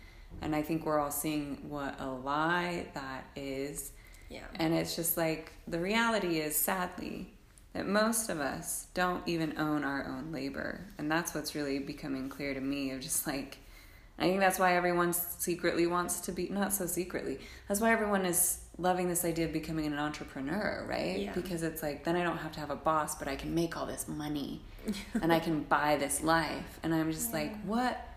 And 0.40 0.54
I 0.54 0.62
think 0.62 0.86
we're 0.86 0.98
all 0.98 1.10
seeing 1.10 1.68
what 1.68 2.00
a 2.00 2.08
lie 2.08 2.86
that 2.94 3.24
is. 3.36 3.92
Yeah. 4.28 4.44
And 4.56 4.74
it's 4.74 4.96
just 4.96 5.16
like 5.16 5.52
the 5.68 5.78
reality 5.78 6.40
is, 6.40 6.56
sadly, 6.56 7.32
that 7.74 7.86
most 7.86 8.30
of 8.30 8.40
us 8.40 8.86
don't 8.94 9.26
even 9.28 9.58
own 9.58 9.84
our 9.84 10.06
own 10.06 10.32
labor. 10.32 10.86
And 10.98 11.10
that's 11.10 11.34
what's 11.34 11.54
really 11.54 11.78
becoming 11.78 12.28
clear 12.28 12.54
to 12.54 12.60
me 12.60 12.90
of 12.92 13.00
just 13.00 13.26
like, 13.26 13.58
I 14.18 14.24
think 14.24 14.40
that's 14.40 14.58
why 14.58 14.76
everyone 14.76 15.12
secretly 15.12 15.86
wants 15.86 16.20
to 16.20 16.32
be, 16.32 16.48
not 16.48 16.72
so 16.72 16.86
secretly, 16.86 17.38
that's 17.68 17.80
why 17.80 17.92
everyone 17.92 18.24
is 18.24 18.60
loving 18.78 19.08
this 19.08 19.24
idea 19.24 19.46
of 19.46 19.52
becoming 19.52 19.86
an 19.86 19.98
entrepreneur, 19.98 20.84
right? 20.88 21.18
Yeah. 21.18 21.32
Because 21.32 21.62
it's 21.62 21.82
like, 21.82 22.04
then 22.04 22.16
I 22.16 22.22
don't 22.22 22.38
have 22.38 22.52
to 22.52 22.60
have 22.60 22.70
a 22.70 22.76
boss, 22.76 23.14
but 23.14 23.26
I 23.26 23.36
can 23.36 23.54
make 23.54 23.76
all 23.76 23.86
this 23.86 24.06
money 24.06 24.60
and 25.22 25.32
I 25.32 25.40
can 25.40 25.62
buy 25.62 25.96
this 25.96 26.22
life. 26.22 26.78
And 26.82 26.94
I'm 26.94 27.10
just 27.10 27.32
like, 27.32 27.58
what? 27.64 28.08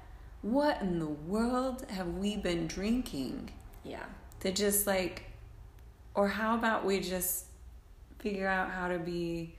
What 0.41 0.81
in 0.81 0.99
the 0.99 1.07
world 1.07 1.85
have 1.89 2.07
we 2.15 2.37
been 2.37 2.67
drinking? 2.67 3.51
Yeah. 3.83 4.03
to 4.41 4.51
just 4.51 4.85
like 4.85 5.23
or 6.13 6.27
how 6.27 6.55
about 6.57 6.85
we 6.85 6.99
just 6.99 7.45
figure 8.19 8.47
out 8.47 8.69
how 8.71 8.89
to 8.89 8.99
be 8.99 9.55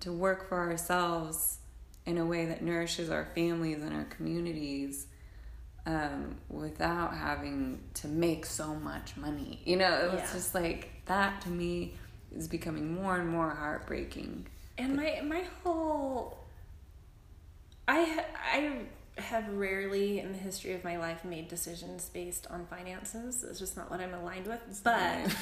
to 0.00 0.12
work 0.12 0.48
for 0.48 0.58
ourselves 0.58 1.58
in 2.06 2.18
a 2.18 2.24
way 2.24 2.46
that 2.46 2.62
nourishes 2.62 3.10
our 3.10 3.26
families 3.34 3.82
and 3.82 3.94
our 3.94 4.04
communities 4.04 5.06
um, 5.86 6.36
without 6.48 7.14
having 7.14 7.80
to 7.94 8.08
make 8.08 8.46
so 8.46 8.74
much 8.74 9.16
money 9.16 9.60
you 9.64 9.76
know 9.76 9.92
it 9.92 10.12
was 10.12 10.20
Yeah. 10.22 10.32
just 10.32 10.54
like 10.54 10.90
that 11.06 11.40
to 11.42 11.50
me 11.50 11.94
is 12.34 12.48
becoming 12.48 12.94
more 12.94 13.16
and 13.16 13.28
more 13.28 13.50
heartbreaking 13.50 14.46
And 14.78 14.96
my 14.96 15.20
my 15.24 15.44
whole 15.62 16.38
I 17.86 18.24
I 18.52 18.78
have 19.16 19.48
rarely 19.50 20.18
in 20.18 20.32
the 20.32 20.38
history 20.38 20.72
of 20.72 20.82
my 20.82 20.96
life 20.98 21.24
made 21.24 21.46
decisions 21.46 22.08
based 22.12 22.48
on 22.50 22.66
finances. 22.66 23.44
It's 23.44 23.60
just 23.60 23.76
not 23.76 23.88
what 23.88 24.00
I'm 24.00 24.12
aligned 24.12 24.48
with. 24.48 24.80
But 24.82 25.32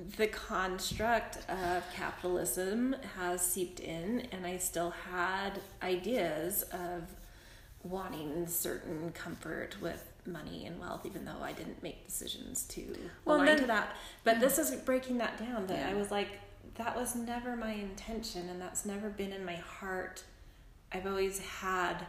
the 0.16 0.26
construct 0.26 1.38
of 1.48 1.84
capitalism 1.94 2.96
has 3.16 3.42
seeped 3.42 3.78
in, 3.78 4.26
and 4.32 4.44
I 4.44 4.56
still 4.56 4.90
had 4.90 5.60
ideas 5.82 6.62
of 6.72 7.02
wanting 7.84 8.46
certain 8.46 9.12
comfort 9.12 9.76
with 9.80 10.04
money 10.26 10.66
and 10.66 10.78
wealth, 10.80 11.06
even 11.06 11.24
though 11.24 11.40
I 11.42 11.52
didn't 11.52 11.82
make 11.82 12.04
decisions 12.06 12.64
to 12.64 12.96
Well, 13.24 13.36
align 13.36 13.46
then- 13.46 13.58
to 13.60 13.66
that. 13.66 13.96
But 14.24 14.40
this 14.40 14.58
is 14.58 14.74
breaking 14.82 15.18
that 15.18 15.38
down. 15.38 15.66
That 15.68 15.88
I 15.88 15.94
was 15.94 16.10
like, 16.10 16.40
that 16.74 16.96
was 16.96 17.14
never 17.14 17.56
my 17.56 17.72
intention, 17.72 18.48
and 18.48 18.60
that's 18.60 18.84
never 18.84 19.08
been 19.08 19.32
in 19.32 19.44
my 19.44 19.56
heart. 19.56 20.22
I've 20.92 21.06
always 21.06 21.38
had 21.38 22.06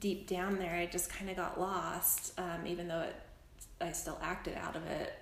deep 0.00 0.26
down 0.26 0.58
there. 0.58 0.74
I 0.74 0.86
just 0.86 1.10
kind 1.10 1.30
of 1.30 1.36
got 1.36 1.60
lost, 1.60 2.38
um, 2.38 2.66
even 2.66 2.88
though 2.88 3.00
it, 3.02 3.16
I 3.80 3.92
still 3.92 4.18
acted 4.22 4.56
out 4.56 4.74
of 4.76 4.86
it. 4.86 5.12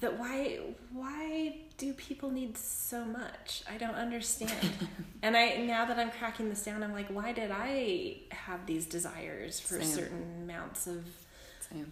That 0.00 0.18
why 0.18 0.60
why 0.92 1.56
do 1.82 1.92
people 1.94 2.30
need 2.30 2.56
so 2.56 3.04
much? 3.04 3.64
I 3.68 3.76
don't 3.76 3.96
understand. 3.96 4.52
and 5.22 5.36
I 5.36 5.56
now 5.56 5.84
that 5.84 5.98
I'm 5.98 6.12
cracking 6.12 6.48
this 6.48 6.62
down, 6.62 6.80
I'm 6.84 6.92
like, 6.92 7.08
why 7.08 7.32
did 7.32 7.50
I 7.52 8.18
have 8.30 8.66
these 8.66 8.86
desires 8.86 9.58
for 9.58 9.80
Same. 9.80 9.84
certain 9.98 10.22
amounts 10.44 10.86
of 10.86 11.04
Same. 11.68 11.90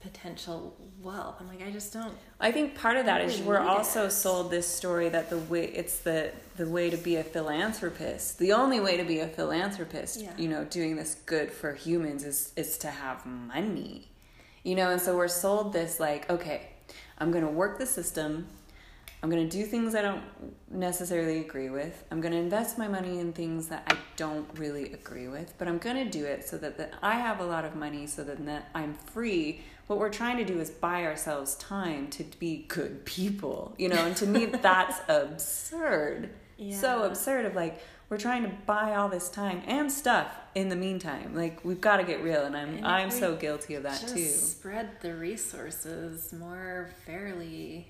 potential 0.00 0.74
wealth. 1.02 1.34
I'm 1.38 1.48
like, 1.48 1.60
I 1.62 1.70
just 1.70 1.92
don't. 1.92 2.14
I 2.40 2.50
think 2.50 2.76
part 2.76 2.96
of 2.96 3.04
that 3.04 3.20
is 3.20 3.34
Really 3.34 3.46
we're 3.48 3.58
also 3.60 4.06
it. 4.06 4.12
sold 4.12 4.50
this 4.50 4.66
story 4.66 5.10
that 5.10 5.28
the 5.28 5.36
way 5.38 5.66
it's 5.66 5.98
the 5.98 6.32
the 6.56 6.66
way 6.66 6.88
to 6.88 6.96
be 6.96 7.16
a 7.16 7.24
philanthropist. 7.24 8.38
The 8.38 8.52
only 8.54 8.80
way 8.80 8.96
to 8.96 9.04
be 9.04 9.18
a 9.20 9.28
philanthropist, 9.28 10.18
Yeah. 10.22 10.32
you 10.38 10.48
know, 10.48 10.64
doing 10.64 10.96
this 10.96 11.14
good 11.26 11.50
for 11.52 11.74
humans 11.74 12.24
is 12.24 12.54
is 12.56 12.78
to 12.78 12.88
have 12.88 13.26
money. 13.26 14.08
You 14.62 14.76
know, 14.76 14.88
and 14.92 15.00
so 15.00 15.14
we're 15.14 15.28
sold 15.28 15.74
this 15.74 16.00
like, 16.00 16.28
okay, 16.30 16.70
I'm 17.18 17.30
going 17.30 17.44
to 17.44 17.50
work 17.50 17.78
the 17.78 17.84
system. 17.86 18.46
I'm 19.26 19.32
going 19.32 19.48
to 19.48 19.56
do 19.56 19.64
things 19.64 19.96
I 19.96 20.02
don't 20.02 20.22
necessarily 20.70 21.40
agree 21.40 21.68
with. 21.68 22.04
I'm 22.12 22.20
going 22.20 22.30
to 22.30 22.38
invest 22.38 22.78
my 22.78 22.86
money 22.86 23.18
in 23.18 23.32
things 23.32 23.66
that 23.66 23.82
I 23.90 23.96
don't 24.14 24.48
really 24.54 24.92
agree 24.92 25.26
with, 25.26 25.52
but 25.58 25.66
I'm 25.66 25.78
going 25.78 25.96
to 25.96 26.08
do 26.08 26.24
it 26.24 26.48
so 26.48 26.56
that, 26.58 26.78
that 26.78 26.94
I 27.02 27.16
have 27.16 27.40
a 27.40 27.44
lot 27.44 27.64
of 27.64 27.74
money 27.74 28.06
so 28.06 28.22
that, 28.22 28.46
that 28.46 28.68
I'm 28.72 28.94
free. 28.94 29.62
What 29.88 29.98
we're 29.98 30.10
trying 30.10 30.36
to 30.36 30.44
do 30.44 30.60
is 30.60 30.70
buy 30.70 31.02
ourselves 31.02 31.56
time 31.56 32.06
to 32.10 32.22
be 32.38 32.66
good 32.68 33.04
people, 33.04 33.74
you 33.78 33.88
know, 33.88 34.06
and 34.06 34.16
to 34.18 34.28
me 34.28 34.46
that's 34.62 35.00
absurd. 35.08 36.30
Yeah. 36.56 36.76
So 36.76 37.02
absurd 37.02 37.46
of 37.46 37.56
like 37.56 37.82
we're 38.08 38.18
trying 38.18 38.44
to 38.44 38.52
buy 38.64 38.94
all 38.94 39.08
this 39.08 39.28
time 39.28 39.60
and 39.66 39.90
stuff 39.90 40.32
in 40.54 40.68
the 40.68 40.76
meantime. 40.76 41.34
Like 41.34 41.64
we've 41.64 41.80
got 41.80 41.96
to 41.96 42.04
get 42.04 42.22
real 42.22 42.44
and 42.44 42.56
I'm 42.56 42.76
And 42.76 42.86
I'm 42.86 43.10
so 43.10 43.34
guilty 43.34 43.74
of 43.74 43.82
that 43.82 44.00
just 44.00 44.14
too. 44.14 44.24
spread 44.24 45.00
the 45.00 45.16
resources 45.16 46.32
more 46.32 46.90
fairly. 47.04 47.88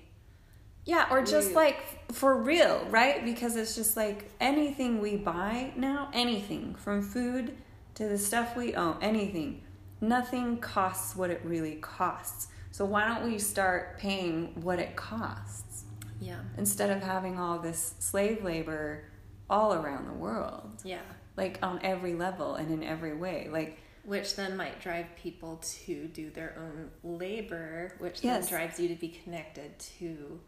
Yeah, 0.87 1.05
or 1.11 1.21
just 1.21 1.51
like 1.51 2.11
for 2.13 2.41
real, 2.41 2.85
right? 2.89 3.23
Because 3.25 3.57
it's 3.57 3.75
just 3.75 3.97
like 3.97 4.31
anything 4.39 5.01
we 5.01 5.17
buy 5.17 5.73
now, 5.75 6.09
anything 6.13 6.75
from 6.75 7.01
food 7.01 7.55
to 7.95 8.07
the 8.07 8.17
stuff 8.17 8.55
we 8.55 8.73
own, 8.73 8.97
anything, 9.01 9.63
nothing 9.99 10.57
costs 10.59 11.13
what 11.13 11.29
it 11.29 11.41
really 11.43 11.75
costs. 11.75 12.47
So 12.71 12.85
why 12.85 13.05
don't 13.05 13.29
we 13.29 13.37
start 13.37 13.97
paying 13.99 14.53
what 14.61 14.79
it 14.79 14.95
costs 14.95 15.83
Yeah. 16.21 16.39
instead 16.57 16.89
of 16.89 17.03
having 17.03 17.37
all 17.37 17.59
this 17.59 17.95
slave 17.99 18.43
labor 18.45 19.03
all 19.49 19.73
around 19.73 20.07
the 20.07 20.13
world, 20.13 20.81
Yeah. 20.85 21.01
like 21.35 21.59
on 21.61 21.79
every 21.83 22.13
level 22.13 22.55
and 22.55 22.71
in 22.71 22.81
every 22.81 23.13
way, 23.15 23.49
like 23.51 23.79
Which 24.05 24.37
then 24.37 24.55
might 24.55 24.79
drive 24.79 25.07
people 25.17 25.57
to 25.83 26.07
do 26.07 26.29
their 26.29 26.55
own 26.57 26.91
labor, 27.03 27.93
which 27.99 28.23
Yes. 28.23 28.47
then 28.47 28.57
drives 28.59 28.79
you 28.79 28.87
to 28.87 28.95
be 28.95 29.09
connected 29.09 29.77
to 29.99 30.39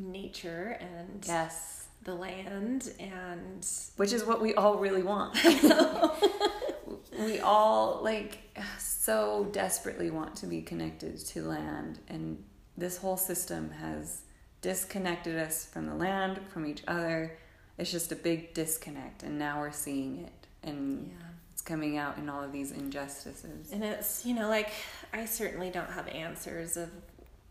nature 0.00 0.78
and 0.80 1.24
yes, 1.26 1.86
the 2.04 2.14
land 2.14 2.92
and 2.98 3.66
which 3.96 4.12
is 4.12 4.24
what 4.24 4.40
we 4.40 4.54
all 4.54 4.76
really 4.76 5.02
want. 5.02 5.38
we 7.18 7.38
all 7.40 8.00
like 8.02 8.38
so 8.78 9.48
desperately 9.52 10.10
want 10.10 10.34
to 10.36 10.46
be 10.46 10.62
connected 10.62 11.18
to 11.18 11.42
land 11.42 11.98
and 12.08 12.42
this 12.76 12.96
whole 12.96 13.16
system 13.16 13.70
has 13.70 14.22
disconnected 14.62 15.36
us 15.36 15.66
from 15.66 15.86
the 15.86 15.94
land 15.94 16.40
from 16.52 16.66
each 16.66 16.82
other 16.86 17.36
it's 17.78 17.90
just 17.90 18.12
a 18.12 18.16
big 18.16 18.52
disconnect 18.54 19.22
and 19.22 19.38
now 19.38 19.60
we're 19.60 19.72
seeing 19.72 20.18
it 20.18 20.46
and 20.62 21.08
yeah. 21.08 21.26
it's 21.52 21.62
coming 21.62 21.96
out 21.96 22.18
in 22.18 22.28
all 22.28 22.42
of 22.42 22.52
these 22.52 22.72
injustices 22.72 23.72
And 23.72 23.82
it's, 23.82 24.26
you 24.26 24.34
know, 24.34 24.48
like 24.48 24.70
I 25.12 25.24
certainly 25.24 25.70
don't 25.70 25.90
have 25.90 26.06
answers 26.08 26.76
of 26.76 26.90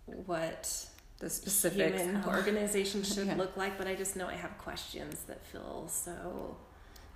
what 0.06 0.86
the 1.20 1.30
specific 1.30 1.96
human 1.96 2.24
organization 2.26 3.04
should 3.04 3.28
Yeah. 3.32 3.36
look 3.36 3.58
like, 3.58 3.78
but 3.78 3.88
I 3.88 3.96
just 3.96 4.16
know 4.16 4.28
I 4.28 4.34
have 4.36 4.58
questions 4.58 5.22
that 5.28 5.46
feel 5.46 5.88
so 5.90 6.56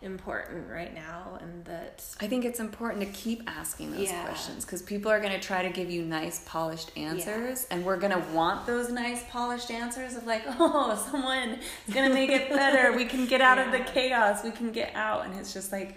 important 0.02 0.70
right 0.70 0.94
now 0.94 1.38
and 1.42 1.64
that 1.64 2.04
I 2.20 2.28
think 2.28 2.44
it's 2.44 2.60
important 2.60 3.00
to 3.06 3.10
keep 3.14 3.42
asking 3.48 3.92
those 3.96 4.10
Yeah. 4.10 4.26
questions 4.26 4.66
because 4.66 4.82
people 4.82 5.10
are 5.10 5.22
going 5.22 5.32
to 5.32 5.40
try 5.40 5.64
to 5.64 5.70
give 5.70 5.90
you 5.90 6.04
nice, 6.04 6.44
polished 6.46 6.92
answers, 6.98 7.66
and 7.72 7.86
we're 7.86 7.96
going 7.96 8.12
to 8.12 8.20
want 8.34 8.68
those 8.68 8.90
nice, 8.92 9.24
polished 9.30 9.72
answers 9.72 10.16
of 10.18 10.26
like, 10.26 10.44
oh, 10.60 11.02
someone 11.10 11.58
is 11.88 11.94
going 11.94 12.10
to 12.10 12.14
make 12.14 12.30
it 12.32 12.50
better. 12.50 12.92
We 12.98 13.06
can 13.06 13.26
get 13.26 13.40
out 13.40 13.58
of 13.58 13.72
the 13.72 13.80
chaos. 13.94 14.44
We 14.44 14.52
can 14.52 14.74
get 14.74 14.94
out, 14.94 15.26
and 15.26 15.40
it's 15.40 15.54
just 15.54 15.72
like 15.72 15.96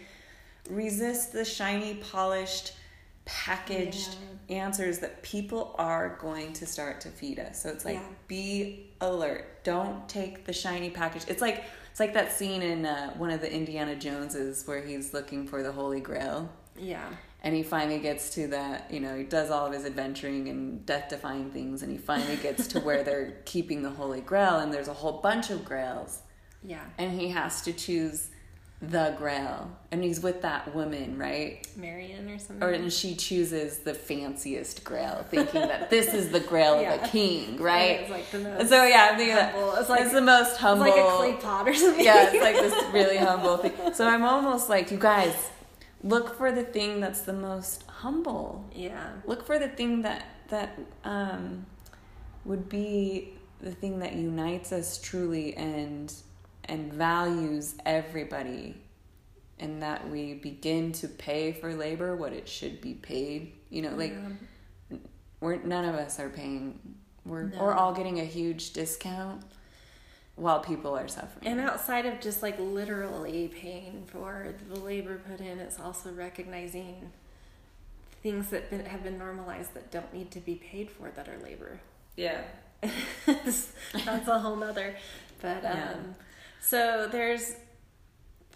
resist 0.70 1.32
the 1.32 1.44
shiny, 1.44 1.94
polished, 1.94 2.74
packaged 3.26 4.16
answers 4.48 5.00
that 5.00 5.22
people 5.22 5.74
are 5.78 6.16
going 6.20 6.52
to 6.54 6.64
start 6.66 7.00
to 7.02 7.08
feed 7.08 7.38
us. 7.38 7.62
So 7.62 7.68
it's 7.68 7.84
like, 7.84 7.96
Yeah. 7.96 8.08
be 8.28 8.90
alert. 9.00 9.62
Don't 9.64 10.08
take 10.08 10.46
the 10.46 10.52
shiny 10.52 10.88
package. 10.90 11.24
It's 11.28 11.42
like 11.42 11.64
it's 11.90 12.00
like 12.00 12.12
that 12.14 12.30
scene 12.32 12.60
in 12.62 12.84
uh, 12.86 13.10
one 13.14 13.30
of 13.30 13.40
the 13.40 13.50
Indiana 13.52 13.96
Joneses 13.96 14.66
where 14.66 14.82
he's 14.82 15.12
looking 15.14 15.46
for 15.48 15.62
the 15.62 15.72
Holy 15.72 15.98
Grail, 16.00 16.46
yeah. 16.78 17.08
and 17.42 17.54
he 17.54 17.62
finally 17.62 17.98
gets 17.98 18.28
to 18.34 18.48
that. 18.48 18.90
You 18.92 19.00
know, 19.00 19.16
he 19.16 19.24
does 19.24 19.50
all 19.50 19.66
of 19.66 19.72
his 19.72 19.86
adventuring 19.86 20.48
and 20.50 20.84
death-defying 20.84 21.52
things, 21.52 21.82
and 21.82 21.90
he 21.90 21.96
finally 21.96 22.36
gets 22.36 22.66
to 22.68 22.80
where 22.80 23.02
they're 23.02 23.38
keeping 23.46 23.82
the 23.82 23.88
Holy 23.88 24.20
Grail, 24.20 24.58
and 24.58 24.74
there's 24.74 24.88
a 24.88 24.92
whole 24.92 25.22
bunch 25.22 25.48
of 25.48 25.64
Grails, 25.64 26.20
Yeah. 26.62 26.84
and 26.98 27.18
he 27.18 27.30
has 27.30 27.62
to 27.62 27.72
choose 27.72 28.28
the 28.82 29.14
Grail, 29.16 29.70
and 29.90 30.04
he's 30.04 30.20
with 30.20 30.42
that 30.42 30.74
woman, 30.74 31.16
right? 31.16 31.66
Marion 31.76 32.28
or 32.30 32.38
something. 32.38 32.62
Or 32.62 32.70
and 32.72 32.92
she 32.92 33.14
chooses 33.14 33.78
the 33.78 33.94
fanciest 33.94 34.84
Grail, 34.84 35.24
thinking 35.30 35.62
that 35.62 35.88
this 35.88 36.12
is 36.12 36.30
the 36.30 36.40
Grail 36.40 36.74
of 36.74 36.82
Yeah. 36.82 36.96
the 36.98 37.08
king, 37.08 37.56
right? 37.56 38.00
It's 38.00 38.10
like 38.10 38.30
the 38.30 38.38
most 38.40 38.68
so 38.68 38.84
yeah, 38.84 39.08
I'm 39.10 39.16
thinking 39.16 39.34
that 39.36 39.54
humble. 39.54 39.74
It's 39.76 39.88
like 39.88 40.00
it's 40.02 40.12
the 40.12 40.20
most 40.20 40.50
it's 40.50 40.58
humble. 40.58 40.86
like 40.86 40.94
a 40.96 41.16
clay 41.16 41.32
pot 41.40 41.66
or 41.68 41.74
something. 41.74 42.04
yeah, 42.04 42.30
it's 42.30 42.42
like 42.42 42.56
this 42.56 42.92
really 42.92 43.16
humble 43.16 43.56
thing. 43.56 43.94
So 43.94 44.06
I'm 44.06 44.24
almost 44.24 44.68
like, 44.68 44.90
you 44.90 44.98
guys, 44.98 45.34
look 46.02 46.36
for 46.36 46.52
the 46.52 46.62
thing 46.64 47.00
that's 47.00 47.22
the 47.22 47.32
most 47.32 47.84
humble. 47.88 48.62
yeah. 48.74 49.08
Look 49.24 49.46
for 49.46 49.58
the 49.58 49.68
thing 49.68 50.02
that 50.02 50.24
that 50.48 50.78
um, 51.02 51.64
would 52.44 52.68
be 52.68 53.32
the 53.62 53.70
thing 53.72 54.00
that 54.00 54.12
unites 54.14 54.70
us 54.70 54.98
truly 55.00 55.56
and 55.56 56.12
and 56.66 56.92
values 56.92 57.74
everybody, 57.86 58.76
and 59.58 59.82
that 59.82 60.08
we 60.10 60.34
begin 60.34 60.92
to 60.92 61.08
pay 61.08 61.52
for 61.52 61.74
labor 61.74 62.14
what 62.16 62.32
it 62.32 62.48
should 62.48 62.80
be 62.80 62.94
paid. 62.94 63.52
You 63.70 63.82
know, 63.82 63.94
like 63.96 64.12
Yeah. 64.90 64.98
we're 65.40 65.56
none 65.62 65.84
of 65.84 65.94
us 65.94 66.18
are 66.20 66.28
paying. 66.28 66.78
We're 67.24 67.44
No. 67.44 67.62
we're 67.62 67.72
all 67.74 67.92
getting 67.94 68.20
a 68.20 68.24
huge 68.24 68.72
discount 68.72 69.42
while 70.36 70.60
people 70.60 70.96
are 70.96 71.08
suffering. 71.08 71.46
And 71.46 71.60
outside 71.60 72.04
of 72.06 72.20
just 72.20 72.42
like 72.42 72.58
literally 72.58 73.48
paying 73.48 74.04
for 74.06 74.54
the 74.68 74.78
labor 74.78 75.18
put 75.18 75.40
in, 75.40 75.58
it's 75.58 75.80
also 75.80 76.12
recognizing 76.12 77.10
things 78.22 78.50
that 78.50 78.68
been, 78.70 78.84
have 78.84 79.02
been 79.02 79.18
normalized 79.18 79.72
that 79.74 79.90
don't 79.90 80.12
need 80.12 80.30
to 80.32 80.40
be 80.40 80.56
paid 80.56 80.90
for 80.90 81.10
that 81.10 81.28
are 81.28 81.38
labor. 81.38 81.80
yeah. 82.16 82.42
That's 83.26 84.28
a 84.28 84.38
whole 84.38 84.56
nother. 84.56 84.94
But 85.40 85.64
um, 85.64 85.76
Yeah. 85.76 85.94
So 86.60 87.08
there's 87.10 87.54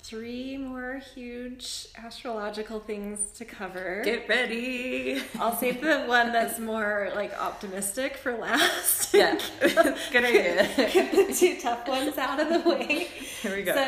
three 0.02 0.56
more 0.56 1.00
huge 1.14 1.86
astrological 1.96 2.80
things 2.80 3.30
to 3.32 3.44
cover. 3.44 4.02
Get 4.04 4.28
ready. 4.28 5.22
I'll 5.38 5.54
save 5.54 5.80
the 5.80 6.00
one 6.00 6.32
that's 6.32 6.58
more 6.58 7.12
like 7.14 7.38
optimistic 7.38 8.16
for 8.16 8.36
last. 8.36 9.14
Yeah. 9.14 9.38
Good 9.60 10.24
idea. 10.24 10.68
Get 10.76 11.12
the 11.12 11.34
two 11.34 11.60
tough 11.60 11.86
ones 11.86 12.18
out 12.18 12.40
of 12.40 12.48
the 12.48 12.68
way. 12.68 13.04
Here 13.42 13.56
we 13.56 13.62
go. 13.62 13.74
So, 13.74 13.80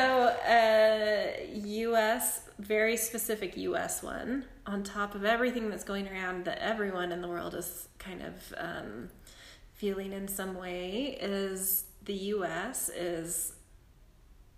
uh, 0.49 1.43
U.S. 1.53 2.41
very 2.59 2.97
specific 2.97 3.57
U.S. 3.57 4.03
one 4.03 4.45
on 4.65 4.83
top 4.83 5.15
of 5.15 5.25
everything 5.25 5.69
that's 5.69 5.83
going 5.83 6.07
around 6.07 6.45
that 6.45 6.59
everyone 6.59 7.11
in 7.11 7.21
the 7.21 7.27
world 7.27 7.55
is 7.55 7.87
kind 7.99 8.21
of 8.21 8.53
um, 8.57 9.09
feeling 9.73 10.13
in 10.13 10.27
some 10.27 10.55
way 10.55 11.17
is 11.19 11.85
the 12.05 12.13
U.S. 12.13 12.89
is 12.89 13.52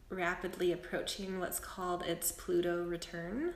rapidly 0.10 0.72
approaching 0.72 1.40
what's 1.40 1.60
called 1.60 2.04
its 2.04 2.32
Pluto 2.32 2.84
return. 2.84 3.54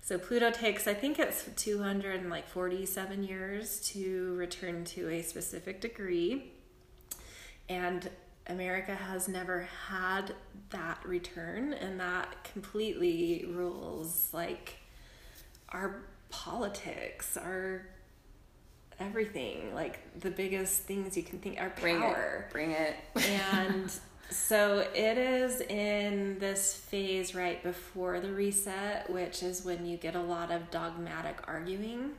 So 0.00 0.18
Pluto 0.18 0.50
takes, 0.50 0.88
I 0.88 0.94
think 0.94 1.18
it's 1.18 1.48
247 1.56 3.22
years 3.22 3.80
to 3.90 4.34
return 4.34 4.84
to 4.86 5.08
a 5.08 5.22
specific 5.22 5.80
degree. 5.80 6.52
And 7.68 8.10
America 8.48 8.94
has 8.94 9.28
never 9.28 9.68
had 9.88 10.34
that 10.70 10.98
return, 11.06 11.72
and 11.72 12.00
that 12.00 12.42
completely 12.42 13.44
rules 13.48 14.30
like 14.32 14.78
our 15.68 16.02
politics, 16.30 17.36
our 17.36 17.86
everything, 18.98 19.72
like 19.74 20.00
the 20.20 20.30
biggest 20.30 20.82
things 20.82 21.16
you 21.16 21.22
can 21.22 21.38
think, 21.38 21.60
our 21.60 21.72
Bring 21.80 22.00
power 22.00 22.46
it. 22.48 22.52
Bring 22.52 22.72
it. 22.72 22.96
and 23.28 23.92
so 24.32 24.86
it 24.94 25.18
is 25.18 25.60
in 25.60 26.38
this 26.38 26.74
phase 26.74 27.34
right 27.34 27.62
before 27.62 28.20
the 28.20 28.32
reset, 28.32 29.08
which 29.10 29.42
is 29.42 29.64
when 29.64 29.86
you 29.86 29.96
get 29.96 30.14
a 30.14 30.20
lot 30.20 30.50
of 30.50 30.70
dogmatic 30.70 31.38
arguing. 31.46 32.12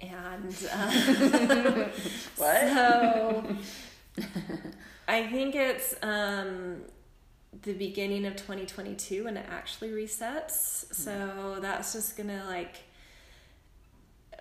And 0.00 0.56
uh, 0.72 0.90
What? 2.36 2.60
so 2.60 3.56
I 5.08 5.26
think 5.26 5.54
it's 5.54 5.94
um, 6.02 6.82
the 7.62 7.72
beginning 7.74 8.26
of 8.26 8.36
2022 8.36 9.24
when 9.24 9.36
it 9.36 9.46
actually 9.50 9.90
resets. 9.90 10.92
So 10.94 11.58
that's 11.60 11.92
just 11.92 12.16
gonna 12.16 12.44
like 12.48 12.76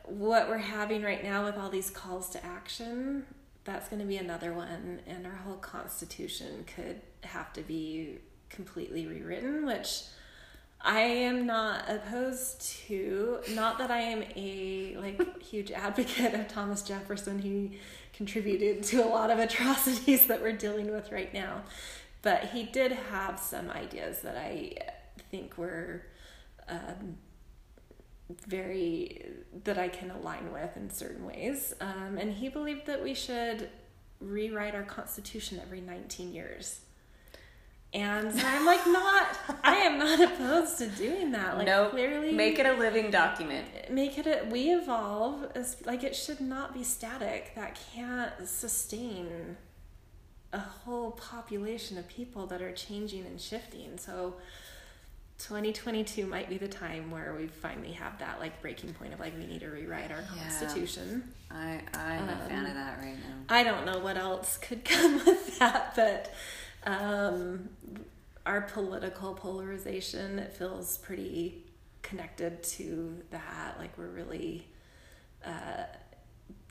what 0.06 0.50
we're 0.50 0.58
having 0.58 1.04
right 1.04 1.24
now 1.24 1.46
with 1.46 1.58
all 1.58 1.70
these 1.70 1.90
calls 1.90 2.30
to 2.30 2.44
action, 2.46 3.26
that's 3.64 3.90
going 3.90 4.02
to 4.02 4.08
be 4.08 4.18
another 4.18 4.54
one, 4.54 5.00
and 5.06 5.26
our 5.26 5.36
whole 5.36 5.58
constitution 5.58 6.66
could 6.76 7.02
have 7.24 7.54
to 7.54 7.62
be 7.62 8.20
completely 8.50 9.06
rewritten, 9.06 9.66
which 9.66 10.04
I 10.82 11.02
am 11.02 11.46
not 11.46 11.90
opposed 11.90 12.62
to. 12.88 13.40
Not 13.54 13.78
that 13.80 13.92
I 13.92 14.00
am 14.00 14.24
a 14.36 14.96
like 14.98 15.42
huge 15.42 15.72
advocate 15.72 16.34
of 16.34 16.48
Thomas 16.48 16.82
Jefferson. 16.82 17.40
He 17.40 17.80
contributed 18.14 18.84
to 18.84 19.04
a 19.04 19.08
lot 19.08 19.30
of 19.30 19.40
atrocities 19.40 20.28
that 20.28 20.42
we're 20.42 20.54
dealing 20.54 20.92
with 20.92 21.12
right 21.12 21.34
now, 21.34 21.64
but 22.22 22.46
he 22.46 22.64
did 22.64 22.92
have 22.92 23.40
some 23.40 23.70
ideas 23.70 24.22
that 24.22 24.38
I 24.38 24.76
think 25.30 25.58
were 25.58 26.04
um, 26.68 27.18
very 28.48 29.26
that 29.64 29.78
I 29.78 29.88
can 29.88 30.12
align 30.12 30.52
with 30.54 30.78
in 30.78 30.90
certain 30.90 31.26
ways. 31.26 31.74
Um, 31.82 32.18
and 32.18 32.34
he 32.34 32.50
believed 32.50 32.86
that 32.86 33.04
we 33.04 33.14
should 33.14 33.70
rewrite 34.20 34.76
our 34.76 34.84
constitution 34.84 35.60
every 35.62 35.82
19 35.82 36.34
years. 36.34 36.82
And 37.92 38.32
so 38.32 38.46
I'm 38.46 38.68
like, 38.68 38.86
not, 38.86 39.40
I 39.64 39.78
am 39.78 39.98
not 39.98 40.22
opposed 40.32 40.78
to 40.78 40.88
doing 40.88 41.32
that. 41.32 41.58
Like, 41.58 41.66
no, 41.66 41.90
clearly, 41.90 42.32
make 42.32 42.60
it 42.60 42.68
a 42.68 42.74
living 42.74 43.10
document. 43.10 43.66
make 43.90 44.18
it 44.20 44.28
a, 44.28 44.48
we 44.50 44.72
evolve 44.72 45.52
as 45.56 45.78
like 45.86 46.04
it 46.04 46.16
should 46.16 46.40
not 46.40 46.74
be 46.74 46.84
static. 46.84 47.54
That 47.56 47.80
can't 47.96 48.48
sustain 48.48 49.58
a 50.54 50.60
whole 50.60 51.12
population 51.12 51.98
of 51.98 52.08
people 52.08 52.46
that 52.48 52.62
are 52.62 52.72
changing 52.72 53.26
and 53.26 53.42
shifting. 53.42 53.98
So 53.98 54.36
2022 55.40 56.26
might 56.26 56.50
be 56.50 56.58
the 56.58 56.68
time 56.68 57.12
where 57.12 57.34
we 57.38 57.48
finally 57.48 57.94
have 57.94 58.20
that 58.20 58.40
like 58.40 58.62
breaking 58.62 58.94
point 58.94 59.14
of 59.14 59.20
like 59.20 59.38
we 59.38 59.46
need 59.46 59.62
to 59.62 59.70
rewrite 59.70 60.12
our 60.12 60.20
Yeah. 60.36 60.42
constitution. 60.44 61.24
I 61.50 61.82
I'm 61.94 62.30
a 62.30 62.36
fan 62.48 62.60
Um, 62.60 62.66
of 62.66 62.74
that 62.74 63.00
right 63.00 63.16
now. 63.16 63.36
I 63.50 63.64
don't 63.64 63.86
know 63.86 64.00
what 64.00 64.18
else 64.18 64.58
could 64.58 64.84
come 64.86 65.16
with 65.26 65.58
that, 65.60 65.96
but 65.96 66.34
um, 66.86 67.70
our 68.46 68.62
political 68.62 69.34
polarization 69.34 70.40
it 70.40 70.54
feels 70.54 70.98
pretty 70.98 71.64
connected 72.02 72.62
to 72.64 73.22
that. 73.32 73.76
Like 73.80 73.98
we're 73.98 74.08
really 74.08 74.68
uh, 75.46 75.84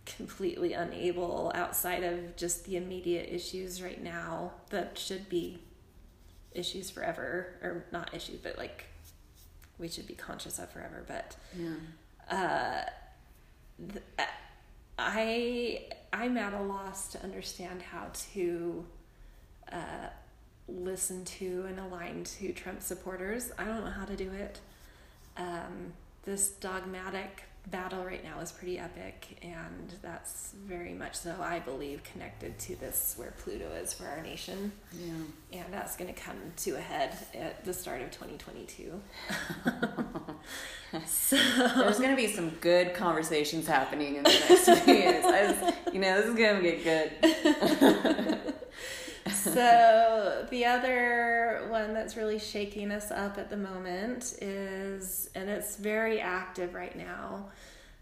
completely 0.04 0.74
unable 0.74 1.52
outside 1.54 2.02
of 2.04 2.36
just 2.36 2.64
the 2.66 2.76
immediate 2.76 3.28
issues 3.34 3.82
right 3.82 4.02
now 4.02 4.52
that 4.70 4.98
should 4.98 5.28
be 5.28 5.58
issues 6.58 6.90
forever, 6.90 7.54
or 7.62 7.84
not 7.92 8.12
issues, 8.14 8.36
but 8.40 8.58
like 8.58 8.84
we 9.78 9.88
should 9.88 10.06
be 10.06 10.14
conscious 10.14 10.58
of 10.58 10.70
forever. 10.70 11.04
But 11.06 11.36
Yeah. 11.56 11.74
uh, 12.30 12.84
th- 13.92 14.28
I 14.98 15.86
I'm 16.12 16.36
at 16.36 16.52
a 16.54 16.60
loss 16.62 17.08
to 17.12 17.22
understand 17.22 17.82
how 17.82 18.10
to 18.32 18.84
uh, 19.70 20.08
listen 20.66 21.24
to 21.24 21.64
and 21.68 21.78
align 21.78 22.24
to 22.24 22.52
Trump 22.52 22.82
supporters. 22.82 23.52
I 23.58 23.64
don't 23.64 23.84
know 23.84 23.90
how 23.90 24.04
to 24.06 24.16
do 24.16 24.30
it. 24.32 24.58
Um, 25.36 25.92
this 26.24 26.48
dogmatic 26.50 27.44
battle 27.66 28.04
right 28.04 28.24
now 28.24 28.40
is 28.40 28.52
pretty 28.52 28.78
epic, 28.78 29.38
and 29.42 29.92
that's 30.00 30.54
very 30.64 30.94
much 30.94 31.14
so, 31.14 31.34
I 31.40 31.58
believe, 31.58 32.02
connected 32.02 32.58
to 32.60 32.76
this 32.76 33.14
where 33.16 33.34
Pluto 33.42 33.70
is 33.72 33.92
for 33.92 34.06
our 34.06 34.22
nation. 34.22 34.72
Yeah. 34.98 35.60
And 35.60 35.72
that's 35.72 35.96
going 35.96 36.12
to 36.12 36.18
come 36.18 36.36
to 36.58 36.76
a 36.76 36.80
head 36.80 37.16
at 37.34 37.64
the 37.64 37.74
start 37.74 38.02
of 38.02 38.10
2022. 38.10 39.00
so, 41.06 41.36
There's 41.36 41.98
gonna 41.98 42.16
be 42.16 42.28
some 42.28 42.50
good 42.60 42.94
conversations 42.94 43.66
happening 43.66 44.16
in 44.16 44.22
the 44.22 44.30
next 44.30 44.64
few 44.82 44.94
years. 44.94 45.24
I 45.24 45.46
just, 45.46 45.94
you 45.94 46.00
know, 46.00 46.20
this 46.20 46.26
is 46.26 46.34
gonna 46.34 46.62
get 46.62 46.84
good. 47.20 48.54
so 49.44 50.46
the 50.50 50.64
other 50.64 51.66
one 51.68 51.94
that's 51.94 52.16
really 52.16 52.38
shaking 52.38 52.90
us 52.90 53.10
up 53.10 53.38
at 53.38 53.50
the 53.50 53.56
moment 53.56 54.34
is, 54.40 55.30
and 55.34 55.48
it's 55.48 55.76
very 55.76 56.20
active 56.20 56.74
right 56.74 56.96
now. 56.96 57.46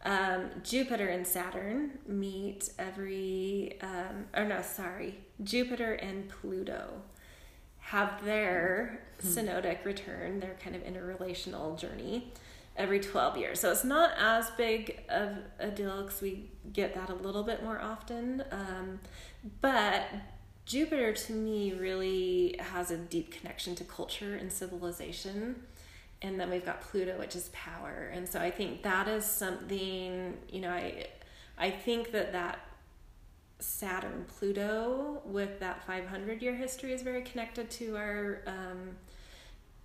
Um, 0.05 0.51
Jupiter 0.63 1.09
and 1.09 1.27
Saturn 1.27 1.99
meet 2.07 2.71
every, 2.79 3.79
um, 3.83 4.27
or 4.37 4.45
no, 4.45 4.63
sorry, 4.63 5.19
Jupiter 5.43 5.95
and 5.95 6.29
Pluto 6.29 7.03
have 7.79 8.25
their 8.25 9.01
synodic 9.23 9.85
return, 9.85 10.41
their 10.41 10.57
kind 10.63 10.77
of 10.77 10.83
interrelational 10.83 11.79
journey 11.79 12.33
every 12.77 13.01
12 13.01 13.37
years. 13.37 13.61
So 13.61 13.71
it's 13.71 13.85
not 13.85 14.11
as 14.19 14.51
big 14.51 15.03
of 15.09 15.37
a 15.59 15.71
deal 15.71 16.03
because 16.03 16.21
we 16.21 16.51
get 16.73 16.95
that 16.95 17.11
a 17.11 17.15
little 17.15 17.43
bit 17.43 17.63
more 17.63 17.81
often. 17.81 18.45
Um, 18.51 19.01
but 19.61 20.05
Jupiter 20.67 21.13
to 21.13 21.33
me 21.33 21.73
really 21.73 22.57
has 22.59 22.91
a 22.91 22.97
deep 22.97 23.31
connection 23.31 23.77
to 23.77 23.85
culture 23.85 24.35
and 24.35 24.53
civilization. 24.53 25.63
And 26.23 26.41
then 26.41 26.51
we've 26.51 26.65
got 26.65 26.81
Pluto, 26.81 27.19
which 27.19 27.37
is 27.37 27.51
power. 27.53 28.11
And 28.13 28.29
so 28.29 28.41
I 28.41 28.51
think 28.51 28.83
that 28.83 29.07
is 29.07 29.25
something, 29.25 30.37
you 30.51 30.61
know, 30.61 30.71
I, 30.71 31.07
I 31.57 31.71
think 31.71 32.11
that 32.13 32.33
that 32.33 32.59
Saturn 33.61 34.27
Pluto 34.27 35.23
with 35.25 35.61
that 35.61 35.87
500 35.87 36.43
year 36.43 36.55
history 36.55 36.93
is 36.93 37.03
very 37.03 37.23
connected 37.23 37.71
to 37.71 37.97
our 37.97 38.43
um, 38.47 38.97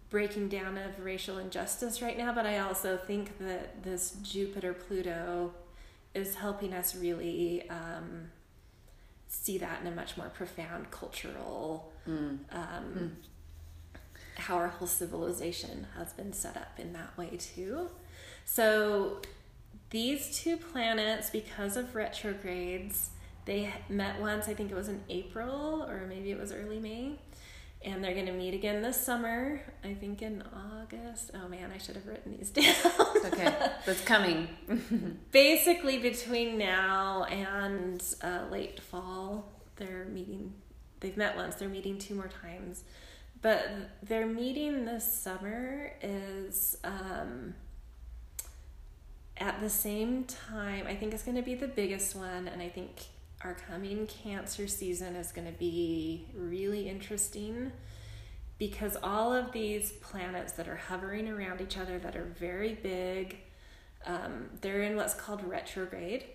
breaking 0.10 0.50
down 0.50 0.78
of 0.78 1.00
racial 1.00 1.38
injustice 1.38 2.02
right 2.02 2.18
now. 2.18 2.34
But 2.34 2.48
I 2.48 2.60
also 2.60 2.98
think 2.98 3.38
that 3.38 3.84
this 3.84 4.18
Jupiter 4.24 4.74
Pluto 4.74 5.54
is 6.16 6.36
helping 6.36 6.74
us 6.74 6.96
really 6.96 7.70
um, 7.70 8.32
see 9.32 9.58
that 9.58 9.82
in 9.82 9.88
a 9.88 9.92
much 9.96 10.18
more 10.18 10.30
profound 10.30 10.92
cultural, 10.92 11.92
um, 12.52 13.18
how 14.36 14.56
our 14.58 14.68
whole 14.68 14.88
civilization 14.88 15.88
has 15.98 16.12
been 16.14 16.34
set 16.34 16.58
up 16.58 16.78
in 16.78 16.94
that 16.94 17.18
way 17.18 17.38
too. 17.38 17.90
So 18.46 19.22
these 19.90 20.38
two 20.38 20.58
planets, 20.58 21.30
because 21.30 21.78
of 21.78 21.96
retrogrades, 21.96 23.10
they 23.46 23.74
met 23.90 24.20
once, 24.20 24.48
I 24.48 24.54
think 24.54 24.70
it 24.72 24.76
was 24.76 24.90
in 24.90 25.02
April 25.10 25.84
or 25.88 26.06
maybe 26.08 26.32
it 26.32 26.40
was 26.40 26.52
early 26.52 26.80
May. 26.80 27.14
And 27.84 28.04
they're 28.04 28.14
going 28.14 28.28
to 28.28 28.32
meet 28.32 28.54
again 28.54 28.84
this 28.84 29.00
summer, 29.00 29.60
I 29.84 29.96
think 29.96 30.22
in 30.22 30.44
August. 30.54 31.32
Oh 31.34 31.48
man, 31.48 31.72
I 31.74 31.80
should 31.80 31.96
have 31.96 32.06
written 32.06 32.38
these 32.38 32.50
down. 32.52 32.76
okay, 33.26 33.56
that's 33.86 34.02
coming. 34.02 34.48
Basically, 35.32 35.98
between 35.98 36.60
now 36.60 37.24
and 37.24 38.04
uh, 38.24 38.42
late 38.52 38.80
fall, 38.80 39.52
they're 39.78 40.06
meeting. 40.06 40.54
They've 41.00 41.18
met 41.18 41.36
once, 41.36 41.56
they're 41.56 41.70
meeting 41.70 41.98
two 41.98 42.14
more 42.14 42.30
times. 42.42 42.84
But 43.42 43.68
their 44.04 44.28
meeting 44.28 44.86
this 44.86 45.12
summer 45.12 45.94
is 46.04 46.78
um, 46.84 47.56
at 49.38 49.60
the 49.60 49.70
same 49.70 50.26
time. 50.26 50.86
I 50.88 50.96
think 50.96 51.14
it's 51.14 51.24
going 51.24 51.38
to 51.38 51.42
be 51.44 51.56
the 51.56 51.68
biggest 51.68 52.16
one, 52.16 52.48
and 52.48 52.62
I 52.62 52.70
think 52.70 53.06
our 53.44 53.56
coming 53.70 54.08
Cancer 54.08 54.68
season 54.68 55.16
is 55.16 55.32
going 55.32 55.48
to 55.48 55.58
be 55.58 56.28
really 56.36 56.88
interesting 56.88 57.72
because 58.58 58.96
all 59.02 59.34
of 59.34 59.52
these 59.52 59.92
planets 59.94 60.54
that 60.54 60.68
are 60.68 60.76
hovering 60.76 61.28
around 61.28 61.62
each 61.62 61.78
other 61.78 61.98
that 62.00 62.16
are 62.16 62.26
very 62.40 62.76
big, 62.76 63.38
um, 64.06 64.50
they're 64.62 64.84
in 64.84 64.96
what's 64.96 65.16
called 65.16 65.44
retrograde. 65.44 66.26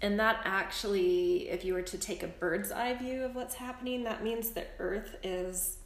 And 0.00 0.20
that 0.20 0.40
actually, 0.44 1.48
if 1.48 1.64
you 1.64 1.74
were 1.74 1.82
to 1.82 1.98
take 1.98 2.22
a 2.22 2.28
bird's 2.28 2.70
eye 2.70 2.94
view 2.94 3.24
of 3.24 3.34
what's 3.34 3.56
happening, 3.56 4.04
that 4.04 4.22
means 4.22 4.50
that 4.50 4.70
Earth 4.78 5.16
is 5.24 5.78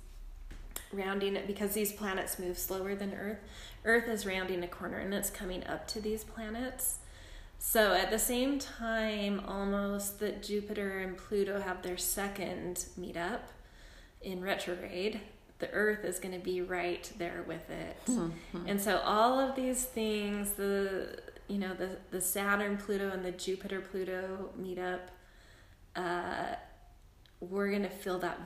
rounding 0.93 1.37
it 1.37 1.47
because 1.47 1.73
these 1.73 1.93
planets 1.93 2.39
move 2.39 2.59
slower 2.59 2.95
than 2.95 3.15
Earth. 3.15 3.39
Earth 3.87 4.09
is 4.09 4.27
rounding 4.27 4.63
a 4.63 4.69
corner 4.69 4.99
and 4.99 5.15
it's 5.15 5.31
coming 5.31 5.67
up 5.67 5.89
to 5.89 6.01
these 6.01 6.25
planets. 6.25 6.99
So 7.59 7.93
at 7.95 8.11
the 8.11 8.19
same 8.19 8.59
time, 8.59 9.41
almost 9.47 10.21
that 10.21 10.43
Jupiter 10.43 11.01
and 11.01 11.17
Pluto 11.17 11.61
have 11.61 11.83
their 11.83 11.97
second 11.97 12.87
meetup 12.99 13.41
in 14.23 14.41
retrograde, 14.41 15.21
the 15.59 15.71
Earth 15.71 16.05
is 16.05 16.19
going 16.19 16.35
to 16.35 16.45
be 16.45 16.61
right 16.63 17.11
there 17.19 17.45
with 17.47 17.69
it. 17.71 17.97
And 18.67 18.81
so 18.81 18.99
all 18.99 19.41
of 19.41 19.57
these 19.57 19.85
things, 19.85 20.53
the 20.53 21.19
you 21.49 21.59
know 21.59 21.75
the 21.75 21.97
the 22.11 22.21
Saturn 22.21 22.77
Pluto 22.77 23.11
and 23.11 23.25
the 23.25 23.33
Jupiter 23.33 23.81
Pluto 23.81 24.51
meetup, 24.61 25.01
uh, 25.97 26.55
we're 27.41 27.71
going 27.71 27.83
to 27.83 27.89
feel 27.89 28.19
that 28.21 28.39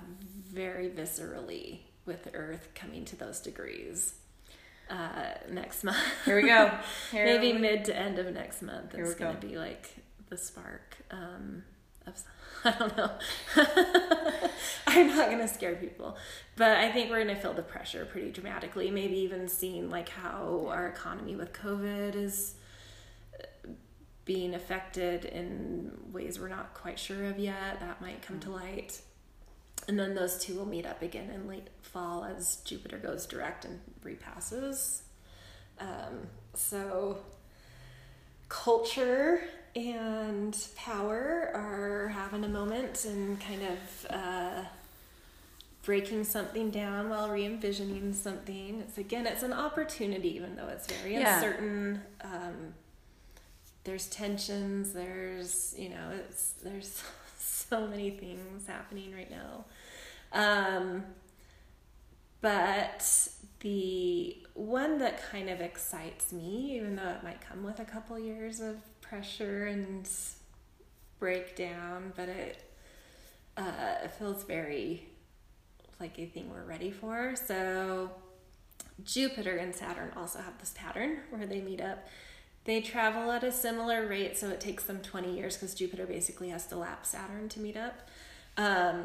very 0.49 0.89
viscerally 0.89 1.81
with 2.07 2.29
Earth 2.35 2.69
coming 2.75 3.05
to 3.07 3.17
those 3.17 3.41
degrees 3.41 4.15
uh, 4.91 5.35
next 5.51 5.85
month. 5.85 5.97
Here 6.25 6.37
we 6.37 6.49
go. 6.49 6.71
Here 7.13 7.25
Maybe 7.25 7.53
we- 7.53 7.59
mid 7.59 7.85
to 7.87 7.97
end 7.97 8.19
of 8.19 8.33
next 8.35 8.63
month 8.63 8.95
It's 8.95 9.15
going 9.15 9.35
to 9.39 9.47
be 9.47 9.57
like 9.57 9.95
the 10.29 10.37
spark 10.37 10.97
um, 11.11 11.63
of. 12.07 12.23
I 12.65 12.73
don't 12.73 12.95
know. 12.97 13.11
I'm 14.87 15.07
not 15.17 15.29
going 15.29 15.39
to 15.39 15.49
scare 15.49 15.77
people, 15.77 16.19
but 16.57 16.73
I 16.77 16.93
think 16.93 17.09
we're 17.11 17.25
going 17.25 17.35
to 17.35 17.41
feel 17.41 17.55
the 17.55 17.63
pressure 17.63 18.05
pretty 18.05 18.31
dramatically. 18.33 18.91
Maybe 18.91 19.17
even 19.21 19.49
seeing 19.49 19.89
like 19.89 20.11
how 20.11 20.67
our 20.69 20.87
economy 20.89 21.37
with 21.37 21.55
COVID 21.55 22.15
is 22.17 22.57
uh, 23.43 23.71
being 24.27 24.55
affected 24.55 25.25
in 25.25 25.93
ways 26.13 26.39
we're 26.39 26.49
not 26.49 26.75
quite 26.75 26.99
sure 26.99 27.25
of 27.27 27.39
yet. 27.39 27.81
That 27.81 28.03
might 28.03 28.21
come 28.21 28.41
to 28.41 28.51
light. 28.51 29.01
And 29.89 29.99
then 29.99 30.15
those 30.15 30.39
two 30.39 30.55
will 30.57 30.67
meet 30.67 30.85
up 30.85 31.01
again 31.01 31.31
in 31.31 31.49
late 31.49 31.69
fall 31.81 32.25
as 32.25 32.57
Jupiter 32.57 32.99
goes 32.99 33.25
direct 33.27 33.65
and 33.65 33.81
repasses. 34.03 35.03
Um, 35.79 36.27
so, 36.55 37.19
culture 38.49 39.41
and 39.77 40.57
power 40.77 41.51
are 41.55 42.09
having 42.09 42.45
a 42.45 42.49
moment 42.49 43.05
and 43.05 43.41
kind 43.41 43.63
of 43.63 44.07
uh, 44.11 44.63
breaking 45.85 46.25
something 46.25 46.71
down 46.71 47.09
while 47.09 47.31
re 47.31 47.45
envisioning 47.47 48.13
something. 48.13 48.81
It's 48.81 48.99
again, 48.99 49.27
it's 49.27 49.43
an 49.43 49.53
opportunity, 49.53 50.35
even 50.37 50.57
though 50.57 50.69
it's 50.69 50.87
very 50.87 51.15
Yeah. 51.15 51.37
uncertain. 51.37 52.03
Um, 52.23 52.75
there's 53.85 54.09
tensions. 54.09 54.93
There's 54.93 55.75
you 55.79 55.89
know, 55.91 56.11
it's 56.29 56.53
there's 56.63 57.03
so 57.39 57.87
many 57.87 58.11
things 58.11 58.67
happening 58.67 59.15
right 59.15 59.31
now. 59.31 59.65
Um, 60.33 61.05
but 62.41 63.29
the 63.61 64.39
one 64.55 64.99
that 64.99 65.23
kind 65.31 65.49
of 65.51 65.61
excites 65.61 66.33
me, 66.33 66.77
even 66.77 66.97
though 66.97 67.09
it 67.09 67.23
might 67.23 67.41
come 67.41 67.63
with 67.63 67.79
a 67.81 67.85
couple 67.85 68.19
years 68.19 68.61
of 68.61 68.77
pressure 69.01 69.67
and 69.67 70.09
breakdown, 71.19 72.13
but 72.17 72.29
it 72.29 72.65
uh, 73.57 74.05
it 74.05 74.13
feels 74.13 74.45
very 74.45 75.07
like 75.99 76.19
a 76.19 76.27
thing 76.27 76.51
we're 76.51 76.65
ready 76.65 76.91
for. 76.91 77.35
So 77.37 78.11
Jupiter 79.05 79.57
and 79.57 79.75
Saturn 79.75 80.13
also 80.17 80.41
have 80.41 80.59
this 80.59 80.73
pattern 80.75 81.19
where 81.31 81.47
they 81.47 81.61
meet 81.61 81.81
up. 81.81 82.07
They 82.65 82.81
travel 82.81 83.31
at 83.31 83.45
a 83.45 83.53
similar 83.53 84.07
rate, 84.07 84.37
so 84.37 84.49
it 84.49 84.61
takes 84.61 84.85
them 84.85 85.01
20 85.01 85.35
years 85.35 85.57
because 85.57 85.75
Jupiter 85.75 86.07
basically 86.07 86.51
has 86.51 86.67
to 86.67 86.77
lap 86.77 87.07
Saturn 87.07 87.49
to 87.51 87.61
meet 87.61 87.77
up. 87.77 88.09
Um, 88.57 89.05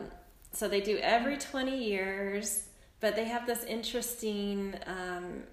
so 0.51 0.67
they 0.67 0.81
do 0.81 0.97
every 0.97 1.37
20 1.37 1.77
years, 1.83 2.67
but 2.99 3.15
they 3.15 3.25
have 3.25 3.45
this 3.45 3.63
interesting 3.63 4.75
um, 4.85 5.43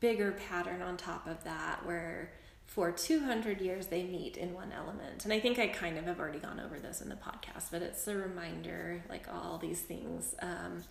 bigger 0.00 0.32
pattern 0.32 0.82
on 0.82 0.96
top 0.96 1.26
of 1.26 1.42
that 1.44 1.84
where 1.86 2.32
for 2.66 2.90
200 2.90 3.60
years 3.60 3.88
they 3.88 4.02
meet 4.02 4.36
in 4.36 4.54
one 4.54 4.72
element. 4.72 5.24
And 5.24 5.32
I 5.32 5.40
think 5.40 5.58
I 5.58 5.66
kind 5.68 5.98
of 5.98 6.04
have 6.06 6.18
already 6.18 6.38
gone 6.38 6.58
over 6.58 6.78
this 6.78 7.02
in 7.02 7.08
the 7.08 7.16
podcast, 7.16 7.70
but 7.70 7.82
it's 7.82 8.06
a 8.08 8.16
reminder 8.16 9.02
like 9.08 9.26
all 9.32 9.58
these 9.58 9.80
things. 9.80 10.34
Um, 10.40 10.82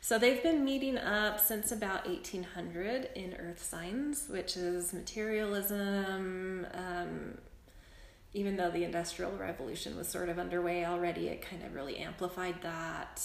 so 0.00 0.18
they've 0.18 0.42
been 0.42 0.64
meeting 0.64 0.98
up 0.98 1.40
since 1.40 1.72
about 1.72 2.06
1800 2.06 3.08
in 3.14 3.34
earth 3.38 3.62
signs, 3.62 4.26
which 4.28 4.54
is 4.54 4.92
materialism. 4.92 6.66
Um, 6.74 7.38
even 8.34 8.56
though 8.56 8.70
the 8.70 8.84
Industrial 8.84 9.32
Revolution 9.32 9.96
was 9.96 10.06
sort 10.06 10.28
of 10.28 10.38
underway 10.38 10.84
already, 10.84 11.28
it 11.28 11.40
kind 11.40 11.62
of 11.64 11.74
really 11.74 11.96
amplified 11.96 12.56
that. 12.62 13.22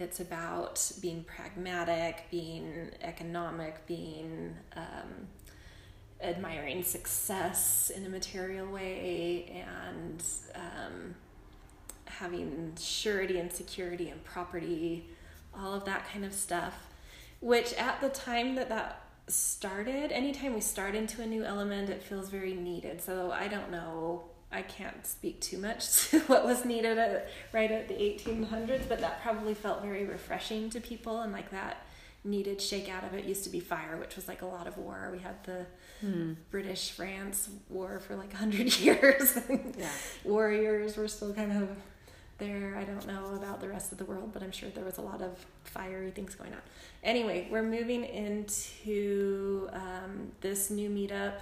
It's 0.00 0.18
about 0.18 0.90
being 1.02 1.24
pragmatic, 1.24 2.24
being 2.30 2.90
economic, 3.02 3.86
being 3.86 4.56
um, 4.74 5.28
admiring 6.22 6.82
success 6.82 7.90
in 7.94 8.06
a 8.06 8.08
material 8.08 8.66
way, 8.66 9.64
and 9.66 10.24
um, 10.54 11.14
having 12.06 12.72
surety 12.80 13.38
and 13.38 13.52
security 13.52 14.08
and 14.08 14.24
property, 14.24 15.06
all 15.54 15.74
of 15.74 15.84
that 15.84 16.08
kind 16.10 16.24
of 16.24 16.32
stuff. 16.32 16.86
Which 17.40 17.74
at 17.74 18.00
the 18.00 18.08
time 18.08 18.54
that 18.54 18.70
that 18.70 19.04
started, 19.28 20.12
anytime 20.12 20.54
we 20.54 20.60
start 20.60 20.94
into 20.94 21.22
a 21.22 21.26
new 21.26 21.44
element, 21.44 21.90
it 21.90 22.02
feels 22.02 22.30
very 22.30 22.54
needed. 22.54 23.02
So 23.02 23.32
I 23.32 23.48
don't 23.48 23.70
know. 23.70 24.29
I 24.52 24.62
can't 24.62 25.06
speak 25.06 25.40
too 25.40 25.58
much 25.58 26.08
to 26.10 26.20
what 26.20 26.44
was 26.44 26.64
needed 26.64 26.98
at, 26.98 27.28
right 27.52 27.70
at 27.70 27.88
the 27.88 27.94
1800s, 27.94 28.88
but 28.88 29.00
that 29.00 29.22
probably 29.22 29.54
felt 29.54 29.82
very 29.82 30.04
refreshing 30.04 30.70
to 30.70 30.80
people 30.80 31.20
and 31.20 31.32
like 31.32 31.50
that 31.50 31.84
needed 32.22 32.60
shake 32.60 32.88
out 32.88 33.02
of 33.02 33.14
it 33.14 33.24
used 33.24 33.44
to 33.44 33.50
be 33.50 33.60
fire, 33.60 33.96
which 33.96 34.14
was 34.16 34.28
like 34.28 34.42
a 34.42 34.46
lot 34.46 34.66
of 34.66 34.76
war. 34.76 35.08
We 35.10 35.20
had 35.20 35.42
the 35.44 35.64
British 36.50 36.90
France 36.90 37.48
war 37.68 38.00
for 38.00 38.14
like 38.16 38.32
100 38.32 38.78
years. 38.80 39.38
Yeah. 39.78 39.88
Warriors 40.24 40.96
were 40.96 41.08
still 41.08 41.32
kind 41.32 41.52
of 41.52 41.68
there. 42.38 42.76
I 42.76 42.84
don't 42.84 43.06
know 43.06 43.34
about 43.36 43.60
the 43.60 43.68
rest 43.68 43.92
of 43.92 43.98
the 43.98 44.04
world, 44.04 44.32
but 44.32 44.42
I'm 44.42 44.50
sure 44.52 44.68
there 44.70 44.84
was 44.84 44.98
a 44.98 45.02
lot 45.02 45.22
of 45.22 45.46
fiery 45.64 46.10
things 46.10 46.34
going 46.34 46.52
on. 46.52 46.60
Anyway, 47.04 47.48
we're 47.50 47.62
moving 47.62 48.04
into 48.04 49.68
um, 49.72 50.32
this 50.40 50.70
new 50.70 50.90
meetup 50.90 51.34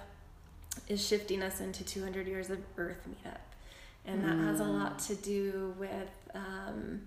is 0.87 1.05
shifting 1.05 1.41
us 1.41 1.59
into 1.59 1.83
200 1.83 2.27
years 2.27 2.49
of 2.49 2.59
Earth 2.77 3.01
meetup. 3.09 3.37
And 4.05 4.23
that 4.23 4.37
has 4.37 4.59
a 4.59 4.63
lot 4.63 4.97
to 4.99 5.15
do 5.15 5.75
with 5.77 6.09
um, 6.33 7.01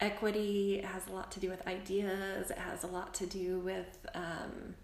equity, 0.00 0.80
it 0.80 0.84
has 0.84 1.06
a 1.06 1.12
lot 1.12 1.30
to 1.32 1.40
do 1.40 1.48
with 1.48 1.66
ideas, 1.66 2.50
it 2.50 2.58
has 2.58 2.84
a 2.84 2.88
lot 2.88 3.14
to 3.14 3.26
do 3.26 3.58
with 3.60 4.06
um, 4.14 4.74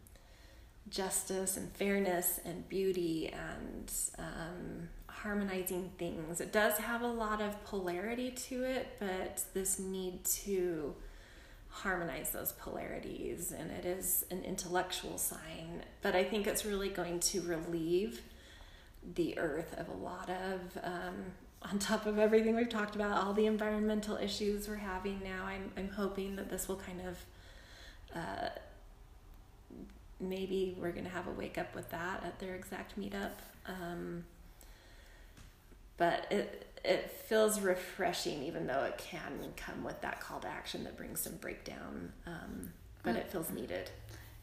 justice 0.88 1.56
and 1.56 1.70
fairness 1.72 2.40
and 2.44 2.66
beauty 2.68 3.28
and 3.32 3.92
um, 4.18 4.88
harmonizing 5.08 5.90
things. 5.98 6.40
It 6.40 6.52
does 6.52 6.78
have 6.78 7.02
a 7.02 7.08
lot 7.08 7.42
of 7.42 7.62
polarity 7.64 8.30
to 8.30 8.64
it, 8.64 8.88
but 8.98 9.44
this 9.52 9.78
need 9.78 10.24
to 10.24 10.94
harmonize 11.82 12.30
those 12.30 12.52
polarities, 12.52 13.52
and 13.52 13.70
it 13.70 13.84
is 13.84 14.24
an 14.30 14.42
intellectual 14.44 15.18
sign. 15.18 15.84
But 16.02 16.14
I 16.14 16.24
think 16.24 16.46
it's 16.46 16.64
really 16.64 16.88
going 16.88 17.20
to 17.20 17.40
relieve 17.42 18.22
the 19.14 19.38
earth 19.38 19.74
of 19.78 19.88
a 19.88 19.96
lot 19.96 20.28
of, 20.28 20.60
um, 20.82 21.16
on 21.62 21.78
top 21.78 22.06
of 22.06 22.18
everything 22.18 22.56
we've 22.56 22.68
talked 22.68 22.94
about, 22.94 23.24
all 23.24 23.32
the 23.32 23.46
environmental 23.46 24.16
issues 24.16 24.68
we're 24.68 24.76
having 24.76 25.20
now. 25.22 25.44
I'm, 25.44 25.70
I'm 25.76 25.88
hoping 25.90 26.36
that 26.36 26.50
this 26.50 26.68
will 26.68 26.76
kind 26.76 27.00
of. 27.00 27.16
Uh, 28.14 28.48
maybe 30.20 30.76
we're 30.80 30.90
going 30.90 31.04
to 31.04 31.10
have 31.10 31.28
a 31.28 31.30
wake 31.30 31.58
up 31.58 31.74
with 31.74 31.88
that 31.90 32.24
at 32.24 32.40
their 32.40 32.54
exact 32.56 32.98
meetup. 32.98 33.30
Um, 33.66 34.24
but 35.96 36.26
it 36.30 36.67
it 36.84 37.10
feels 37.10 37.60
refreshing, 37.60 38.42
even 38.42 38.66
though 38.66 38.84
it 38.84 38.98
can 38.98 39.32
come 39.56 39.84
with 39.84 40.00
that 40.02 40.20
call 40.20 40.40
to 40.40 40.48
action 40.48 40.84
that 40.84 40.96
brings 40.96 41.20
some 41.20 41.36
breakdown. 41.36 42.12
Um, 42.26 42.72
but 43.02 43.16
it 43.16 43.30
feels 43.30 43.50
needed. 43.50 43.90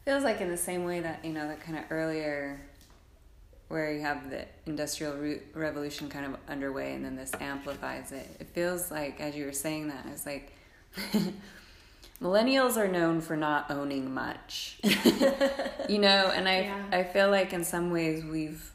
Feels 0.04 0.24
like 0.24 0.40
in 0.40 0.48
the 0.48 0.56
same 0.56 0.84
way 0.84 1.00
that 1.00 1.24
you 1.24 1.32
know 1.32 1.46
that 1.48 1.60
kind 1.60 1.78
of 1.78 1.84
earlier, 1.90 2.60
where 3.68 3.92
you 3.92 4.00
have 4.00 4.30
the 4.30 4.44
industrial 4.66 5.14
re- 5.16 5.40
revolution 5.54 6.08
kind 6.08 6.26
of 6.26 6.36
underway, 6.48 6.94
and 6.94 7.04
then 7.04 7.16
this 7.16 7.32
amplifies 7.40 8.12
it. 8.12 8.28
It 8.40 8.48
feels 8.48 8.90
like 8.90 9.20
as 9.20 9.36
you 9.36 9.44
were 9.44 9.52
saying 9.52 9.88
that, 9.88 10.06
it's 10.10 10.26
like 10.26 10.52
millennials 12.22 12.76
are 12.76 12.88
known 12.88 13.20
for 13.20 13.36
not 13.36 13.70
owning 13.70 14.12
much, 14.12 14.78
you 15.88 15.98
know, 15.98 16.32
and 16.34 16.48
I 16.48 16.60
Yeah. 16.62 16.84
I 16.92 17.02
feel 17.04 17.30
like 17.30 17.52
in 17.52 17.64
some 17.64 17.90
ways 17.90 18.24
we've 18.24 18.72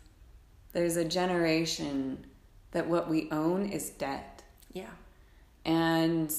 there's 0.74 0.95
a 0.95 1.05
generation 1.05 2.26
that 2.72 2.88
what 2.88 3.09
we 3.09 3.30
own 3.32 3.65
is 3.65 3.89
debt 3.91 4.43
Yeah. 4.74 4.86
and 5.65 6.34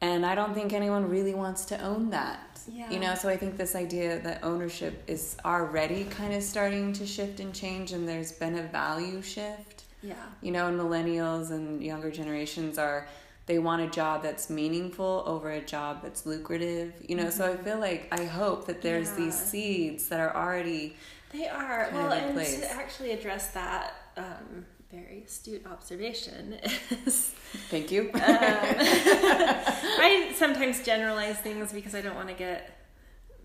and 0.00 0.26
I 0.26 0.34
don't 0.34 0.52
think 0.54 0.72
anyone 0.72 1.08
really 1.08 1.32
wants 1.34 1.64
to 1.66 1.80
own 1.80 2.10
that. 2.10 2.60
Yeah. 2.66 2.90
You 2.90 2.98
know, 2.98 3.14
so 3.14 3.28
I 3.28 3.36
think 3.36 3.56
this 3.56 3.76
idea 3.76 4.18
that 4.20 4.42
ownership 4.42 5.00
is 5.06 5.36
already 5.44 6.04
kind 6.06 6.34
of 6.34 6.42
starting 6.42 6.92
to 6.94 7.06
shift 7.06 7.38
and 7.38 7.54
change 7.54 7.92
and 7.92 8.08
there's 8.08 8.32
been 8.32 8.58
a 8.58 8.64
value 8.64 9.22
shift. 9.22 9.84
Yeah. 10.02 10.14
You 10.40 10.50
know, 10.50 10.66
and 10.66 10.76
millennials 10.78 11.52
and 11.52 11.80
younger 11.80 12.10
generations 12.10 12.78
are 12.78 13.06
they 13.46 13.60
want 13.60 13.82
a 13.82 13.86
job 13.88 14.24
that's 14.24 14.50
meaningful 14.50 15.22
over 15.24 15.50
a 15.52 15.60
job 15.60 16.02
that's 16.02 16.26
lucrative. 16.26 16.94
You 17.08 17.14
know, 17.16 17.30
so 17.30 17.52
I 17.52 17.56
feel 17.56 17.78
like 17.78 18.08
I 18.10 18.24
hope 18.24 18.66
that 18.66 18.82
there's 18.82 19.12
these 19.12 19.34
Mm-hmm. 19.36 19.46
Seeds 19.50 20.08
that 20.08 20.18
are 20.18 20.34
already 20.34 20.96
They 21.32 21.46
are. 21.46 21.90
well, 21.92 22.10
and 22.12 22.34
place. 22.34 22.58
to 22.58 22.72
actually 22.72 23.12
address 23.12 23.52
that 23.52 23.94
um, 24.16 24.66
very 24.92 25.22
astute 25.24 25.64
observation 25.66 26.54
is 27.06 27.32
thank 27.70 27.90
you. 27.90 28.10
um, 28.12 28.14
I 28.20 30.32
sometimes 30.36 30.84
generalize 30.84 31.38
things 31.38 31.72
because 31.72 31.94
I 31.94 32.02
don't 32.02 32.14
want 32.14 32.28
to 32.28 32.34
get 32.34 32.78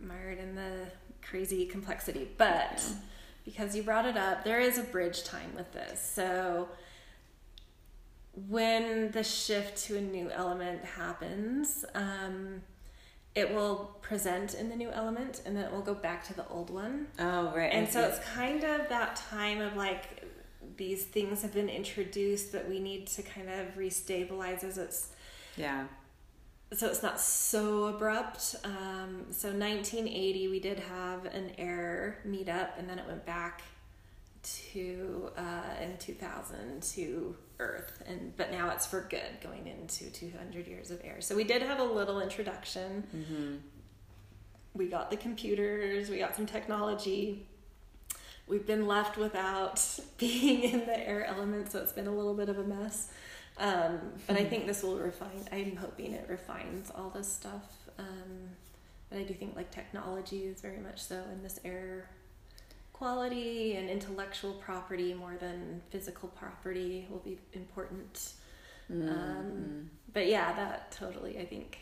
mired 0.02 0.40
in 0.40 0.56
the 0.56 0.88
crazy 1.22 1.66
complexity. 1.66 2.28
But 2.38 2.84
because 3.46 3.76
you 3.76 3.84
brought 3.84 4.06
it 4.06 4.18
up, 4.18 4.44
there 4.44 4.60
is 4.60 4.78
a 4.78 4.84
bridge 4.84 5.24
time 5.24 5.54
with 5.56 5.72
this. 5.72 6.02
So 6.02 6.68
when 8.48 9.12
the 9.12 9.24
shift 9.24 9.78
to 9.86 9.98
a 9.98 10.02
new 10.02 10.30
element 10.30 10.84
happens, 10.84 11.86
um, 11.96 12.62
it 13.36 13.54
will 13.54 13.98
present 14.02 14.54
in 14.54 14.68
the 14.68 14.76
new 14.76 14.90
element 14.90 15.42
and 15.46 15.56
then 15.56 15.64
it 15.64 15.72
will 15.72 15.82
go 15.82 15.94
back 15.94 16.26
to 16.26 16.34
the 16.34 16.48
old 16.50 16.70
one. 16.70 17.08
oh, 17.20 17.54
right. 17.56 17.72
And 17.72 17.88
so 17.88 18.02
it's 18.02 18.20
kind 18.34 18.64
of 18.64 18.90
that 18.90 19.16
time 19.16 19.62
of 19.62 19.76
like 19.76 20.27
these 20.78 21.04
things 21.04 21.42
have 21.42 21.54
been 21.54 21.70
introduced, 21.70 22.52
but 22.52 22.68
we 22.70 22.80
need 22.80 23.08
to 23.08 23.24
kind 23.24 23.50
of 23.50 23.76
restabilize 23.76 24.64
as 24.64 24.78
it's 24.78 25.10
yeah. 25.56 25.86
so 26.74 26.88
it's 26.88 27.04
not 27.04 27.20
so 27.20 27.86
abrupt. 27.86 28.56
Um, 28.64 29.26
so 29.32 29.50
1980, 29.50 30.48
we 30.48 30.60
did 30.60 30.80
have 30.80 31.26
an 31.26 31.52
error 31.58 32.18
meetup, 32.28 32.78
and 32.78 32.88
then 32.90 33.00
it 33.00 33.08
went 33.08 33.26
back 33.26 33.64
to 34.44 35.30
uh, 35.38 35.84
in 35.84 35.98
2000 35.98 36.82
to 36.82 37.36
Earth, 37.60 38.04
and 38.08 38.36
but 38.38 38.52
now 38.52 38.70
it's 38.70 38.86
for 38.86 39.02
good, 39.10 39.42
going 39.42 39.68
into 39.68 40.12
200 40.12 40.68
years 40.68 40.92
of 40.92 41.02
air. 41.04 41.22
So 41.22 41.36
we 41.36 41.44
did 41.44 41.64
have 41.64 41.80
a 41.80 41.84
little 41.84 42.22
introduction. 42.22 43.08
Mm-hmm. 43.16 43.56
We 44.76 44.88
got 44.88 45.10
the 45.10 45.18
computers, 45.18 46.10
we 46.10 46.20
got 46.20 46.36
some 46.36 46.46
technology. 46.46 47.48
We've 48.48 48.66
been 48.66 48.88
left 48.88 49.18
without 49.18 49.84
being 50.18 50.64
in 50.64 50.80
the 50.86 51.08
air 51.08 51.26
element, 51.26 51.72
so 51.72 51.80
it's 51.80 51.94
been 51.94 52.08
a 52.08 52.16
little 52.16 52.34
bit 52.34 52.50
of 52.50 52.58
a 52.58 52.64
mess. 52.64 53.10
Um, 53.60 54.00
but 54.28 54.38
I 54.38 54.44
think 54.46 54.68
this 54.68 54.84
will 54.84 54.98
refine. 54.98 55.48
I'm 55.52 55.76
hoping 55.76 56.14
it 56.14 56.26
refines 56.30 56.92
all 56.96 57.10
this 57.10 57.32
stuff. 57.32 57.76
Um, 57.98 58.50
but 59.10 59.20
I 59.20 59.24
do 59.24 59.34
think 59.34 59.56
like 59.56 59.72
technology 59.72 60.44
is 60.44 60.62
very 60.62 60.78
much 60.78 61.02
so 61.02 61.24
in 61.34 61.42
this 61.42 61.60
air 61.66 62.10
quality 62.98 63.76
and 63.76 63.90
intellectual 63.90 64.54
property 64.54 65.14
more 65.14 65.36
than 65.40 65.82
physical 65.92 66.30
property 66.30 67.08
will 67.10 67.20
be 67.20 67.38
important. 67.54 68.34
Mm-hmm. 68.92 69.10
Um, 69.10 69.90
but 70.14 70.28
yeah, 70.28 70.54
that 70.54 70.92
totally. 70.92 71.38
I 71.38 71.46
think. 71.46 71.78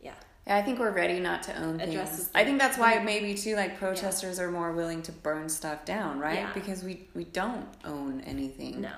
Yeah. 0.00 0.14
Yeah, 0.46 0.56
I 0.56 0.62
think 0.62 0.78
we're 0.78 0.92
ready 0.92 1.20
not 1.20 1.42
to 1.44 1.56
own 1.62 1.78
things. 1.78 2.30
I 2.34 2.42
think 2.44 2.58
that's 2.58 2.78
why 2.78 2.98
maybe 3.00 3.34
too, 3.34 3.54
like 3.54 3.78
protesters 3.78 4.38
are 4.40 4.50
more 4.50 4.72
willing 4.72 5.02
to 5.02 5.12
burn 5.12 5.48
stuff 5.48 5.84
down, 5.84 6.18
right? 6.18 6.38
Yeah. 6.38 6.52
Because 6.54 6.82
we 6.82 7.06
we 7.14 7.24
don't 7.24 7.66
own 7.84 8.22
anything, 8.22 8.80
No, 8.80 8.92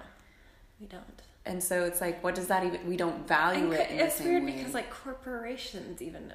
we 0.81 0.87
don't. 0.87 1.23
and 1.45 1.61
so 1.63 1.83
it's 1.85 2.01
like, 2.01 2.23
what 2.23 2.35
does 2.37 2.47
that 2.49 2.65
even? 2.65 2.87
We 2.87 2.97
don't 2.97 3.27
value 3.27 3.65
And 3.65 3.73
it 3.73 3.77
co- 3.89 3.91
in 3.93 3.99
the 3.99 4.05
it's 4.05 4.21
weird 4.21 4.45
way. 4.45 4.53
because 4.53 4.75
like 4.75 4.91
corporations 4.91 6.01
even 6.01 6.33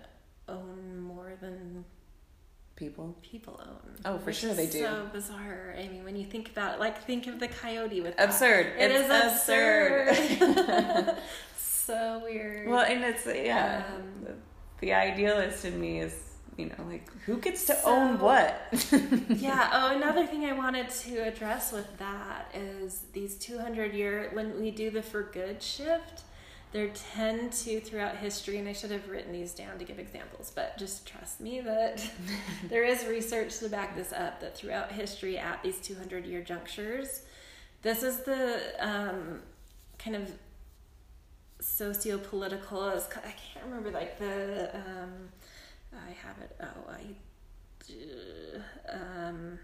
own 0.50 1.00
more 1.00 1.34
than 1.40 1.86
people. 2.76 3.16
people 3.22 3.58
own. 3.66 3.96
Oh, 4.04 4.18
for 4.18 4.34
sure 4.34 4.54
they 4.54 4.68
do. 4.68 4.80
So 4.82 5.08
bizarre. 5.14 5.76
I 5.80 5.88
mean, 5.88 6.04
when 6.04 6.18
you 6.18 6.26
think 6.26 6.50
about 6.50 6.74
it, 6.76 6.80
like 6.82 7.02
think 7.04 7.28
of 7.28 7.40
the 7.40 7.48
coyote 7.48 8.02
with 8.02 8.16
Absurd. 8.18 8.66
That. 8.78 8.82
It 8.84 8.92
It's 8.92 9.06
is 9.06 9.34
absurd. 9.34 10.08
absurd. 10.10 11.18
so 11.58 12.20
weird. 12.22 12.68
Well, 12.68 12.84
and 12.84 13.02
it's 13.06 13.26
yeah. 13.26 13.84
Um, 13.96 14.36
the, 14.80 14.94
idealist 14.94 15.66
in 15.66 15.80
me 15.80 16.00
is, 16.00 16.16
you 16.58 16.68
know, 16.68 16.76
like 16.88 17.10
who 17.26 17.38
gets 17.38 17.66
to 17.66 17.76
So- 17.76 17.90
own 17.90 18.20
what? 18.20 18.56
yeah. 19.30 19.70
Oh, 19.74 19.96
another 19.96 20.26
thing 20.26 20.46
I 20.46 20.54
wanted 20.54 20.90
to 20.90 21.18
address 21.28 21.72
with 21.72 21.98
that 21.98 22.54
is 22.54 23.02
these 23.14 23.36
200 23.38 23.94
year, 23.94 24.30
when 24.34 24.60
we 24.62 24.72
do 24.72 24.90
the 24.90 25.02
for 25.02 25.24
good 25.24 25.62
shift, 25.62 26.22
there 26.72 26.90
tend 27.14 27.54
to, 27.54 27.80
throughout 27.80 28.18
history, 28.18 28.58
and 28.58 28.68
I 28.68 28.74
should 28.74 28.92
have 28.92 29.08
written 29.08 29.32
these 29.32 29.54
down 29.54 29.78
to 29.80 29.86
give 29.86 29.98
examples, 29.98 30.52
but 30.54 30.78
just 30.78 31.08
trust 31.08 31.40
me 31.40 31.62
that 31.62 32.06
there 32.70 32.84
is 32.84 33.06
research 33.06 33.60
to 33.60 33.70
back 33.70 33.96
this 33.96 34.12
up 34.12 34.42
that 34.42 34.58
throughout 34.58 34.92
history, 34.92 35.38
at 35.38 35.64
these 35.64 35.80
200 35.80 36.26
year 36.26 36.42
junctures, 36.42 37.22
this 37.82 38.04
is 38.04 38.24
the 38.24 38.60
um, 38.80 39.40
kind 40.00 40.18
of 40.18 40.30
socio 41.66 42.18
political, 42.18 42.82
I 42.84 43.34
can't 43.54 43.66
remember 43.66 43.92
like 43.92 44.20
the, 44.20 44.76
um, 44.76 45.30
I 45.94 46.12
have 46.12 46.38
it, 46.42 46.56
oh, 46.62 46.92
I 46.92 47.16
um, 48.90 49.60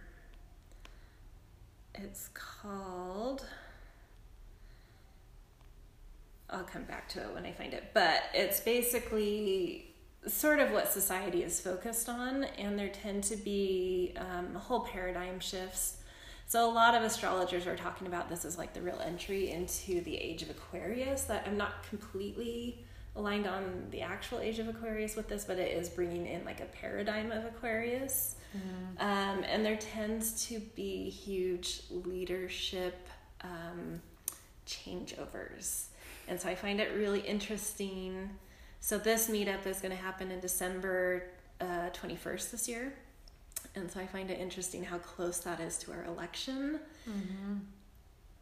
it's 1.95 2.29
called. 2.33 3.45
I'll 6.49 6.63
come 6.63 6.83
back 6.83 7.07
to 7.09 7.21
it 7.21 7.33
when 7.33 7.45
I 7.45 7.53
find 7.53 7.73
it, 7.73 7.91
but 7.93 8.23
it's 8.33 8.59
basically 8.59 9.93
sort 10.27 10.59
of 10.59 10.71
what 10.71 10.91
society 10.91 11.43
is 11.43 11.61
focused 11.61 12.09
on, 12.09 12.43
and 12.43 12.77
there 12.77 12.89
tend 12.89 13.23
to 13.25 13.37
be 13.37 14.13
um, 14.17 14.53
whole 14.55 14.81
paradigm 14.81 15.39
shifts. 15.39 15.97
So 16.51 16.69
a 16.69 16.73
lot 16.73 16.95
of 16.95 17.03
astrologers 17.03 17.65
are 17.65 17.77
talking 17.77 18.07
about 18.07 18.27
this 18.27 18.43
as 18.43 18.57
like 18.57 18.73
the 18.73 18.81
real 18.81 18.99
entry 18.99 19.51
into 19.51 20.01
the 20.01 20.17
age 20.17 20.41
of 20.41 20.49
Aquarius. 20.49 21.21
That 21.21 21.47
I'm 21.47 21.55
not 21.55 21.87
completely 21.87 22.83
aligned 23.15 23.47
on 23.47 23.87
the 23.89 24.01
actual 24.01 24.39
age 24.39 24.59
of 24.59 24.67
Aquarius 24.67 25.15
with 25.15 25.29
this, 25.29 25.45
but 25.45 25.59
it 25.59 25.71
is 25.71 25.87
bringing 25.87 26.27
in 26.27 26.43
like 26.43 26.59
a 26.59 26.65
paradigm 26.65 27.31
of 27.31 27.45
Aquarius. 27.45 28.35
Um, 28.99 29.45
and 29.45 29.65
there 29.65 29.77
tends 29.77 30.45
to 30.47 30.59
be 30.75 31.09
huge 31.09 31.83
leadership 31.89 33.07
um, 33.45 34.01
changeovers. 34.67 35.85
And 36.27 36.37
so 36.37 36.49
I 36.49 36.55
find 36.55 36.81
it 36.81 36.91
really 36.97 37.21
interesting. 37.21 38.29
So 38.81 38.97
this 38.97 39.29
meetup 39.29 39.65
is 39.65 39.79
going 39.79 39.95
to 39.95 40.03
happen 40.03 40.31
in 40.31 40.41
December 40.41 41.29
uh, 41.61 41.91
21st 41.93 42.51
this 42.51 42.67
year. 42.67 42.91
And 43.75 43.89
so 43.89 43.99
I 43.99 44.05
find 44.07 44.29
it 44.29 44.39
interesting 44.39 44.83
how 44.83 44.97
close 44.97 45.39
that 45.39 45.59
is 45.59 45.77
to 45.79 45.91
our 45.93 46.03
election. 46.05 46.79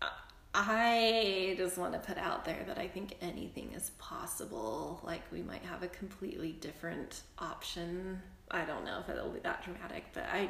I- 0.01 0.09
I 0.55 1.53
just 1.57 1.77
want 1.77 1.93
to 1.93 1.99
put 1.99 2.17
out 2.17 2.43
there 2.45 2.63
that 2.65 2.79
I 2.79 2.87
think 2.87 3.15
anything 3.21 3.73
is 3.73 3.91
possible. 3.99 4.99
Like 5.03 5.21
we 5.31 5.41
might 5.43 5.61
have 5.63 5.83
a 5.83 5.87
completely 5.87 6.53
different 6.53 7.21
option. 7.37 8.21
I 8.49 8.65
don't 8.65 8.83
know 8.83 8.99
if 8.99 9.09
it'll 9.09 9.29
be 9.29 9.39
that 9.41 9.63
dramatic, 9.63 10.05
but 10.13 10.23
I 10.31 10.49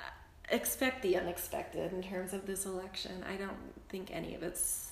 I 0.00 0.54
expect 0.54 1.02
the 1.02 1.16
unexpected 1.16 1.92
in 1.92 2.02
terms 2.02 2.32
of 2.32 2.46
this 2.46 2.66
election. 2.66 3.22
I 3.28 3.36
don't 3.36 3.56
think 3.88 4.10
any 4.10 4.34
of 4.34 4.42
it's 4.42 4.90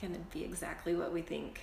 going 0.00 0.12
to 0.14 0.20
be 0.36 0.44
exactly 0.44 0.94
what 0.96 1.12
we 1.12 1.22
think 1.22 1.60